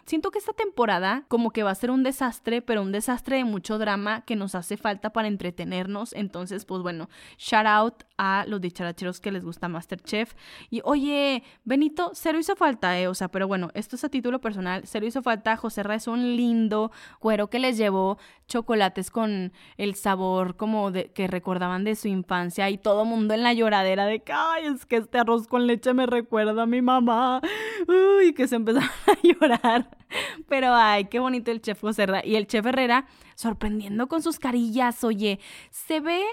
Siento 0.10 0.32
que 0.32 0.39
esta 0.39 0.54
temporada 0.54 1.26
como 1.28 1.52
que 1.52 1.62
va 1.62 1.69
a 1.69 1.76
ser 1.76 1.91
un 1.91 2.02
desastre, 2.02 2.63
pero 2.63 2.82
un 2.82 2.91
desastre 2.91 3.36
de 3.36 3.43
mucho 3.43 3.78
drama 3.78 4.22
que 4.22 4.36
nos 4.36 4.56
hace 4.56 4.76
falta 4.76 5.12
para 5.12 5.28
entretenernos. 5.28 6.13
Entonces, 6.13 6.65
pues 6.65 6.82
bueno, 6.82 7.10
shout 7.38 7.67
out 7.67 8.04
a 8.17 8.43
los 8.48 8.60
dicharacheros 8.60 9.19
que 9.19 9.32
les 9.32 9.45
gusta 9.45 9.67
Masterchef. 9.67 10.34
Y 10.72 10.82
oye, 10.84 11.43
Benito, 11.63 12.10
cero 12.15 12.39
hizo 12.39 12.56
falta, 12.56 13.00
eh. 13.00 13.08
O 13.08 13.13
sea, 13.13 13.28
pero 13.28 13.48
bueno, 13.48 13.69
esto 13.76 13.98
es 13.98 14.04
a 14.04 14.10
título 14.10 14.41
personal. 14.41 14.82
Cero 14.86 15.06
hizo 15.06 15.22
falta. 15.22 15.56
José 15.58 15.84
Ra 15.84 15.93
es 15.93 16.08
un 16.08 16.36
lindo 16.36 16.91
cuero 17.19 17.52
que 17.52 17.60
les 17.60 17.78
llevó 17.78 18.17
chocolates 18.48 19.12
con 19.12 19.54
el 19.78 19.93
sabor 19.93 20.56
como 20.56 20.89
de 20.89 21.12
que 21.12 21.28
recordaban 21.28 21.84
de 21.84 21.95
su 21.95 22.08
infancia 22.08 22.67
y 22.72 22.80
todo 22.80 23.06
mundo 23.06 23.36
en 23.36 23.43
la 23.43 23.54
lloradera 23.54 24.08
de 24.08 24.24
ay, 24.34 24.65
es 24.74 24.88
que 24.88 24.95
este 24.95 25.19
arroz 25.19 25.48
con 25.48 25.67
leche 25.67 25.93
me 25.93 26.08
recuerda 26.08 26.63
a 26.63 26.65
mi 26.65 26.82
mamá. 26.82 27.41
Uy, 27.88 28.34
que 28.34 28.48
se 28.48 28.56
empezaron 28.56 28.89
a 29.06 29.13
llorar. 29.22 29.98
Pero 30.47 30.73
ay, 30.73 31.05
qué 31.05 31.19
bonito 31.19 31.51
el 31.51 31.62
chef 31.62 31.81
José 31.81 32.05
Y 32.23 32.35
el 32.35 32.47
chef 32.47 32.65
Herrera 32.65 33.05
sorprendiendo 33.35 34.07
con 34.07 34.21
sus 34.21 34.39
carillas. 34.39 35.03
Oye, 35.03 35.39
se 35.71 35.99
ve 35.99 36.23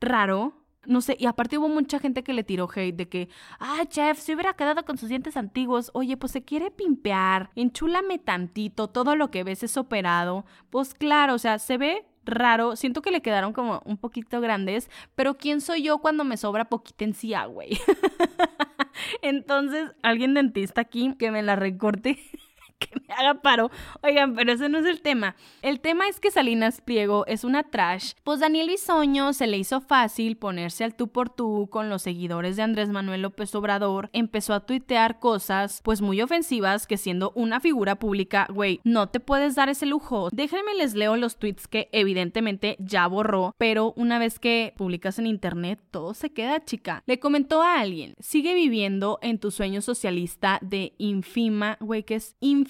raro. 0.00 0.54
No 0.86 1.00
sé, 1.00 1.16
y 1.18 1.26
aparte 1.26 1.58
hubo 1.58 1.68
mucha 1.68 1.98
gente 1.98 2.22
que 2.22 2.32
le 2.32 2.44
tiró 2.44 2.68
hate 2.72 2.94
de 2.94 3.08
que, 3.08 3.28
ah, 3.58 3.82
chef, 3.88 4.20
se 4.20 4.34
hubiera 4.34 4.54
quedado 4.54 4.84
con 4.84 4.98
sus 4.98 5.08
dientes 5.08 5.36
antiguos. 5.36 5.90
Oye, 5.94 6.16
pues 6.16 6.30
se 6.30 6.44
quiere 6.44 6.70
pimpear, 6.70 7.50
enchúlame 7.56 8.20
tantito, 8.20 8.86
todo 8.86 9.16
lo 9.16 9.32
que 9.32 9.42
ves 9.42 9.64
es 9.64 9.76
operado. 9.76 10.44
Pues 10.70 10.94
claro, 10.94 11.34
o 11.34 11.38
sea, 11.38 11.58
se 11.58 11.76
ve 11.76 12.06
raro. 12.24 12.76
Siento 12.76 13.02
que 13.02 13.10
le 13.10 13.22
quedaron 13.22 13.52
como 13.52 13.82
un 13.84 13.96
poquito 13.96 14.40
grandes, 14.40 14.90
pero 15.14 15.36
¿quién 15.38 15.60
soy 15.60 15.82
yo 15.82 15.98
cuando 15.98 16.22
me 16.24 16.36
sobra 16.36 16.66
poquita 16.66 17.04
encía, 17.04 17.46
güey? 17.46 17.80
Entonces, 19.22 19.92
alguien 20.02 20.34
dentista 20.34 20.82
aquí 20.82 21.14
que 21.18 21.30
me 21.30 21.42
la 21.42 21.56
recorte 21.56 22.18
que 22.78 22.88
me 22.94 23.14
haga 23.14 23.40
paro. 23.40 23.70
Oigan, 24.02 24.34
pero 24.34 24.52
ese 24.52 24.68
no 24.68 24.78
es 24.78 24.86
el 24.86 25.00
tema. 25.00 25.36
El 25.62 25.80
tema 25.80 26.08
es 26.08 26.20
que 26.20 26.30
Salinas 26.30 26.80
Pliego 26.80 27.26
es 27.26 27.44
una 27.44 27.62
trash. 27.62 28.12
Pues 28.22 28.40
Daniel 28.40 28.68
Bisoño 28.68 29.32
se 29.32 29.46
le 29.46 29.58
hizo 29.58 29.80
fácil 29.80 30.36
ponerse 30.36 30.84
al 30.84 30.94
tú 30.94 31.08
por 31.08 31.30
tú 31.30 31.68
con 31.70 31.88
los 31.88 32.02
seguidores 32.02 32.56
de 32.56 32.62
Andrés 32.62 32.88
Manuel 32.88 33.22
López 33.22 33.54
Obrador. 33.54 34.10
Empezó 34.12 34.54
a 34.54 34.66
tuitear 34.66 35.18
cosas, 35.18 35.80
pues 35.84 36.02
muy 36.02 36.20
ofensivas, 36.20 36.86
que 36.86 36.96
siendo 36.96 37.32
una 37.34 37.60
figura 37.60 37.96
pública, 37.96 38.46
güey, 38.52 38.80
no 38.84 39.08
te 39.08 39.20
puedes 39.20 39.54
dar 39.54 39.68
ese 39.68 39.86
lujo. 39.86 40.28
Déjenme 40.32 40.74
les 40.74 40.94
leo 40.94 41.16
los 41.16 41.38
tweets 41.38 41.68
que 41.68 41.88
evidentemente 41.92 42.76
ya 42.78 43.06
borró, 43.06 43.54
pero 43.58 43.92
una 43.96 44.18
vez 44.18 44.38
que 44.38 44.74
publicas 44.76 45.18
en 45.18 45.26
internet, 45.26 45.80
todo 45.90 46.14
se 46.14 46.32
queda, 46.32 46.64
chica. 46.64 47.02
Le 47.06 47.18
comentó 47.18 47.62
a 47.62 47.80
alguien, 47.80 48.14
sigue 48.18 48.54
viviendo 48.54 49.18
en 49.22 49.38
tu 49.38 49.50
sueño 49.50 49.80
socialista 49.80 50.58
de 50.62 50.94
infima, 50.98 51.78
güey, 51.80 52.02
que 52.02 52.16
es 52.16 52.36
infima 52.40 52.65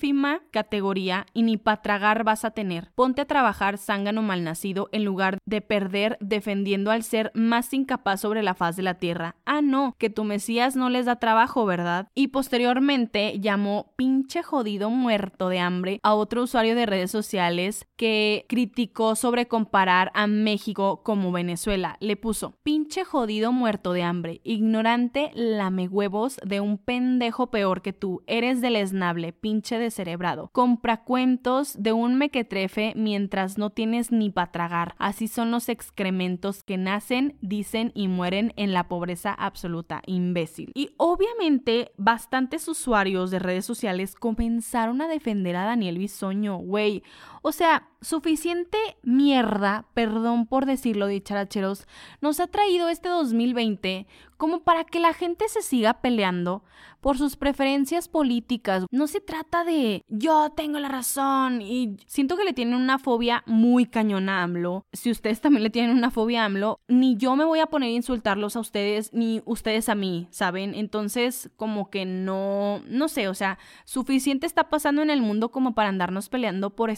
categoría 0.51 1.27
y 1.33 1.43
ni 1.43 1.57
para 1.57 1.83
tragar 1.83 2.25
vas 2.25 2.45
a 2.45 2.51
tener. 2.51 2.91
Ponte 2.95 3.23
a 3.23 3.27
trabajar 3.27 3.79
zángano 3.79 4.23
malnacido 4.23 4.89
en 4.93 5.05
lugar 5.05 5.39
de 5.47 5.61
perder 5.61 6.17
defendiendo 6.21 6.91
al 6.91 7.03
ser 7.03 7.31
más 7.35 7.73
incapaz 7.73 8.21
sobre 8.21 8.43
la 8.43 8.55
faz 8.55 8.77
de 8.77 8.83
la 8.83 8.95
tierra. 8.95 9.37
Ah, 9.45 9.61
no, 9.63 9.95
que 9.99 10.11
tu 10.11 10.25
Mesías 10.25 10.77
no 10.77 10.91
les 10.91 11.07
da 11.07 11.17
trabajo, 11.17 11.67
¿verdad? 11.67 12.09
Y 12.15 12.29
posteriormente 12.29 13.39
llamó 13.41 13.93
pinche 13.97 14.43
jodido 14.43 14.91
muerto 14.91 15.49
de 15.49 15.61
hambre 15.61 16.01
a 16.03 16.15
otro 16.15 16.43
usuario 16.43 16.75
de 16.75 16.87
redes 16.87 17.11
sociales 17.11 17.87
que 17.97 18.45
criticó 18.49 19.17
sobre 19.17 19.47
comparar 19.47 20.11
a 20.15 20.27
México 20.27 21.03
como 21.03 21.33
Venezuela. 21.33 21.97
Le 22.01 22.17
puso 22.17 22.55
pinche 22.63 23.05
jodido 23.05 23.53
muerto 23.53 23.93
de 23.93 24.03
hambre, 24.03 24.41
ignorante 24.45 25.31
lame 25.35 25.89
huevos 25.89 26.39
de 26.45 26.61
un 26.61 26.79
pendejo 26.79 27.51
peor 27.51 27.83
que 27.83 27.93
tú, 27.93 28.23
eres 28.27 28.61
deleznable, 28.61 29.33
pinche 29.33 29.79
descerebrado. 29.87 30.51
Compra 30.53 31.05
cuentos 31.05 31.81
de 31.81 31.93
un 31.93 32.17
mequetrefe 32.17 32.93
mientras 32.97 33.59
no 33.59 33.71
tienes 33.71 34.13
ni 34.13 34.31
para 34.31 34.53
tragar. 34.53 34.95
Así 34.99 35.29
son 35.29 35.51
los 35.51 35.69
excrementos 35.69 36.63
que 36.63 36.77
nacen, 36.77 37.37
dicen 37.41 37.93
y 37.95 38.09
mueren 38.09 38.53
en 38.57 38.73
la 38.73 38.89
pobreza 38.89 39.33
absoluta, 39.33 40.03
imbécil. 40.07 40.73
Y 40.75 40.91
obviamente 40.97 41.93
bastantes 41.97 42.69
usuarios 42.69 43.31
de 43.31 43.39
redes 43.39 43.65
sociales 43.65 44.15
comenzaron 44.15 45.01
a 45.01 45.09
defender 45.09 45.57
a 45.57 45.65
Daniel 45.65 45.99
Bisoño, 45.99 46.57
güey. 46.57 47.03
O 47.49 47.53
sea, 47.53 47.89
suficiente 48.01 48.77
mierda, 49.05 49.87
perdón 49.95 50.47
por 50.47 50.67
decirlo, 50.67 51.07
dicharacheros, 51.07 51.87
nos 52.21 52.41
ha 52.41 52.49
traído 52.49 52.89
este 52.89 53.09
2020 53.09 54.09
como 54.37 54.61
para 54.65 54.85
que 54.85 55.01
la 55.01 55.15
gente 55.15 55.49
se 55.49 55.63
siga 55.63 56.01
peleando 56.01 56.63
por 57.01 57.19
sus 57.19 57.37
preferencias 57.37 58.09
políticas. 58.09 58.85
No 58.91 59.07
se 59.07 59.21
trata 59.21 59.65
de 59.65 60.03
yo 60.09 60.51
tengo 60.57 60.79
la 60.79 60.89
razón 60.89 61.63
y 61.63 61.97
siento 62.07 62.37
que 62.37 62.45
le 62.45 62.53
tienen 62.53 62.75
una 62.75 62.99
fobia 62.99 63.45
muy 63.47 63.87
cañona 63.87 64.41
a 64.41 64.43
AMLO. 64.43 64.85
Si 64.93 65.11
ustedes 65.11 65.41
también 65.41 65.63
le 65.63 65.71
tienen 65.71 65.97
una 65.97 66.11
fobia 66.11 66.43
a 66.43 66.47
AMLO, 66.47 66.81
ni 66.89 67.17
yo 67.17 67.37
me 67.37 67.45
voy 67.45 67.61
a 67.61 67.67
poner 67.67 67.91
a 67.91 67.93
insultarlos 67.93 68.57
a 68.57 68.61
ustedes 68.61 69.13
ni 69.13 69.41
ustedes 69.45 69.89
a 69.89 69.95
mí, 69.95 70.27
¿saben? 70.31 70.75
Entonces, 70.75 71.51
como 71.57 71.91
que 71.91 72.05
no, 72.05 72.83
no 72.89 73.09
sé, 73.09 73.29
o 73.29 73.35
sea, 73.35 73.59
suficiente 73.85 74.47
está 74.47 74.69
pasando 74.69 75.03
en 75.03 75.11
el 75.11 75.23
mundo 75.23 75.51
como 75.51 75.75
para 75.75 75.89
andarnos 75.89 76.29
peleando 76.29 76.71
por 76.71 76.91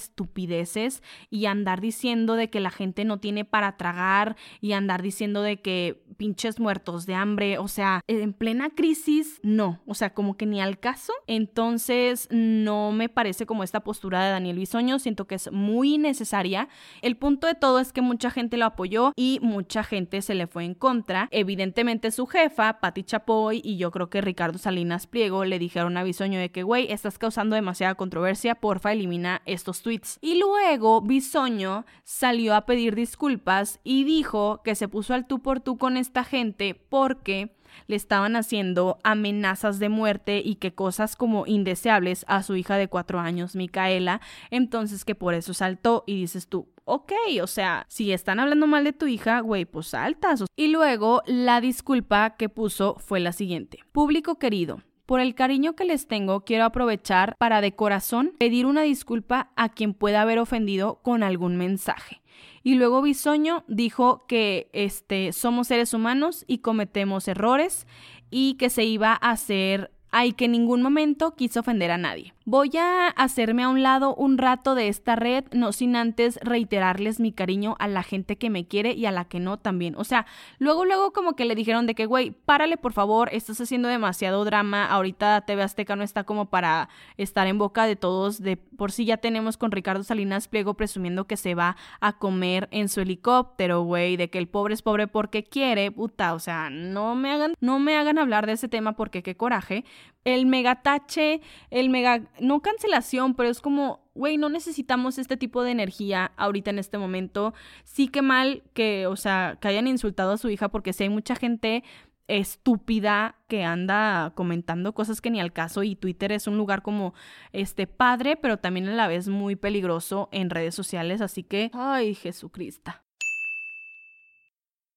y 1.31 1.47
andar 1.47 1.81
diciendo 1.81 2.35
de 2.35 2.51
que 2.51 2.61
la 2.61 2.71
gente 2.71 3.05
no 3.05 3.19
tiene 3.19 3.45
para 3.45 3.77
tragar 3.77 4.37
y 4.61 4.73
andar 4.73 5.03
diciendo 5.03 5.43
de 5.43 5.61
que 5.61 6.03
pinches 6.17 6.61
muertos 6.61 7.07
de 7.07 7.15
hambre, 7.15 7.59
o 7.59 7.69
sea, 7.69 8.01
en 8.07 8.33
plena 8.33 8.71
crisis, 8.71 9.41
no, 9.43 9.81
o 9.87 9.95
sea, 9.95 10.15
como 10.15 10.37
que 10.37 10.47
ni 10.47 10.61
al 10.61 10.79
caso. 10.79 11.13
Entonces, 11.27 12.29
no 12.31 12.93
me 12.93 13.09
parece 13.09 13.47
como 13.47 13.63
esta 13.63 13.81
postura 13.81 14.25
de 14.25 14.31
Daniel 14.31 14.59
Bisoño, 14.59 14.99
siento 14.99 15.27
que 15.27 15.37
es 15.37 15.51
muy 15.53 15.99
necesaria. 15.99 16.69
El 17.03 17.17
punto 17.17 17.47
de 17.47 17.55
todo 17.55 17.79
es 17.79 17.93
que 17.93 18.03
mucha 18.03 18.31
gente 18.31 18.57
lo 18.57 18.67
apoyó 18.67 19.13
y 19.17 19.39
mucha 19.43 19.85
gente 19.85 20.23
se 20.23 20.35
le 20.35 20.47
fue 20.47 20.65
en 20.65 20.75
contra. 20.75 21.29
Evidentemente 21.31 22.11
su 22.11 22.27
jefa, 22.27 22.81
Patti 22.81 23.05
Chapoy, 23.05 23.61
y 23.65 23.77
yo 23.77 23.91
creo 23.91 24.11
que 24.11 24.21
Ricardo 24.21 24.59
Salinas 24.59 25.07
Pliego 25.07 25.45
le 25.45 25.59
dijeron 25.59 25.97
a 25.97 26.03
Bisoño 26.03 26.39
de 26.39 26.51
que, 26.51 26.63
güey, 26.63 26.91
estás 26.91 27.19
causando 27.19 27.55
demasiada 27.55 27.95
controversia, 27.95 28.57
porfa, 28.57 28.93
elimina 28.93 29.43
estos 29.47 29.83
tweets. 29.83 30.19
Luego 30.37 31.01
Bisoño 31.01 31.87
salió 32.05 32.55
a 32.55 32.67
pedir 32.67 32.95
disculpas 32.95 33.81
y 33.85 34.05
dijo 34.05 34.63
que 34.65 34.75
se 34.75 34.89
puso 34.89 35.15
al 35.15 35.27
tú 35.27 35.41
por 35.41 35.61
tú 35.61 35.79
con 35.79 35.97
esta 35.97 36.25
gente 36.25 36.75
porque 36.75 37.55
le 37.87 37.97
estaban 37.97 38.37
haciendo 38.37 38.99
amenazas 39.05 39.79
de 39.79 39.89
muerte 39.89 40.43
y 40.45 40.57
que 40.57 40.75
cosas 40.75 41.17
como 41.17 41.47
indeseables 41.47 42.25
a 42.29 42.43
su 42.43 42.57
hija 42.57 42.77
de 42.77 42.89
cuatro 42.89 43.21
años, 43.21 43.55
Micaela, 43.55 44.21
entonces 44.51 45.05
que 45.05 45.15
por 45.15 45.35
eso 45.35 45.55
saltó 45.55 46.05
y 46.07 46.17
dices 46.17 46.49
tú, 46.49 46.69
ok, 46.85 47.13
o 47.43 47.47
sea, 47.47 47.87
si 47.89 48.13
están 48.13 48.41
hablando 48.41 48.67
mal 48.67 48.85
de 48.85 48.93
tu 48.93 49.07
hija, 49.07 49.41
güey, 49.41 49.65
pues 49.65 49.89
saltas. 49.89 50.45
Y 50.57 50.69
luego 50.69 51.23
la 51.27 51.61
disculpa 51.61 52.37
que 52.37 52.49
puso 52.49 52.97
fue 52.99 53.21
la 53.21 53.33
siguiente. 53.33 53.79
Público 53.93 54.39
querido, 54.39 54.81
por 55.09 55.21
el 55.21 55.35
cariño 55.35 55.75
que 55.75 55.87
les 55.87 56.07
tengo, 56.07 56.45
quiero 56.45 56.67
aprovechar 56.67 57.35
para 57.39 57.63
de 57.63 57.75
corazón 57.75 58.35
pedir 58.39 58.67
una 58.67 58.83
disculpa 58.83 59.51
a 59.57 59.71
quien 59.71 59.95
pueda 59.95 60.21
haber 60.21 60.39
ofendido 60.39 61.01
con 61.01 61.23
algún 61.23 61.57
mensaje. 61.57 62.21
Y 62.63 62.75
luego 62.75 63.01
Bisoño 63.01 63.65
dijo 63.69 64.27
que 64.27 64.69
este, 64.75 65.33
somos 65.33 65.69
seres 65.69 65.95
humanos 65.95 66.45
y 66.47 66.59
cometemos 66.59 67.27
errores 67.27 67.87
y 68.31 68.59
que 68.59 68.69
se 68.69 68.85
iba 68.85 69.13
a 69.13 69.31
hacer 69.31 69.91
Ay, 70.11 70.33
que 70.33 70.47
en 70.47 70.53
ningún 70.53 70.83
momento 70.83 71.35
quiso 71.35 71.61
ofender 71.61 71.91
a 71.91 71.99
nadie. 71.99 72.33
Voy 72.47 72.71
a 72.79 73.09
hacerme 73.09 73.63
a 73.63 73.69
un 73.69 73.83
lado 73.83 74.15
un 74.15 74.39
rato 74.39 74.75
de 74.75 74.89
esta 74.89 75.17
red, 75.17 75.45
no 75.53 75.71
sin 75.73 75.97
antes 75.97 76.39
reiterarles 76.43 77.21
mi 77.21 77.31
cariño 77.31 77.77
a 77.79 77.89
la 77.89 78.03
gente 78.03 78.39
que 78.39 78.49
me 78.49 78.67
quiere 78.67 78.93
y 78.93 79.05
a 79.05 79.13
la 79.13 79.27
que 79.27 79.39
no 79.39 79.59
también. 79.59 79.95
O 79.99 80.05
sea, 80.05 80.25
luego, 80.59 80.87
luego 80.87 81.13
como 81.13 81.37
que 81.37 81.45
le 81.45 81.55
dijeron 81.55 81.87
de 81.87 81.95
que, 81.95 82.07
güey, 82.07 82.31
párale 82.31 82.79
por 82.79 82.95
favor, 82.95 83.29
estás 83.33 83.61
haciendo 83.61 83.89
demasiado 83.89 84.47
drama, 84.47 84.87
ahorita 84.87 85.43
TV 85.43 85.63
Azteca 85.63 85.95
no 85.95 86.03
está 86.03 86.25
como 86.25 86.47
para 86.47 86.89
estar 87.19 87.47
en 87.47 87.59
boca 87.59 87.85
de 87.85 87.97
todos, 87.97 88.41
de 88.41 88.57
por 88.57 88.93
sí 88.93 89.05
ya 89.05 89.19
tenemos 89.19 89.59
con 89.59 89.71
Ricardo 89.71 90.03
Salinas 90.03 90.49
Pliego 90.49 90.73
presumiendo 90.73 91.27
que 91.27 91.37
se 91.37 91.55
va 91.55 91.77
a 92.01 92.17
comer 92.17 92.69
en 92.71 92.89
su 92.89 93.03
helicóptero, 93.03 93.83
güey, 93.83 94.17
de 94.17 94.31
que 94.31 94.39
el 94.39 94.49
pobre 94.49 94.73
es 94.73 94.81
pobre 94.81 95.07
porque 95.07 95.45
quiere, 95.45 95.93
puta, 95.93 96.33
o 96.33 96.39
sea, 96.39 96.71
no 96.71 97.15
me 97.15 97.31
hagan, 97.31 97.53
no 97.61 97.79
me 97.79 97.99
hagan 97.99 98.19
hablar 98.19 98.47
de 98.47 98.53
ese 98.53 98.69
tema 98.69 98.97
porque 98.97 99.23
qué 99.23 99.37
coraje 99.37 99.85
el 100.25 100.47
megatache, 100.47 101.41
el 101.71 101.91
mega, 101.91 102.23
no 102.41 102.61
cancelación, 102.61 103.35
pero 103.35 103.49
es 103.49 103.61
como, 103.61 104.01
güey, 104.15 104.37
no 104.37 104.49
necesitamos 104.49 105.19
este 105.19 105.37
tipo 105.37 105.63
de 105.63 105.71
energía 105.71 106.33
ahorita 106.37 106.71
en 106.71 106.79
este 106.79 106.99
momento. 106.99 107.55
Sí 107.85 108.09
que 108.09 108.23
mal 108.23 108.63
que, 108.75 109.07
o 109.07 109.17
sea, 109.17 109.59
que 109.61 109.69
hayan 109.69 109.87
insultado 109.87 110.33
a 110.33 110.39
su 110.39 110.51
hija 110.51 110.69
porque 110.69 110.93
si 110.93 111.05
hay 111.05 111.09
mucha 111.09 111.35
gente 111.35 111.83
estúpida 112.27 113.37
que 113.49 113.65
anda 113.65 114.33
comentando 114.35 114.93
cosas 114.93 115.23
que 115.23 115.31
ni 115.31 115.41
al 115.41 115.53
caso 115.53 115.83
y 115.83 115.97
Twitter 115.97 116.31
es 116.31 116.47
un 116.47 116.59
lugar 116.59 116.83
como 116.83 117.15
este 117.53 117.87
padre, 117.87 118.37
pero 118.37 118.59
también 118.59 118.87
a 118.89 118.95
la 118.95 119.09
vez 119.09 119.29
muy 119.29 119.57
peligroso 119.57 120.29
en 120.31 120.51
redes 120.51 120.75
sociales, 120.75 121.23
así 121.23 121.43
que, 121.43 121.71
ay, 121.73 122.15
Jesucristo. 122.15 122.93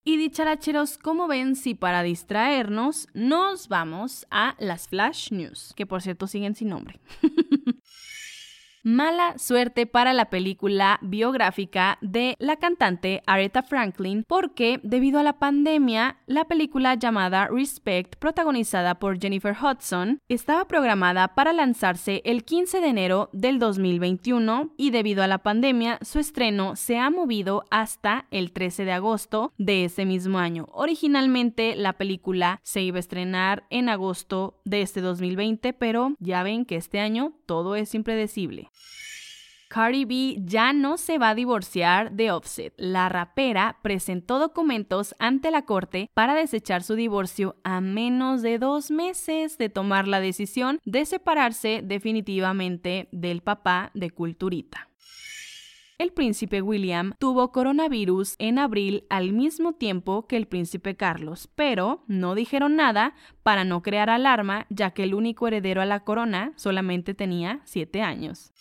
Y 0.03 0.17
dicharacheros, 0.17 0.97
¿cómo 0.97 1.27
ven 1.27 1.55
si 1.55 1.75
para 1.75 2.01
distraernos 2.01 3.07
nos 3.13 3.67
vamos 3.67 4.25
a 4.31 4.55
las 4.57 4.87
Flash 4.87 5.31
News? 5.31 5.73
Que 5.75 5.85
por 5.85 6.01
cierto 6.01 6.25
siguen 6.25 6.55
sin 6.55 6.69
nombre. 6.69 6.99
Mala 8.83 9.37
suerte 9.37 9.85
para 9.85 10.11
la 10.11 10.31
película 10.31 10.97
biográfica 11.03 11.99
de 12.01 12.35
la 12.39 12.55
cantante 12.55 13.21
Aretha 13.27 13.61
Franklin 13.61 14.23
porque 14.27 14.79
debido 14.81 15.19
a 15.19 15.23
la 15.23 15.37
pandemia, 15.37 16.17
la 16.25 16.45
película 16.45 16.95
llamada 16.95 17.47
Respect, 17.47 18.15
protagonizada 18.15 18.95
por 18.95 19.21
Jennifer 19.21 19.55
Hudson, 19.55 20.19
estaba 20.29 20.65
programada 20.65 21.35
para 21.35 21.53
lanzarse 21.53 22.23
el 22.25 22.43
15 22.43 22.81
de 22.81 22.87
enero 22.87 23.29
del 23.33 23.59
2021 23.59 24.73
y 24.77 24.89
debido 24.89 25.21
a 25.21 25.27
la 25.27 25.43
pandemia, 25.43 25.99
su 26.01 26.17
estreno 26.17 26.75
se 26.75 26.97
ha 26.97 27.11
movido 27.11 27.65
hasta 27.69 28.25
el 28.31 28.51
13 28.51 28.85
de 28.85 28.93
agosto 28.93 29.53
de 29.59 29.85
ese 29.85 30.05
mismo 30.05 30.39
año. 30.39 30.67
Originalmente 30.71 31.75
la 31.75 31.93
película 31.93 32.59
se 32.63 32.81
iba 32.81 32.97
a 32.97 33.01
estrenar 33.01 33.63
en 33.69 33.89
agosto 33.89 34.59
de 34.65 34.81
este 34.81 35.01
2020, 35.01 35.73
pero 35.73 36.15
ya 36.19 36.41
ven 36.41 36.65
que 36.65 36.77
este 36.77 36.99
año 36.99 37.33
todo 37.45 37.75
es 37.75 37.93
impredecible. 37.93 38.70
Cardi 39.71 40.03
B 40.03 40.35
ya 40.43 40.73
no 40.73 40.97
se 40.97 41.17
va 41.17 41.29
a 41.29 41.35
divorciar 41.35 42.11
de 42.11 42.31
Offset. 42.31 42.73
La 42.75 43.07
rapera 43.07 43.77
presentó 43.81 44.37
documentos 44.37 45.15
ante 45.17 45.49
la 45.49 45.61
corte 45.61 46.09
para 46.13 46.35
desechar 46.35 46.83
su 46.83 46.95
divorcio 46.95 47.55
a 47.63 47.79
menos 47.79 48.41
de 48.41 48.59
dos 48.59 48.91
meses 48.91 49.57
de 49.57 49.69
tomar 49.69 50.09
la 50.09 50.19
decisión 50.19 50.79
de 50.83 51.05
separarse 51.05 51.81
definitivamente 51.85 53.07
del 53.13 53.41
papá 53.41 53.91
de 53.93 54.09
Culturita. 54.09 54.90
El 56.01 56.13
príncipe 56.13 56.63
William 56.63 57.13
tuvo 57.19 57.51
coronavirus 57.51 58.33
en 58.39 58.57
abril 58.57 59.05
al 59.11 59.33
mismo 59.33 59.73
tiempo 59.73 60.25
que 60.25 60.35
el 60.35 60.47
príncipe 60.47 60.95
Carlos, 60.95 61.47
pero 61.53 62.03
no 62.07 62.33
dijeron 62.33 62.75
nada 62.75 63.13
para 63.43 63.65
no 63.65 63.83
crear 63.83 64.09
alarma, 64.09 64.65
ya 64.71 64.95
que 64.95 65.03
el 65.03 65.13
único 65.13 65.47
heredero 65.47 65.79
a 65.79 65.85
la 65.85 65.99
corona 65.99 66.53
solamente 66.55 67.13
tenía 67.13 67.61
7 67.65 68.01
años. 68.01 68.51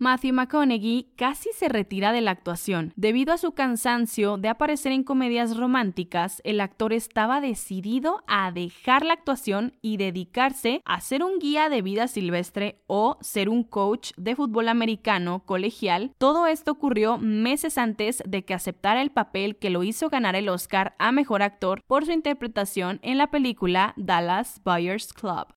Matthew 0.00 0.32
McConaughey 0.32 1.08
casi 1.16 1.50
se 1.52 1.68
retira 1.68 2.12
de 2.12 2.20
la 2.20 2.30
actuación. 2.30 2.92
Debido 2.94 3.32
a 3.32 3.38
su 3.38 3.50
cansancio 3.50 4.36
de 4.36 4.48
aparecer 4.48 4.92
en 4.92 5.02
comedias 5.02 5.56
románticas, 5.56 6.40
el 6.44 6.60
actor 6.60 6.92
estaba 6.92 7.40
decidido 7.40 8.22
a 8.28 8.52
dejar 8.52 9.04
la 9.04 9.14
actuación 9.14 9.74
y 9.82 9.96
dedicarse 9.96 10.82
a 10.84 11.00
ser 11.00 11.24
un 11.24 11.40
guía 11.40 11.68
de 11.68 11.82
vida 11.82 12.06
silvestre 12.06 12.80
o 12.86 13.18
ser 13.22 13.48
un 13.48 13.64
coach 13.64 14.12
de 14.16 14.36
fútbol 14.36 14.68
americano 14.68 15.42
colegial. 15.44 16.12
Todo 16.16 16.46
esto 16.46 16.70
ocurrió 16.70 17.18
meses 17.18 17.76
antes 17.76 18.22
de 18.24 18.44
que 18.44 18.54
aceptara 18.54 19.02
el 19.02 19.10
papel 19.10 19.56
que 19.56 19.70
lo 19.70 19.82
hizo 19.82 20.10
ganar 20.10 20.36
el 20.36 20.48
Oscar 20.48 20.94
a 21.00 21.10
Mejor 21.10 21.42
Actor 21.42 21.82
por 21.88 22.06
su 22.06 22.12
interpretación 22.12 23.00
en 23.02 23.18
la 23.18 23.32
película 23.32 23.94
Dallas 23.96 24.60
Buyers 24.64 25.12
Club. 25.12 25.48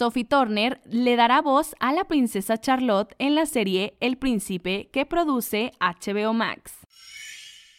Sophie 0.00 0.24
Turner 0.24 0.80
le 0.86 1.14
dará 1.14 1.42
voz 1.42 1.74
a 1.78 1.92
la 1.92 2.04
princesa 2.04 2.56
Charlotte 2.56 3.14
en 3.18 3.34
la 3.34 3.44
serie 3.44 3.98
El 4.00 4.16
Príncipe 4.16 4.88
que 4.90 5.04
produce 5.04 5.72
HBO 5.78 6.32
Max. 6.32 6.72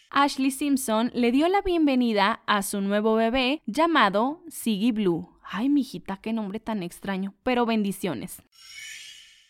Ashley 0.08 0.52
Simpson 0.52 1.10
le 1.14 1.32
dio 1.32 1.48
la 1.48 1.62
bienvenida 1.62 2.44
a 2.46 2.62
su 2.62 2.80
nuevo 2.80 3.16
bebé 3.16 3.60
llamado 3.66 4.40
Siggy 4.46 4.92
Blue. 4.92 5.30
Ay, 5.42 5.68
mijita, 5.68 6.18
qué 6.18 6.32
nombre 6.32 6.60
tan 6.60 6.84
extraño, 6.84 7.34
pero 7.42 7.66
bendiciones. 7.66 8.40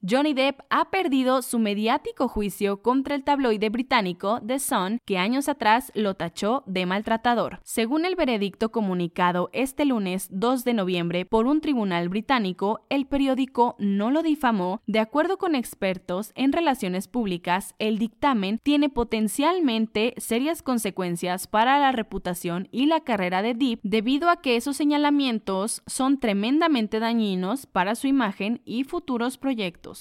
Johnny 0.05 0.35
Depp 0.35 0.63
ha 0.69 0.91
perdido 0.91 1.43
su 1.43 1.61
mediático 1.61 2.27
juicio 2.27 2.83
contra 2.83 3.15
el 3.15 3.23
tabloide 3.23 3.71
británico 3.71 4.41
The 4.45 4.59
Sun, 4.59 4.99
que 5.05 5.17
años 5.17 5.49
atrás 5.49 5.93
lo 5.95 6.15
tachó 6.17 6.65
de 6.67 6.87
maltratador. 6.87 7.61
Según 7.63 8.05
el 8.05 8.17
veredicto 8.17 8.73
comunicado 8.73 9.49
este 9.53 9.85
lunes 9.85 10.27
2 10.33 10.65
de 10.65 10.75
noviembre 10.75 11.25
por 11.25 11.47
un 11.47 11.61
tribunal 11.61 12.09
británico, 12.09 12.85
el 12.89 13.07
periódico 13.07 13.77
no 13.79 14.11
lo 14.11 14.25
difamó. 14.25 14.81
De 14.89 14.99
acuerdo 14.99 15.39
con 15.39 15.55
expertos 15.55 16.33
en 16.35 16.53
relaciones 16.53 17.07
públicas, 17.07 17.77
el 17.79 18.01
dictamen 18.01 18.59
tiene 18.61 18.89
potencialmente 18.89 20.15
serias 20.17 20.63
consecuencias 20.63 21.47
para 21.47 21.79
la 21.79 21.93
reputación 21.93 22.67
y 22.73 22.87
la 22.87 23.03
carrera 23.03 23.41
de 23.41 23.55
Depp 23.55 23.79
debido 23.85 24.31
a 24.31 24.41
que 24.41 24.57
esos 24.57 24.77
señalamientos 24.77 25.81
son 25.87 26.19
tremendamente 26.19 26.99
dañinos 26.99 27.67
para 27.67 27.95
su 27.95 28.09
imagen 28.09 28.63
y 28.65 28.83
futuros 28.83 29.39
proyectos. 29.39 29.92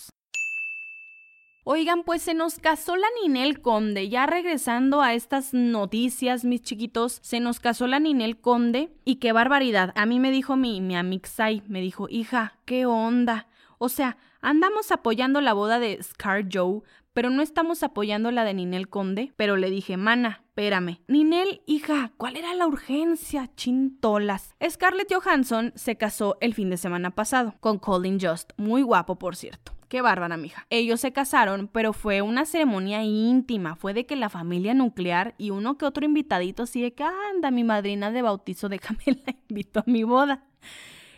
Oigan, 1.64 2.02
pues 2.04 2.24
se 2.24 2.34
nos 2.34 2.58
casó 2.58 2.96
la 2.96 3.06
Ninel 3.22 3.62
Conde. 3.62 4.10
Ya 4.10 4.26
regresando 4.26 5.04
a 5.04 5.14
estas 5.14 5.54
noticias, 5.54 6.44
mis 6.44 6.64
chiquitos, 6.64 7.20
se 7.22 7.40
nos 7.40 7.60
casó 7.60 7.86
la 7.86 8.00
Ninel 8.00 8.40
Conde. 8.40 8.92
Y 9.06 9.18
qué 9.18 9.32
barbaridad. 9.32 9.94
A 9.96 10.08
mí 10.08 10.20
me 10.20 10.32
dijo 10.32 10.56
mi, 10.56 10.82
mi 10.82 10.96
Amixai, 10.96 11.62
me 11.68 11.82
dijo, 11.82 12.08
hija, 12.10 12.58
qué 12.66 12.88
onda. 12.88 13.48
O 13.78 13.90
sea, 13.90 14.18
andamos 14.42 14.92
apoyando 14.92 15.40
la 15.40 15.54
boda 15.54 15.78
de 15.78 16.02
Scar 16.02 16.48
Joe, 16.52 16.82
pero 17.14 17.30
no 17.30 17.44
estamos 17.44 17.84
apoyando 17.84 18.32
la 18.32 18.44
de 18.44 18.56
Ninel 18.56 18.90
Conde. 18.90 19.32
Pero 19.36 19.56
le 19.56 19.70
dije, 19.70 19.98
mana, 19.98 20.44
espérame. 20.48 21.00
Ninel, 21.08 21.62
hija, 21.68 22.12
¿cuál 22.18 22.38
era 22.38 22.56
la 22.56 22.66
urgencia? 22.66 23.52
Chintolas. 23.56 24.56
Scarlett 24.68 25.14
Johansson 25.14 25.74
se 25.76 25.96
casó 25.96 26.38
el 26.42 26.56
fin 26.56 26.72
de 26.72 26.78
semana 26.78 27.12
pasado 27.12 27.54
con 27.60 27.78
Colin 27.78 28.20
Just, 28.20 28.54
muy 28.58 28.82
guapo 28.82 29.20
por 29.20 29.36
cierto. 29.36 29.74
Qué 29.92 30.00
bárbara, 30.02 30.38
mija. 30.38 30.66
Ellos 30.70 31.02
se 31.02 31.12
casaron, 31.12 31.68
pero 31.68 31.92
fue 31.92 32.22
una 32.22 32.46
ceremonia 32.46 33.04
íntima. 33.04 33.76
Fue 33.76 33.94
de 33.94 34.06
que 34.06 34.16
la 34.16 34.30
familia 34.30 34.74
nuclear 34.74 35.36
y 35.38 35.50
uno 35.50 35.78
que 35.78 35.84
otro 35.84 36.06
invitadito 36.06 36.64
así 36.64 36.82
de 36.82 36.94
que 36.94 37.04
anda, 37.04 37.52
mi 37.52 37.66
madrina 37.66 38.10
de 38.10 38.22
bautizo, 38.22 38.70
déjame 38.70 39.04
la 39.08 39.36
invito 39.50 39.82
a 39.82 39.84
mi 39.88 40.06
boda. 40.06 40.46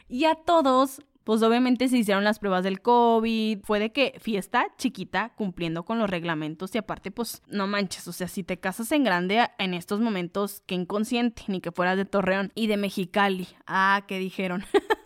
Y 0.09 0.25
a 0.25 0.33
todos 0.33 1.03
pues 1.23 1.43
obviamente 1.43 1.87
se 1.87 1.97
hicieron 1.97 2.23
las 2.23 2.39
pruebas 2.39 2.63
del 2.63 2.81
COVID, 2.81 3.59
fue 3.63 3.79
de 3.79 3.91
que 3.91 4.15
fiesta 4.19 4.65
chiquita 4.77 5.33
cumpliendo 5.37 5.85
con 5.85 5.99
los 5.99 6.09
reglamentos 6.09 6.75
y 6.75 6.79
aparte 6.79 7.11
pues 7.11 7.43
no 7.47 7.65
manches, 7.65 8.07
o 8.09 8.11
sea, 8.11 8.27
si 8.27 8.43
te 8.43 8.59
casas 8.59 8.91
en 8.91 9.05
grande 9.05 9.47
en 9.57 9.73
estos 9.73 10.01
momentos, 10.01 10.63
que 10.65 10.75
inconsciente, 10.75 11.43
ni 11.47 11.61
que 11.61 11.71
fueras 11.71 11.95
de 11.95 12.03
Torreón 12.03 12.51
y 12.55 12.67
de 12.67 12.75
Mexicali. 12.75 13.47
Ah, 13.67 14.03
¿qué 14.05 14.19
dijeron? 14.19 14.65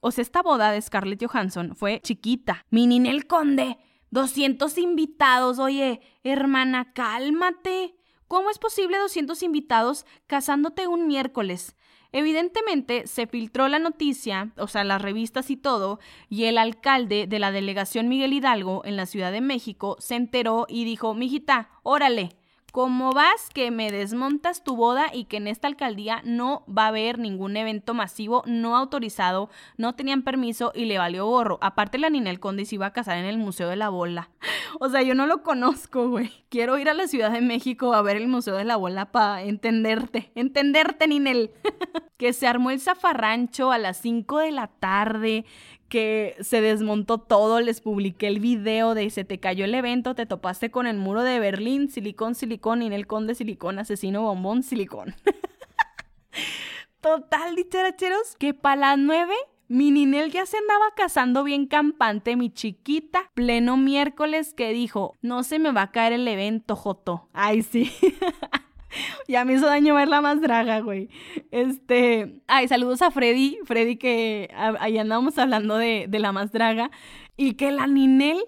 o 0.00 0.10
sea, 0.10 0.22
esta 0.22 0.42
boda 0.42 0.72
de 0.72 0.80
Scarlett 0.80 1.24
Johansson 1.24 1.76
fue 1.76 2.00
chiquita. 2.00 2.64
Mi 2.70 2.86
Ninel 2.86 3.26
Conde, 3.26 3.78
200 4.10 4.76
invitados. 4.78 5.58
Oye, 5.58 6.00
hermana, 6.24 6.92
cálmate. 6.92 7.94
¿Cómo 8.26 8.50
es 8.50 8.58
posible 8.58 8.98
200 8.98 9.42
invitados 9.42 10.06
casándote 10.26 10.86
un 10.86 11.06
miércoles? 11.06 11.76
Evidentemente 12.12 13.06
se 13.06 13.26
filtró 13.26 13.68
la 13.68 13.78
noticia, 13.78 14.52
o 14.56 14.66
sea, 14.66 14.82
las 14.82 15.00
revistas 15.00 15.50
y 15.50 15.56
todo, 15.56 16.00
y 16.28 16.44
el 16.44 16.58
alcalde 16.58 17.26
de 17.28 17.38
la 17.38 17.52
delegación 17.52 18.08
Miguel 18.08 18.32
Hidalgo 18.32 18.84
en 18.84 18.96
la 18.96 19.06
Ciudad 19.06 19.30
de 19.30 19.40
México 19.40 19.96
se 20.00 20.16
enteró 20.16 20.66
y 20.68 20.84
dijo, 20.84 21.14
mijita, 21.14 21.70
órale, 21.82 22.39
¿Cómo 22.72 23.12
vas 23.12 23.50
que 23.52 23.70
me 23.70 23.90
desmontas 23.90 24.62
tu 24.62 24.76
boda 24.76 25.06
y 25.12 25.24
que 25.24 25.38
en 25.38 25.48
esta 25.48 25.66
alcaldía 25.66 26.22
no 26.24 26.64
va 26.66 26.84
a 26.84 26.88
haber 26.88 27.18
ningún 27.18 27.56
evento 27.56 27.94
masivo 27.94 28.44
no 28.46 28.76
autorizado, 28.76 29.50
no 29.76 29.94
tenían 29.94 30.22
permiso 30.22 30.70
y 30.74 30.84
le 30.84 30.98
valió 30.98 31.26
gorro. 31.26 31.58
Aparte 31.62 31.98
la 31.98 32.10
Ninel 32.10 32.38
Conde 32.38 32.64
se 32.64 32.76
iba 32.76 32.86
a 32.86 32.92
casar 32.92 33.18
en 33.18 33.24
el 33.24 33.38
Museo 33.38 33.68
de 33.68 33.76
la 33.76 33.88
Bola. 33.88 34.30
O 34.78 34.88
sea, 34.88 35.02
yo 35.02 35.16
no 35.16 35.26
lo 35.26 35.42
conozco, 35.42 36.08
güey. 36.08 36.30
Quiero 36.48 36.78
ir 36.78 36.88
a 36.88 36.94
la 36.94 37.08
Ciudad 37.08 37.32
de 37.32 37.40
México 37.40 37.92
a 37.92 38.02
ver 38.02 38.16
el 38.16 38.28
Museo 38.28 38.54
de 38.54 38.64
la 38.64 38.76
Bola 38.76 39.10
para 39.10 39.42
entenderte. 39.42 40.30
Entenderte, 40.36 41.08
Ninel. 41.08 41.50
que 42.16 42.32
se 42.32 42.46
armó 42.46 42.70
el 42.70 42.80
zafarrancho 42.80 43.72
a 43.72 43.78
las 43.78 43.96
5 43.96 44.38
de 44.38 44.52
la 44.52 44.68
tarde, 44.68 45.44
que 45.90 46.36
se 46.40 46.62
desmontó 46.62 47.18
todo, 47.18 47.60
les 47.60 47.82
publiqué 47.82 48.28
el 48.28 48.40
video 48.40 48.94
de 48.94 49.10
se 49.10 49.24
te 49.24 49.38
cayó 49.38 49.66
el 49.66 49.74
evento, 49.74 50.14
te 50.14 50.24
topaste 50.24 50.70
con 50.70 50.86
el 50.86 50.96
muro 50.96 51.22
de 51.22 51.38
Berlín, 51.40 51.90
silicón, 51.90 52.34
silicón, 52.34 52.80
y 52.80 52.86
en 52.86 52.94
el 52.94 53.06
conde 53.06 53.34
silicón, 53.34 53.78
asesino 53.78 54.22
bombón, 54.22 54.62
silicón. 54.62 55.14
Total, 57.02 57.56
dicharacheros, 57.56 58.36
que 58.38 58.54
para 58.54 58.76
las 58.76 58.98
nueve 58.98 59.34
mi 59.68 59.90
Ninel 59.90 60.32
ya 60.32 60.46
se 60.46 60.56
andaba 60.56 60.86
casando 60.96 61.44
bien 61.44 61.66
campante, 61.66 62.34
mi 62.36 62.50
chiquita, 62.50 63.30
pleno 63.34 63.76
miércoles 63.76 64.54
que 64.54 64.72
dijo, 64.72 65.16
no 65.22 65.42
se 65.42 65.58
me 65.58 65.70
va 65.70 65.82
a 65.82 65.90
caer 65.92 66.12
el 66.12 66.26
evento, 66.26 66.74
Joto. 66.76 67.28
Ay, 67.32 67.62
sí. 67.62 67.92
ya 69.28 69.44
me 69.44 69.54
hizo 69.54 69.66
daño 69.66 69.94
ver 69.94 70.08
la 70.08 70.20
más 70.20 70.40
draga, 70.40 70.80
güey. 70.80 71.08
Este, 71.50 72.40
ay, 72.46 72.68
saludos 72.68 73.02
a 73.02 73.10
Freddy, 73.10 73.58
Freddy 73.64 73.96
que 73.96 74.50
ahí 74.80 74.98
andábamos 74.98 75.38
hablando 75.38 75.76
de, 75.76 76.06
de 76.08 76.18
la 76.18 76.32
más 76.32 76.52
draga 76.52 76.90
y 77.36 77.54
que 77.54 77.70
la 77.70 77.86
Ninel 77.86 78.38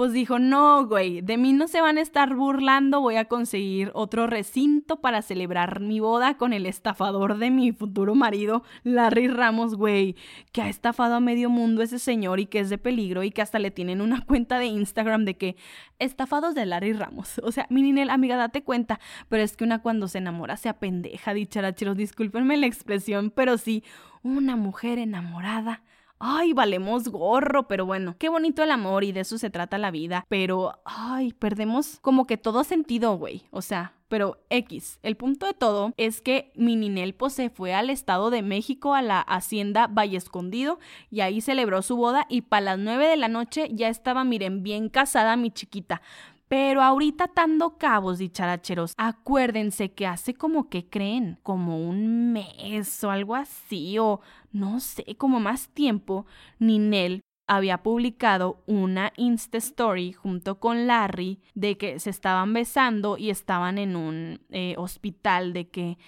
pues 0.00 0.14
dijo, 0.14 0.38
no, 0.38 0.86
güey, 0.86 1.20
de 1.20 1.36
mí 1.36 1.52
no 1.52 1.68
se 1.68 1.82
van 1.82 1.98
a 1.98 2.00
estar 2.00 2.34
burlando, 2.34 3.02
voy 3.02 3.16
a 3.16 3.26
conseguir 3.26 3.90
otro 3.92 4.26
recinto 4.26 5.02
para 5.02 5.20
celebrar 5.20 5.80
mi 5.80 6.00
boda 6.00 6.38
con 6.38 6.54
el 6.54 6.64
estafador 6.64 7.36
de 7.36 7.50
mi 7.50 7.72
futuro 7.72 8.14
marido, 8.14 8.62
Larry 8.82 9.28
Ramos, 9.28 9.74
güey, 9.74 10.16
que 10.52 10.62
ha 10.62 10.70
estafado 10.70 11.16
a 11.16 11.20
medio 11.20 11.50
mundo 11.50 11.82
ese 11.82 11.98
señor 11.98 12.40
y 12.40 12.46
que 12.46 12.60
es 12.60 12.70
de 12.70 12.78
peligro 12.78 13.24
y 13.24 13.30
que 13.30 13.42
hasta 13.42 13.58
le 13.58 13.70
tienen 13.70 14.00
una 14.00 14.24
cuenta 14.24 14.58
de 14.58 14.68
Instagram 14.68 15.26
de 15.26 15.36
que 15.36 15.56
estafados 15.98 16.54
de 16.54 16.64
Larry 16.64 16.94
Ramos. 16.94 17.38
O 17.44 17.52
sea, 17.52 17.66
mi 17.68 17.82
Ninel, 17.82 18.08
amiga, 18.08 18.36
date 18.36 18.64
cuenta, 18.64 19.00
pero 19.28 19.42
es 19.42 19.54
que 19.54 19.64
una 19.64 19.82
cuando 19.82 20.08
se 20.08 20.16
enamora 20.16 20.56
se 20.56 20.70
apendeja, 20.70 21.34
dicharacheros, 21.34 21.98
discúlpenme 21.98 22.56
la 22.56 22.64
expresión, 22.64 23.30
pero 23.30 23.58
sí, 23.58 23.84
una 24.22 24.56
mujer 24.56 24.98
enamorada 24.98 25.82
ay, 26.20 26.52
valemos 26.52 27.08
gorro, 27.08 27.66
pero 27.66 27.86
bueno, 27.86 28.14
qué 28.18 28.28
bonito 28.28 28.62
el 28.62 28.70
amor 28.70 29.02
y 29.04 29.12
de 29.12 29.20
eso 29.20 29.38
se 29.38 29.50
trata 29.50 29.78
la 29.78 29.90
vida, 29.90 30.24
pero, 30.28 30.78
ay, 30.84 31.32
perdemos 31.32 31.98
como 32.02 32.26
que 32.26 32.36
todo 32.36 32.62
sentido, 32.62 33.16
güey, 33.16 33.42
o 33.50 33.62
sea, 33.62 33.94
pero 34.08 34.38
X, 34.50 34.98
el 35.02 35.16
punto 35.16 35.46
de 35.46 35.54
todo 35.54 35.94
es 35.96 36.20
que 36.20 36.52
Mininelpo 36.56 37.30
se 37.30 37.48
fue 37.48 37.74
al 37.74 37.90
Estado 37.90 38.30
de 38.30 38.42
México 38.42 38.94
a 38.94 39.02
la 39.02 39.20
hacienda 39.20 39.86
Valle 39.86 40.16
Escondido 40.16 40.80
y 41.10 41.20
ahí 41.20 41.40
celebró 41.40 41.80
su 41.80 41.96
boda 41.96 42.26
y 42.28 42.42
para 42.42 42.62
las 42.62 42.78
nueve 42.80 43.06
de 43.06 43.16
la 43.16 43.28
noche 43.28 43.68
ya 43.72 43.88
estaba, 43.88 44.24
miren, 44.24 44.64
bien 44.64 44.88
casada 44.88 45.36
mi 45.36 45.52
chiquita. 45.52 46.02
Pero 46.48 46.82
ahorita 46.82 47.28
tando 47.28 47.78
cabos, 47.78 48.18
dicharacheros, 48.18 48.94
acuérdense 48.96 49.92
que 49.92 50.08
hace 50.08 50.34
como 50.34 50.68
que 50.68 50.90
creen, 50.90 51.38
como 51.44 51.88
un 51.88 52.32
mes 52.32 53.04
o 53.04 53.12
algo 53.12 53.36
así, 53.36 54.00
o 54.00 54.20
no 54.52 54.80
sé, 54.80 55.16
como 55.16 55.40
más 55.40 55.68
tiempo, 55.68 56.26
Ninel 56.58 57.20
había 57.50 57.82
publicado 57.82 58.62
una 58.66 59.12
Insta 59.16 59.58
Story 59.58 60.12
junto 60.12 60.60
con 60.60 60.86
Larry 60.86 61.40
de 61.54 61.76
que 61.76 61.98
se 61.98 62.10
estaban 62.10 62.52
besando 62.52 63.18
y 63.18 63.30
estaban 63.30 63.76
en 63.76 63.96
un 63.96 64.40
eh, 64.50 64.76
hospital, 64.78 65.52
de 65.52 65.68
que 65.68 65.98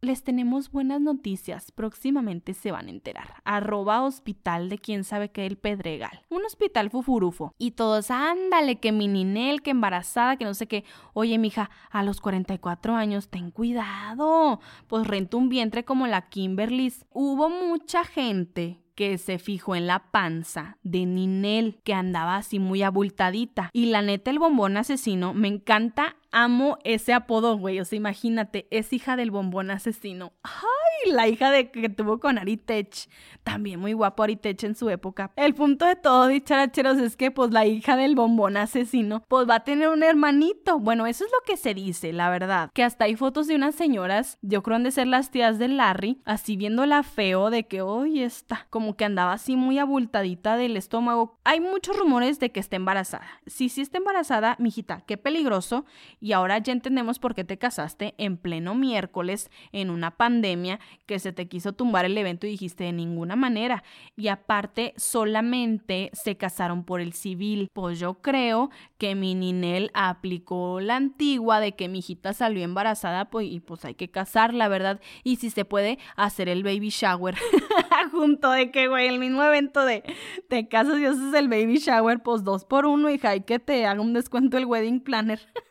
les 0.00 0.22
tenemos 0.22 0.70
buenas 0.70 1.00
noticias, 1.00 1.72
próximamente 1.72 2.54
se 2.54 2.70
van 2.70 2.86
a 2.86 2.90
enterar. 2.90 3.34
Arroba 3.44 4.02
hospital 4.02 4.68
de 4.68 4.78
quién 4.78 5.04
sabe 5.04 5.30
qué 5.30 5.46
el 5.46 5.58
Pedregal. 5.58 6.22
Un 6.28 6.44
hospital 6.44 6.90
fufurufo. 6.90 7.54
Y 7.58 7.72
todos, 7.72 8.10
ándale, 8.10 8.78
que 8.78 8.92
mi 8.92 9.08
ninel, 9.08 9.62
que 9.62 9.70
embarazada, 9.70 10.36
que 10.36 10.44
no 10.44 10.54
sé 10.54 10.68
qué. 10.68 10.84
Oye, 11.14 11.38
mija, 11.38 11.70
a 11.90 12.02
los 12.02 12.20
44 12.20 12.94
años, 12.94 13.28
ten 13.28 13.50
cuidado. 13.50 14.60
Pues 14.86 15.06
renta 15.06 15.36
un 15.36 15.48
vientre 15.48 15.84
como 15.84 16.06
la 16.06 16.28
Kimberly's. 16.28 17.04
Hubo 17.10 17.48
mucha 17.48 18.04
gente 18.04 18.80
que 18.98 19.16
se 19.16 19.38
fijó 19.38 19.76
en 19.76 19.86
la 19.86 20.10
panza 20.10 20.76
de 20.82 21.06
Ninel, 21.06 21.78
que 21.84 21.94
andaba 21.94 22.34
así 22.34 22.58
muy 22.58 22.82
abultadita. 22.82 23.70
Y 23.72 23.86
la 23.86 24.02
neta, 24.02 24.32
el 24.32 24.40
bombón 24.40 24.76
asesino, 24.76 25.34
me 25.34 25.46
encanta, 25.46 26.16
amo 26.32 26.78
ese 26.84 27.12
apodo, 27.12 27.58
güey. 27.58 27.80
O 27.80 27.84
sea, 27.84 27.96
imagínate, 27.96 28.66
es 28.70 28.92
hija 28.92 29.16
del 29.16 29.30
bombón 29.30 29.70
asesino. 29.70 30.32
¡Ay! 30.42 31.12
La 31.12 31.28
hija 31.28 31.50
de 31.50 31.70
que 31.70 31.88
tuvo 31.88 32.18
con 32.18 32.38
Aritech. 32.38 33.08
También 33.44 33.78
muy 33.78 33.92
guapo 33.92 34.24
Aritech 34.24 34.64
en 34.64 34.74
su 34.74 34.90
época. 34.90 35.30
El 35.36 35.54
punto 35.54 35.86
de 35.86 35.96
todo, 35.96 36.26
dicharacheros, 36.26 36.98
es 36.98 37.16
que 37.16 37.30
pues 37.30 37.52
la 37.52 37.66
hija 37.66 37.96
del 37.96 38.14
bombón 38.14 38.56
asesino, 38.56 39.24
pues 39.28 39.48
va 39.48 39.56
a 39.56 39.64
tener 39.64 39.88
un 39.88 40.02
hermanito. 40.02 40.78
Bueno, 40.80 41.06
eso 41.06 41.24
es 41.24 41.30
lo 41.30 41.38
que 41.46 41.56
se 41.56 41.72
dice, 41.72 42.12
la 42.12 42.30
verdad. 42.30 42.70
Que 42.74 42.82
hasta 42.82 43.04
hay 43.04 43.16
fotos 43.16 43.46
de 43.46 43.54
unas 43.54 43.74
señoras, 43.74 44.38
yo 44.42 44.62
creo 44.62 44.76
han 44.76 44.84
de 44.84 44.90
ser 44.90 45.06
las 45.06 45.30
tías 45.30 45.58
de 45.58 45.68
Larry, 45.68 46.20
así 46.24 46.56
viéndola 46.56 47.02
feo 47.02 47.50
de 47.50 47.66
que 47.66 47.82
hoy 47.82 48.22
está, 48.22 48.66
como 48.70 48.96
que 48.96 49.04
andaba 49.04 49.32
así 49.32 49.56
muy 49.56 49.78
abultadita 49.78 50.56
del 50.56 50.76
estómago. 50.76 51.38
Hay 51.44 51.60
muchos 51.60 51.96
rumores 51.96 52.38
de 52.38 52.50
que 52.50 52.60
está 52.60 52.76
embarazada. 52.76 53.26
Si 53.46 53.68
sí 53.68 53.80
está 53.80 53.98
embarazada, 53.98 54.56
mijita, 54.58 55.02
qué 55.06 55.16
peligroso. 55.16 55.84
Y 56.20 56.32
ahora 56.32 56.58
ya 56.58 56.72
entendemos 56.72 57.18
por 57.18 57.34
qué 57.34 57.44
te 57.44 57.58
casaste 57.58 58.14
en 58.18 58.36
pleno 58.36 58.74
miércoles 58.74 59.50
en 59.72 59.90
una 59.90 60.12
pandemia 60.12 60.80
que 61.06 61.18
se 61.18 61.32
te 61.32 61.48
quiso 61.48 61.72
tumbar 61.72 62.04
el 62.04 62.18
evento 62.18 62.46
y 62.46 62.50
dijiste 62.50 62.84
de 62.84 62.92
ninguna 62.92 63.36
manera. 63.36 63.84
Y 64.16 64.28
aparte, 64.28 64.94
solamente 64.96 66.10
se 66.12 66.36
casaron 66.36 66.84
por 66.84 67.00
el 67.00 67.12
civil. 67.12 67.68
Pues 67.72 67.98
yo 67.98 68.14
creo 68.14 68.70
que 68.98 69.14
mi 69.14 69.34
Ninel 69.34 69.90
aplicó 69.94 70.80
la 70.80 70.96
antigua 70.96 71.60
de 71.60 71.72
que 71.72 71.88
mi 71.88 72.00
hijita 72.00 72.32
salió 72.32 72.64
embarazada 72.64 73.30
pues, 73.30 73.46
y 73.46 73.60
pues 73.60 73.84
hay 73.84 73.94
que 73.94 74.10
casarla, 74.10 74.68
¿verdad? 74.68 75.00
Y 75.24 75.36
si 75.36 75.50
se 75.50 75.64
puede 75.64 75.98
hacer 76.16 76.48
el 76.48 76.62
baby 76.62 76.90
shower 76.90 77.36
junto 78.12 78.50
de 78.50 78.70
que, 78.70 78.88
güey, 78.88 79.08
el 79.08 79.18
mismo 79.18 79.42
evento 79.44 79.84
de 79.84 80.02
te 80.48 80.68
casas 80.68 80.98
y 80.98 81.06
haces 81.06 81.32
el 81.34 81.48
baby 81.48 81.78
shower, 81.78 82.22
pues 82.22 82.44
dos 82.44 82.64
por 82.64 82.86
uno, 82.86 83.10
hija, 83.10 83.30
hay 83.30 83.42
que 83.42 83.58
te 83.58 83.86
haga 83.86 84.00
un 84.00 84.12
descuento 84.12 84.56
el 84.58 84.66
wedding 84.66 85.00
planner. 85.00 85.40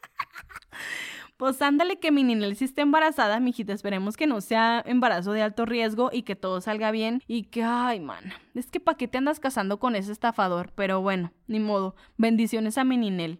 Pues 1.37 1.61
ándale 1.61 1.99
que 1.99 2.11
mi 2.11 2.23
Ninel 2.23 2.55
si 2.55 2.65
está 2.65 2.81
embarazada, 2.81 3.39
mijita, 3.39 3.71
esperemos 3.71 4.17
que 4.17 4.25
no 4.25 4.41
sea 4.41 4.83
embarazo 4.85 5.33
de 5.33 5.43
alto 5.43 5.67
riesgo 5.67 6.09
y 6.11 6.23
que 6.23 6.35
todo 6.35 6.61
salga 6.61 6.89
bien. 6.89 7.21
Y 7.27 7.43
que, 7.43 7.61
ay, 7.63 7.99
man, 7.99 8.23
es 8.55 8.71
que 8.71 8.79
pa' 8.79 8.95
qué 8.95 9.07
te 9.07 9.19
andas 9.19 9.39
casando 9.39 9.77
con 9.79 9.95
ese 9.95 10.11
estafador, 10.11 10.71
pero 10.73 11.01
bueno, 11.01 11.31
ni 11.45 11.59
modo, 11.59 11.95
bendiciones 12.17 12.79
a 12.79 12.83
mi 12.83 12.97
Ninel. 12.97 13.39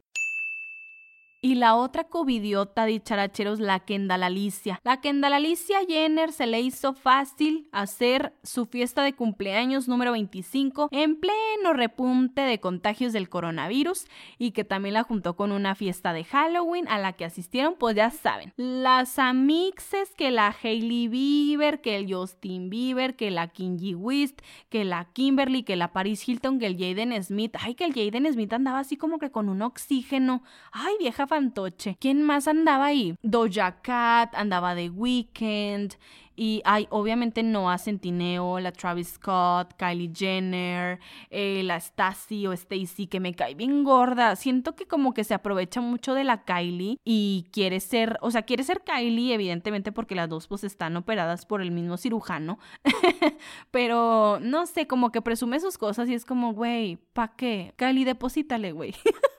Y 1.39 1.53
la 1.53 1.75
otra 1.75 2.05
covidiota 2.05 2.85
dicharacheros, 2.85 3.59
la 3.59 3.79
Kendall 3.81 4.23
Alicia. 4.23 4.79
La 4.83 5.01
Kendall 5.01 5.33
Alicia 5.33 5.77
Jenner 5.88 6.31
se 6.31 6.47
le 6.47 6.61
hizo 6.61 6.93
fácil 6.93 7.69
hacer 7.71 8.33
su 8.41 8.65
fiesta 8.65 9.03
de 9.03 9.13
cumpleaños 9.13 9.88
número 9.88 10.13
25 10.13 10.89
en 10.91 11.19
pleno 11.19 11.73
repunte 11.73 12.41
de 12.41 12.59
contagios 12.59 13.13
del 13.13 13.29
coronavirus 13.29 14.05
y 14.39 14.49
que 14.49 14.63
también 14.63 14.95
la 14.95 15.03
juntó 15.03 15.35
con 15.35 15.51
una 15.51 15.75
fiesta 15.75 16.11
de 16.11 16.23
Halloween 16.23 16.88
a 16.88 16.97
la 16.97 17.13
que 17.13 17.25
asistieron, 17.25 17.75
pues 17.77 17.95
ya 17.95 18.09
saben, 18.09 18.51
las 18.57 19.19
amixes 19.19 20.15
que 20.15 20.31
la 20.31 20.55
Hailey 20.63 21.07
Bieber, 21.07 21.81
que 21.81 21.97
el 21.97 22.11
Justin 22.11 22.71
Bieber, 22.71 23.15
que 23.15 23.29
la 23.29 23.49
Kingy 23.49 23.93
Wist, 23.93 24.41
que 24.69 24.85
la 24.85 25.05
Kimberly, 25.13 25.61
que 25.61 25.75
la 25.75 25.93
Paris 25.93 26.27
Hilton, 26.27 26.57
que 26.57 26.65
el 26.65 26.77
Jaden 26.77 27.23
Smith. 27.23 27.55
Ay, 27.59 27.75
que 27.75 27.85
el 27.85 27.93
Jaden 27.93 28.33
Smith 28.33 28.53
andaba 28.53 28.79
así 28.79 28.97
como 28.97 29.19
que 29.19 29.29
con 29.29 29.49
un 29.49 29.61
oxígeno. 29.61 30.41
Ay, 30.71 30.95
vieja 30.99 31.26
fantoche. 31.28 31.97
¿Quién 31.99 32.23
más 32.23 32.47
andaba 32.47 32.86
ahí? 32.86 33.15
Doja 33.21 33.82
Cat, 33.82 34.34
andaba 34.36 34.75
de 34.75 34.89
Weekend. 34.89 35.95
Y 36.39 36.61
hay 36.65 36.88
obviamente 36.91 37.41
Noah 37.41 37.80
Centineo, 37.80 38.59
la 38.59 38.71
Travis 38.71 39.13
Scott, 39.13 39.73
Kylie 39.75 40.11
Jenner, 40.13 40.99
eh, 41.32 41.63
la 41.63 41.78
Stacy 41.78 42.45
o 42.45 42.53
Stacy 42.53 43.07
que 43.07 43.19
me 43.19 43.34
cae 43.34 43.55
bien 43.55 43.84
gorda. 43.84 44.36
Siento 44.36 44.75
que 44.75 44.86
como 44.86 45.15
que 45.15 45.23
se 45.23 45.34
aprovecha 45.34 45.82
mucho 45.82 46.13
de 46.13 46.23
la 46.23 46.43
Kylie 46.43 46.99
y 47.03 47.47
quiere 47.51 47.80
ser, 47.80 48.19
o 48.21 48.30
sea, 48.30 48.43
quiere 48.43 48.63
ser 48.63 48.84
Kylie 48.84 49.34
evidentemente 49.34 49.91
porque 49.91 50.13
las 50.13 50.30
dos 50.30 50.47
pues 50.47 50.63
están 50.63 50.95
operadas 50.95 51.47
por 51.47 51.59
el 51.59 51.71
mismo 51.71 51.97
cirujano. 51.97 52.59
Pero 53.71 54.38
no 54.39 54.67
sé, 54.67 54.86
como 54.86 55.11
que 55.11 55.23
presume 55.23 55.59
sus 55.59 55.80
cosas 55.80 56.07
y 56.07 56.13
es 56.13 56.23
como, 56.23 56.53
güey, 56.53 56.97
¿pa' 57.13 57.36
qué? 57.36 57.73
Kylie, 57.78 58.05
deposítale, 58.05 58.73
güey. 58.73 58.93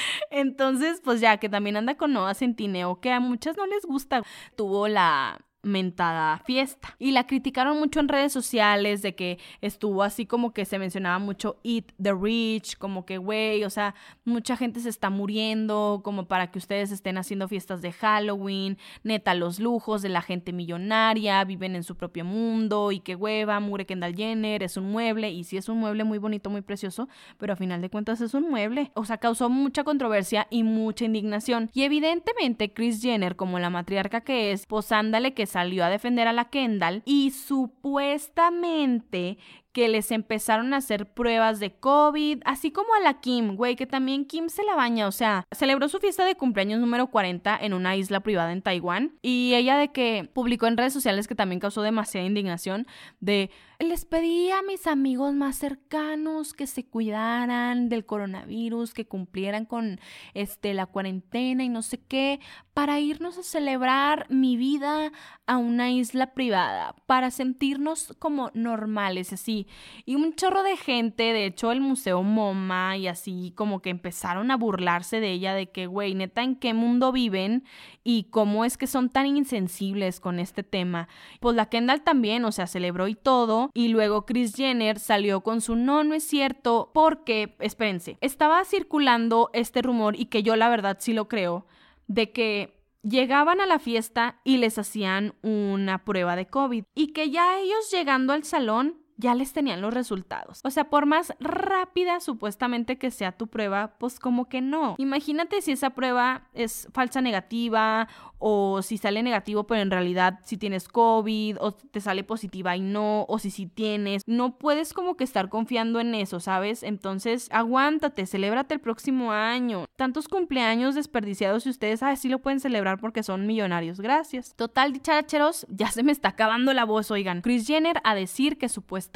Entonces, 0.30 1.00
pues 1.04 1.20
ya 1.20 1.38
que 1.38 1.48
también 1.48 1.76
anda 1.76 1.96
con 1.96 2.12
Noah 2.12 2.34
Centineo, 2.34 3.00
que 3.00 3.12
a 3.12 3.20
muchas 3.20 3.56
no 3.56 3.66
les 3.66 3.84
gusta, 3.84 4.22
tuvo 4.56 4.88
la 4.88 5.38
mentada 5.62 6.38
fiesta. 6.38 6.96
Y 6.98 7.10
la 7.12 7.26
criticaron 7.26 7.78
mucho 7.78 8.00
en 8.00 8.08
redes 8.08 8.32
sociales 8.32 9.02
de 9.02 9.14
que 9.14 9.38
estuvo 9.60 10.02
así 10.02 10.24
como 10.24 10.52
que 10.52 10.64
se 10.64 10.78
mencionaba 10.78 11.18
mucho 11.18 11.58
Eat 11.64 11.92
the 12.00 12.12
Rich, 12.12 12.78
como 12.78 13.04
que 13.04 13.18
güey, 13.18 13.64
o 13.64 13.70
sea, 13.70 13.94
mucha 14.24 14.56
gente 14.56 14.80
se 14.80 14.88
está 14.88 15.10
muriendo, 15.10 16.00
como 16.04 16.26
para 16.26 16.50
que 16.50 16.58
ustedes 16.58 16.92
estén 16.92 17.18
haciendo 17.18 17.48
fiestas 17.48 17.82
de 17.82 17.92
Halloween, 17.92 18.78
neta 19.02 19.34
los 19.34 19.58
lujos 19.58 20.02
de 20.02 20.08
la 20.08 20.22
gente 20.22 20.52
millonaria, 20.52 21.42
viven 21.44 21.74
en 21.74 21.82
su 21.82 21.96
propio 21.96 22.24
mundo 22.24 22.92
y 22.92 23.00
que 23.00 23.16
hueva, 23.16 23.58
mure 23.60 23.86
Kendall 23.86 24.14
Jenner, 24.14 24.62
es 24.62 24.76
un 24.76 24.90
mueble 24.90 25.30
y 25.30 25.44
sí 25.44 25.56
es 25.56 25.68
un 25.68 25.78
mueble 25.78 26.04
muy 26.04 26.18
bonito, 26.18 26.50
muy 26.50 26.62
precioso, 26.62 27.08
pero 27.36 27.52
a 27.52 27.56
final 27.56 27.80
de 27.80 27.90
cuentas 27.90 28.20
es 28.20 28.34
un 28.34 28.48
mueble. 28.48 28.92
O 28.94 29.04
sea, 29.04 29.18
causó 29.18 29.50
mucha 29.50 29.84
controversia 29.84 30.46
y 30.50 30.62
mucha 30.62 31.04
indignación. 31.04 31.70
Y 31.74 31.82
evidentemente 31.82 32.72
Chris 32.72 33.02
Jenner, 33.02 33.36
como 33.36 33.58
la 33.58 33.70
matriarca 33.70 34.20
que 34.20 34.52
es, 34.52 34.66
pues 34.66 34.92
ándale 34.92 35.34
que 35.34 35.47
salió 35.48 35.84
a 35.84 35.90
defender 35.90 36.28
a 36.28 36.32
la 36.32 36.50
Kendall 36.50 37.02
y 37.04 37.32
supuestamente 37.32 39.38
que 39.72 39.88
les 39.88 40.10
empezaron 40.10 40.74
a 40.74 40.78
hacer 40.78 41.12
pruebas 41.12 41.60
de 41.60 41.72
COVID, 41.72 42.40
así 42.44 42.70
como 42.70 42.94
a 42.94 43.00
la 43.00 43.20
Kim, 43.20 43.56
güey, 43.56 43.76
que 43.76 43.86
también 43.86 44.24
Kim 44.24 44.48
se 44.48 44.64
la 44.64 44.74
baña, 44.74 45.06
o 45.06 45.12
sea, 45.12 45.44
celebró 45.52 45.88
su 45.88 45.98
fiesta 45.98 46.24
de 46.24 46.36
cumpleaños 46.36 46.80
número 46.80 47.08
40 47.08 47.58
en 47.60 47.74
una 47.74 47.96
isla 47.96 48.20
privada 48.20 48.52
en 48.52 48.62
Taiwán 48.62 49.18
y 49.22 49.54
ella 49.54 49.76
de 49.76 49.92
que 49.92 50.28
publicó 50.32 50.66
en 50.66 50.76
redes 50.76 50.92
sociales 50.92 51.28
que 51.28 51.34
también 51.34 51.60
causó 51.60 51.82
demasiada 51.82 52.26
indignación 52.26 52.86
de 53.20 53.50
les 53.80 54.04
pedí 54.04 54.50
a 54.50 54.60
mis 54.62 54.88
amigos 54.88 55.34
más 55.34 55.56
cercanos 55.56 56.52
que 56.52 56.66
se 56.66 56.84
cuidaran 56.84 57.88
del 57.88 58.04
coronavirus, 58.04 58.92
que 58.92 59.06
cumplieran 59.06 59.66
con 59.66 60.00
este 60.34 60.74
la 60.74 60.86
cuarentena 60.86 61.62
y 61.62 61.68
no 61.68 61.82
sé 61.82 61.98
qué, 61.98 62.40
para 62.74 62.98
irnos 62.98 63.38
a 63.38 63.44
celebrar 63.44 64.26
mi 64.30 64.56
vida 64.56 65.12
a 65.46 65.58
una 65.58 65.92
isla 65.92 66.34
privada, 66.34 66.96
para 67.06 67.30
sentirnos 67.30 68.14
como 68.18 68.50
normales, 68.52 69.32
así. 69.32 69.57
Y 70.04 70.14
un 70.14 70.34
chorro 70.34 70.62
de 70.62 70.76
gente, 70.76 71.32
de 71.32 71.46
hecho 71.46 71.72
el 71.72 71.80
Museo 71.80 72.22
MoMA 72.22 72.96
y 72.96 73.08
así 73.08 73.52
como 73.56 73.80
que 73.80 73.90
empezaron 73.90 74.50
a 74.50 74.56
burlarse 74.56 75.20
de 75.20 75.32
ella 75.32 75.54
de 75.54 75.70
que, 75.70 75.86
güey, 75.86 76.14
neta, 76.14 76.42
¿en 76.42 76.56
qué 76.56 76.74
mundo 76.74 77.12
viven? 77.12 77.64
Y 78.04 78.24
cómo 78.24 78.64
es 78.64 78.76
que 78.76 78.86
son 78.86 79.08
tan 79.10 79.26
insensibles 79.26 80.20
con 80.20 80.38
este 80.38 80.62
tema. 80.62 81.08
Pues 81.40 81.56
la 81.56 81.68
Kendall 81.68 82.02
también, 82.02 82.44
o 82.44 82.52
sea, 82.52 82.66
celebró 82.66 83.08
y 83.08 83.14
todo, 83.14 83.70
y 83.74 83.88
luego 83.88 84.26
Chris 84.26 84.54
Jenner 84.54 84.98
salió 84.98 85.42
con 85.42 85.60
su 85.60 85.76
no, 85.76 86.04
no 86.04 86.14
es 86.14 86.24
cierto, 86.24 86.90
porque, 86.94 87.56
espérense, 87.60 88.18
estaba 88.20 88.64
circulando 88.64 89.50
este 89.52 89.82
rumor 89.82 90.16
y 90.18 90.26
que 90.26 90.42
yo 90.42 90.56
la 90.56 90.68
verdad 90.68 90.98
sí 91.00 91.12
lo 91.12 91.28
creo, 91.28 91.66
de 92.06 92.32
que 92.32 92.78
llegaban 93.02 93.60
a 93.60 93.66
la 93.66 93.78
fiesta 93.78 94.40
y 94.44 94.58
les 94.58 94.78
hacían 94.78 95.34
una 95.42 96.04
prueba 96.04 96.36
de 96.36 96.46
COVID 96.46 96.84
y 96.94 97.12
que 97.12 97.30
ya 97.30 97.58
ellos 97.58 97.90
llegando 97.90 98.32
al 98.32 98.44
salón 98.44 98.96
ya 99.18 99.34
les 99.34 99.52
tenían 99.52 99.82
los 99.82 99.92
resultados. 99.92 100.60
O 100.64 100.70
sea, 100.70 100.84
por 100.88 101.04
más 101.04 101.34
rápida 101.40 102.20
supuestamente 102.20 102.98
que 102.98 103.10
sea 103.10 103.32
tu 103.32 103.48
prueba, 103.48 103.94
pues 103.98 104.20
como 104.20 104.48
que 104.48 104.60
no. 104.60 104.94
Imagínate 104.96 105.60
si 105.60 105.72
esa 105.72 105.90
prueba 105.90 106.48
es 106.54 106.88
falsa 106.92 107.20
negativa 107.20 108.08
o 108.38 108.80
si 108.82 108.96
sale 108.96 109.22
negativo, 109.24 109.64
pero 109.64 109.82
en 109.82 109.90
realidad 109.90 110.38
si 110.44 110.56
tienes 110.56 110.86
COVID 110.86 111.56
o 111.60 111.72
te 111.72 112.00
sale 112.00 112.22
positiva 112.22 112.76
y 112.76 112.80
no, 112.80 113.26
o 113.28 113.40
si 113.40 113.50
sí 113.50 113.66
tienes, 113.66 114.22
no 114.26 114.56
puedes 114.56 114.92
como 114.92 115.16
que 115.16 115.24
estar 115.24 115.48
confiando 115.48 115.98
en 115.98 116.14
eso, 116.14 116.38
¿sabes? 116.38 116.84
Entonces, 116.84 117.48
aguántate, 117.50 118.24
celébrate 118.26 118.74
el 118.74 118.80
próximo 118.80 119.32
año. 119.32 119.86
Tantos 119.96 120.28
cumpleaños 120.28 120.94
desperdiciados 120.94 121.66
y 121.66 121.70
ustedes 121.70 122.04
así 122.04 122.28
lo 122.28 122.38
pueden 122.38 122.60
celebrar 122.60 123.00
porque 123.00 123.24
son 123.24 123.46
millonarios. 123.46 124.00
Gracias. 124.00 124.54
Total, 124.54 124.92
dicharacheros, 124.92 125.66
ya 125.68 125.90
se 125.90 126.04
me 126.04 126.12
está 126.12 126.28
acabando 126.28 126.72
la 126.72 126.84
voz, 126.84 127.10
oigan. 127.10 127.40
Chris 127.40 127.66
Jenner 127.66 128.00
a 128.04 128.14
decir 128.14 128.58
que 128.58 128.68
supuestamente 128.68 129.07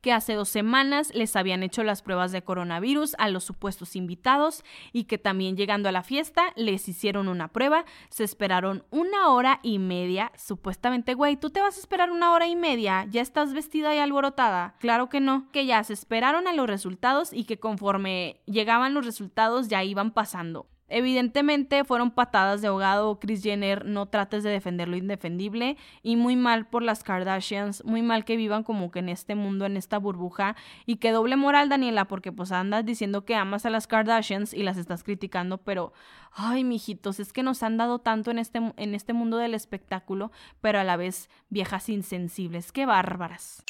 que 0.00 0.12
hace 0.12 0.34
dos 0.34 0.48
semanas 0.48 1.12
les 1.14 1.36
habían 1.36 1.62
hecho 1.62 1.82
las 1.82 2.02
pruebas 2.02 2.32
de 2.32 2.42
coronavirus 2.42 3.14
a 3.18 3.28
los 3.28 3.44
supuestos 3.44 3.96
invitados 3.96 4.64
y 4.92 5.04
que 5.04 5.18
también 5.18 5.56
llegando 5.56 5.88
a 5.88 5.92
la 5.92 6.02
fiesta 6.02 6.52
les 6.56 6.88
hicieron 6.88 7.28
una 7.28 7.48
prueba, 7.48 7.84
se 8.10 8.24
esperaron 8.24 8.84
una 8.90 9.28
hora 9.28 9.60
y 9.62 9.78
media, 9.78 10.32
supuestamente, 10.36 11.14
güey, 11.14 11.36
tú 11.36 11.50
te 11.50 11.60
vas 11.60 11.76
a 11.76 11.80
esperar 11.80 12.10
una 12.10 12.32
hora 12.32 12.46
y 12.46 12.56
media, 12.56 13.06
ya 13.08 13.22
estás 13.22 13.52
vestida 13.52 13.94
y 13.94 13.98
alborotada. 13.98 14.74
Claro 14.78 15.08
que 15.08 15.20
no, 15.20 15.50
que 15.52 15.66
ya 15.66 15.82
se 15.84 15.92
esperaron 15.92 16.46
a 16.46 16.52
los 16.52 16.66
resultados 16.66 17.32
y 17.32 17.44
que 17.44 17.58
conforme 17.58 18.40
llegaban 18.46 18.94
los 18.94 19.04
resultados 19.04 19.68
ya 19.68 19.84
iban 19.84 20.12
pasando. 20.12 20.66
Evidentemente 20.88 21.84
fueron 21.84 22.10
patadas 22.10 22.62
de 22.62 22.68
ahogado, 22.68 23.18
Chris 23.20 23.42
Jenner, 23.42 23.84
no 23.84 24.06
trates 24.06 24.42
de 24.42 24.50
defender 24.50 24.88
lo 24.88 24.96
indefendible 24.96 25.76
y 26.02 26.16
muy 26.16 26.34
mal 26.34 26.66
por 26.66 26.82
las 26.82 27.04
Kardashians, 27.04 27.84
muy 27.84 28.00
mal 28.00 28.24
que 28.24 28.36
vivan 28.36 28.62
como 28.64 28.90
que 28.90 29.00
en 29.00 29.10
este 29.10 29.34
mundo, 29.34 29.66
en 29.66 29.76
esta 29.76 29.98
burbuja 29.98 30.56
y 30.86 30.96
que 30.96 31.12
doble 31.12 31.36
moral 31.36 31.68
Daniela 31.68 32.06
porque 32.06 32.32
pues 32.32 32.52
andas 32.52 32.86
diciendo 32.86 33.24
que 33.24 33.34
amas 33.34 33.66
a 33.66 33.70
las 33.70 33.86
Kardashians 33.86 34.54
y 34.54 34.62
las 34.62 34.78
estás 34.78 35.04
criticando, 35.04 35.58
pero 35.58 35.92
ay, 36.32 36.64
mijitos, 36.64 37.20
es 37.20 37.32
que 37.32 37.42
nos 37.42 37.62
han 37.62 37.76
dado 37.76 37.98
tanto 37.98 38.30
en 38.30 38.38
este 38.38 38.58
en 38.76 38.94
este 38.94 39.12
mundo 39.12 39.36
del 39.36 39.54
espectáculo, 39.54 40.32
pero 40.60 40.80
a 40.80 40.84
la 40.84 40.96
vez 40.96 41.28
viejas 41.50 41.88
insensibles, 41.88 42.72
qué 42.72 42.86
bárbaras. 42.86 43.62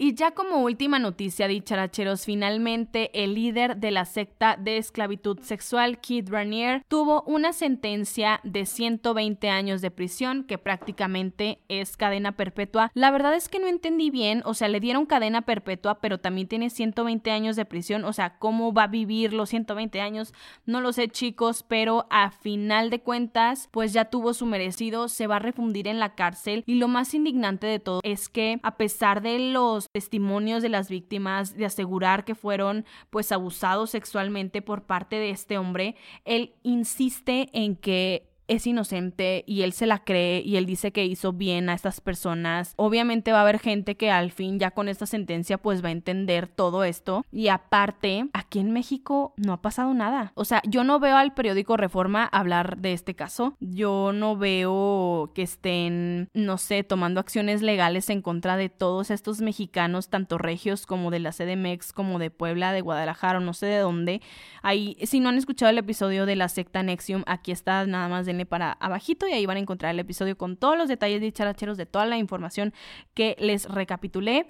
Y 0.00 0.14
ya 0.14 0.30
como 0.30 0.62
última 0.62 1.00
noticia, 1.00 1.48
dicharacheros, 1.48 2.24
finalmente 2.24 3.10
el 3.24 3.34
líder 3.34 3.78
de 3.78 3.90
la 3.90 4.04
secta 4.04 4.56
de 4.56 4.76
esclavitud 4.76 5.40
sexual, 5.40 5.98
Keith 5.98 6.28
Raniere, 6.28 6.84
tuvo 6.86 7.22
una 7.22 7.52
sentencia 7.52 8.38
de 8.44 8.64
120 8.64 9.50
años 9.50 9.80
de 9.80 9.90
prisión, 9.90 10.44
que 10.44 10.56
prácticamente 10.56 11.58
es 11.66 11.96
cadena 11.96 12.36
perpetua. 12.36 12.92
La 12.94 13.10
verdad 13.10 13.34
es 13.34 13.48
que 13.48 13.58
no 13.58 13.66
entendí 13.66 14.10
bien, 14.10 14.42
o 14.44 14.54
sea, 14.54 14.68
le 14.68 14.78
dieron 14.78 15.04
cadena 15.04 15.42
perpetua, 15.42 16.00
pero 16.00 16.18
también 16.18 16.46
tiene 16.46 16.70
120 16.70 17.32
años 17.32 17.56
de 17.56 17.64
prisión, 17.64 18.04
o 18.04 18.12
sea, 18.12 18.38
¿cómo 18.38 18.72
va 18.72 18.84
a 18.84 18.86
vivir 18.86 19.32
los 19.32 19.48
120 19.48 20.00
años? 20.00 20.32
No 20.64 20.80
lo 20.80 20.92
sé, 20.92 21.08
chicos, 21.08 21.64
pero 21.66 22.06
a 22.10 22.30
final 22.30 22.90
de 22.90 23.00
cuentas, 23.00 23.68
pues 23.72 23.92
ya 23.92 24.04
tuvo 24.04 24.32
su 24.32 24.46
merecido, 24.46 25.08
se 25.08 25.26
va 25.26 25.36
a 25.36 25.40
refundir 25.40 25.88
en 25.88 25.98
la 25.98 26.14
cárcel. 26.14 26.62
Y 26.66 26.76
lo 26.76 26.86
más 26.86 27.14
indignante 27.14 27.66
de 27.66 27.80
todo 27.80 27.98
es 28.04 28.28
que, 28.28 28.60
a 28.62 28.76
pesar 28.76 29.22
de 29.22 29.40
los 29.40 29.87
testimonios 29.92 30.62
de 30.62 30.68
las 30.68 30.88
víctimas 30.88 31.56
de 31.56 31.66
asegurar 31.66 32.24
que 32.24 32.34
fueron 32.34 32.84
pues 33.10 33.32
abusados 33.32 33.90
sexualmente 33.90 34.62
por 34.62 34.82
parte 34.82 35.16
de 35.16 35.30
este 35.30 35.58
hombre, 35.58 35.96
él 36.24 36.54
insiste 36.62 37.48
en 37.52 37.76
que 37.76 38.27
es 38.48 38.66
inocente 38.66 39.44
y 39.46 39.62
él 39.62 39.72
se 39.72 39.86
la 39.86 40.04
cree 40.04 40.40
y 40.40 40.56
él 40.56 40.66
dice 40.66 40.90
que 40.90 41.04
hizo 41.04 41.32
bien 41.32 41.68
a 41.68 41.74
estas 41.74 42.00
personas. 42.00 42.72
Obviamente 42.76 43.32
va 43.32 43.38
a 43.38 43.42
haber 43.42 43.58
gente 43.58 43.96
que 43.96 44.10
al 44.10 44.32
fin 44.32 44.58
ya 44.58 44.70
con 44.70 44.88
esta 44.88 45.06
sentencia 45.06 45.58
pues 45.58 45.84
va 45.84 45.88
a 45.88 45.92
entender 45.92 46.48
todo 46.48 46.84
esto 46.84 47.24
y 47.30 47.48
aparte 47.48 48.28
aquí 48.32 48.58
en 48.58 48.72
México 48.72 49.34
no 49.36 49.52
ha 49.52 49.62
pasado 49.62 49.94
nada. 49.94 50.32
O 50.34 50.44
sea, 50.44 50.62
yo 50.66 50.82
no 50.82 50.98
veo 50.98 51.16
al 51.16 51.34
periódico 51.34 51.76
Reforma 51.76 52.24
hablar 52.24 52.78
de 52.78 52.94
este 52.94 53.14
caso. 53.14 53.56
Yo 53.60 54.12
no 54.12 54.36
veo 54.36 55.30
que 55.34 55.42
estén, 55.42 56.28
no 56.32 56.56
sé, 56.58 56.82
tomando 56.82 57.20
acciones 57.20 57.62
legales 57.62 58.08
en 58.10 58.22
contra 58.22 58.56
de 58.56 58.70
todos 58.70 59.10
estos 59.10 59.40
mexicanos, 59.40 60.08
tanto 60.08 60.38
regios 60.38 60.86
como 60.86 61.10
de 61.10 61.18
la 61.20 61.32
CDMX, 61.32 61.92
como 61.92 62.18
de 62.18 62.30
Puebla, 62.30 62.72
de 62.72 62.80
Guadalajara 62.80 63.38
o 63.38 63.42
no 63.42 63.52
sé 63.52 63.66
de 63.66 63.78
dónde. 63.78 64.22
Ahí, 64.62 64.96
si 65.02 65.20
no 65.20 65.28
han 65.28 65.36
escuchado 65.36 65.70
el 65.70 65.78
episodio 65.78 66.24
de 66.24 66.36
la 66.36 66.48
secta 66.48 66.82
Nexium, 66.82 67.22
aquí 67.26 67.52
está 67.52 67.84
nada 67.86 68.08
más 68.08 68.24
de 68.24 68.37
para 68.46 68.72
abajito 68.72 69.26
y 69.28 69.32
ahí 69.32 69.46
van 69.46 69.56
a 69.56 69.60
encontrar 69.60 69.92
el 69.92 70.00
episodio 70.00 70.36
con 70.36 70.56
todos 70.56 70.76
los 70.76 70.88
detalles 70.88 71.20
de 71.20 71.32
characheros 71.32 71.76
de 71.76 71.86
toda 71.86 72.06
la 72.06 72.18
información 72.18 72.72
que 73.14 73.36
les 73.38 73.64
recapitulé. 73.66 74.46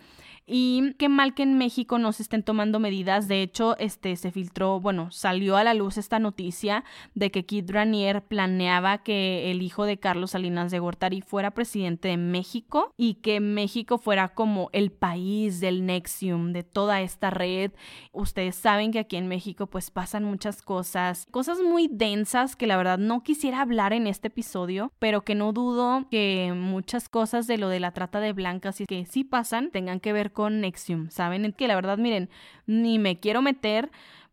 Y 0.51 0.95
qué 0.95 1.11
mal 1.11 1.35
que 1.35 1.43
en 1.43 1.59
México 1.59 1.99
no 1.99 2.11
se 2.13 2.23
estén 2.23 2.43
tomando 2.43 2.81
medidas. 2.81 3.29
De 3.29 3.43
hecho, 3.43 3.77
este 3.77 4.17
se 4.17 4.31
filtró, 4.31 4.81
bueno, 4.81 5.11
salió 5.11 5.59
a 5.59 5.65
la 5.65 5.75
luz 5.75 5.99
esta 5.99 6.19
noticia 6.19 6.85
de 7.15 7.31
que 7.31 7.45
Kid 7.45 7.71
Ranier 7.71 8.23
planeaba 8.23 9.03
que 9.03 9.51
el 9.51 9.61
hijo 9.61 9.85
de 9.85 9.99
Carlos 9.99 10.31
Salinas 10.31 10.71
de 10.71 10.79
Gortari 10.79 11.21
fuera 11.21 11.51
presidente 11.51 12.09
de 12.09 12.17
México 12.17 12.95
y 12.97 13.15
que 13.15 13.41
México 13.41 13.99
fuera 13.99 14.29
como 14.29 14.71
el 14.73 14.91
país 14.91 15.61
del 15.61 15.85
Nexium, 15.85 16.55
de 16.55 16.63
toda 16.63 17.03
esta 17.03 17.29
red. 17.29 17.73
Ustedes 18.13 18.57
saben 18.57 18.91
que 18.91 19.01
aquí 19.01 19.17
en 19.17 19.29
México 19.29 19.67
pues 19.67 19.91
pasan 19.91 20.25
muchas 20.25 20.63
cosas, 20.63 21.27
cosas 21.31 21.59
muy 21.61 21.89
densas 21.93 22.57
que 22.57 22.67
la 22.67 22.79
verdad 22.79 22.97
no 22.97 23.23
quisiera 23.23 23.61
hablar 23.61 23.93
en 23.93 24.07
este 24.07 24.29
episodio, 24.29 24.93
pero 24.99 25.25
que 25.25 25.35
no 25.35 25.53
dudo 25.53 26.07
que 26.11 26.55
muchas 26.57 27.11
cosas 27.11 27.47
de 27.47 27.59
lo 27.59 27.69
de 27.69 27.81
la 27.81 27.93
trata 27.93 28.19
de 28.21 28.33
blancas 28.33 28.81
y 28.81 28.87
que 28.87 29.05
sí 29.05 29.25
pasan 29.25 29.71
tengan 29.71 30.01
que 30.01 30.15
ver 30.15 30.33
con 30.33 30.38
Nexium, 30.49 31.11
¿saben? 31.11 31.53
Que 31.53 31.69
la 31.69 31.75
verdad, 31.75 31.99
miren, 31.99 32.31
ni 32.67 32.99
me 32.99 33.19
quiero 33.19 33.43
meter, 33.43 33.91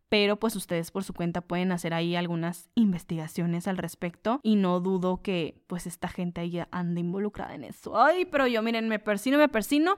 pero 0.08 0.36
pues 0.36 0.54
ustedes 0.56 0.90
por 0.90 1.04
su 1.04 1.12
cuenta 1.14 1.40
pueden 1.40 1.72
hacer 1.72 1.94
ahí 1.94 2.14
algunas 2.14 2.70
investigaciones 2.74 3.66
al 3.66 3.78
respecto 3.78 4.40
y 4.42 4.56
no 4.56 4.80
dudo 4.80 5.22
que 5.22 5.60
pues 5.66 5.86
esta 5.86 6.08
gente 6.08 6.40
ahí 6.40 6.62
ande 6.70 7.00
involucrada 7.00 7.54
en 7.54 7.64
eso. 7.64 7.98
Ay, 7.98 8.24
pero 8.24 8.46
yo 8.46 8.62
miren, 8.62 8.88
me 8.88 8.98
persino, 8.98 9.38
me 9.38 9.48
persino 9.48 9.96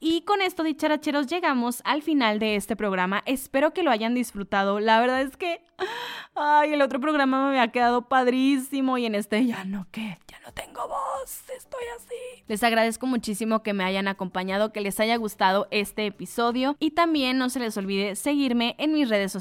y 0.00 0.22
con 0.22 0.42
esto 0.42 0.62
dicharacheros 0.62 1.26
llegamos 1.26 1.82
al 1.84 2.02
final 2.02 2.38
de 2.38 2.56
este 2.56 2.76
programa. 2.76 3.22
Espero 3.26 3.72
que 3.72 3.82
lo 3.82 3.90
hayan 3.90 4.14
disfrutado. 4.14 4.80
La 4.80 5.00
verdad 5.00 5.22
es 5.22 5.36
que 5.36 5.60
ay, 6.34 6.72
el 6.72 6.82
otro 6.82 7.00
programa 7.00 7.42
me 7.42 7.48
había 7.58 7.72
quedado 7.72 8.08
padrísimo 8.08 8.98
y 8.98 9.06
en 9.06 9.14
este 9.14 9.44
ya 9.44 9.64
no 9.64 9.86
qué, 9.90 10.18
ya 10.28 10.38
no 10.40 10.52
tengo 10.52 10.86
voz, 10.86 11.42
estoy 11.56 11.82
así. 11.96 12.44
Les 12.46 12.62
agradezco 12.62 13.06
muchísimo 13.06 13.62
que 13.62 13.72
me 13.72 13.84
hayan 13.84 14.08
acompañado, 14.08 14.72
que 14.72 14.80
les 14.80 14.98
haya 15.00 15.16
gustado 15.16 15.68
este 15.70 16.06
episodio 16.06 16.76
y 16.78 16.92
también 16.92 17.38
no 17.38 17.50
se 17.50 17.60
les 17.60 17.76
olvide 17.76 18.16
seguirme 18.16 18.74
en 18.78 18.92
mis 18.92 19.08
redes 19.08 19.32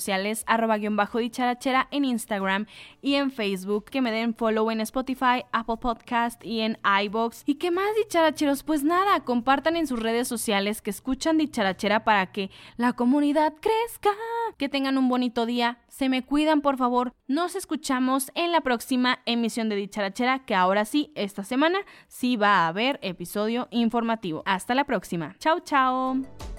arroba 0.46 0.78
guion 0.78 0.96
bajo 0.96 1.20
dicharachera 1.20 1.88
en 1.92 2.06
Instagram 2.06 2.66
y 3.02 3.16
en 3.16 3.32
Facebook, 3.32 3.86
que 3.86 4.02
me 4.02 4.12
den 4.12 4.34
follow 4.34 4.72
en 4.72 4.82
Spotify, 4.82 5.44
Apple 5.52 5.78
Podcast 5.78 6.44
y 6.44 6.62
en 6.62 6.78
iBox. 7.04 7.44
¿Y 7.46 7.56
qué 7.56 7.72
más 7.72 7.88
dicharacheros? 7.96 8.64
Pues 8.64 8.84
nada, 8.84 9.24
compartan 9.24 9.76
en 9.76 9.88
sus 9.88 10.00
redes 10.00 10.28
sociales 10.28 10.82
que 10.82 10.90
escuchan 10.90 11.38
dicharachera 11.38 12.04
para 12.04 12.32
que 12.32 12.50
la 12.78 12.94
comunidad 12.94 13.54
crezca. 13.60 14.12
Que 14.58 14.70
tengan 14.70 14.98
un 14.98 15.10
bonito 15.10 15.46
día, 15.46 15.80
se 15.88 16.10
me 16.10 16.26
cuidan 16.26 16.62
por 16.62 16.78
favor. 16.78 17.14
Nos 17.28 17.56
escuchamos 17.56 18.32
en 18.34 18.52
la 18.52 18.62
próxima 18.62 19.20
emisión 19.26 19.70
de 19.70 19.76
dicharachera, 19.76 20.46
que 20.46 20.56
ahora 20.56 20.86
sí, 20.86 21.12
esta 21.16 21.44
semana 21.44 21.80
sí 22.08 22.38
va 22.38 22.60
a 22.60 22.68
haber 22.68 23.00
episodio 23.02 23.68
informativo. 23.72 24.44
Hasta 24.46 24.74
la 24.74 24.86
próxima. 24.86 25.36
Chao, 25.40 25.60
chao. 25.60 26.57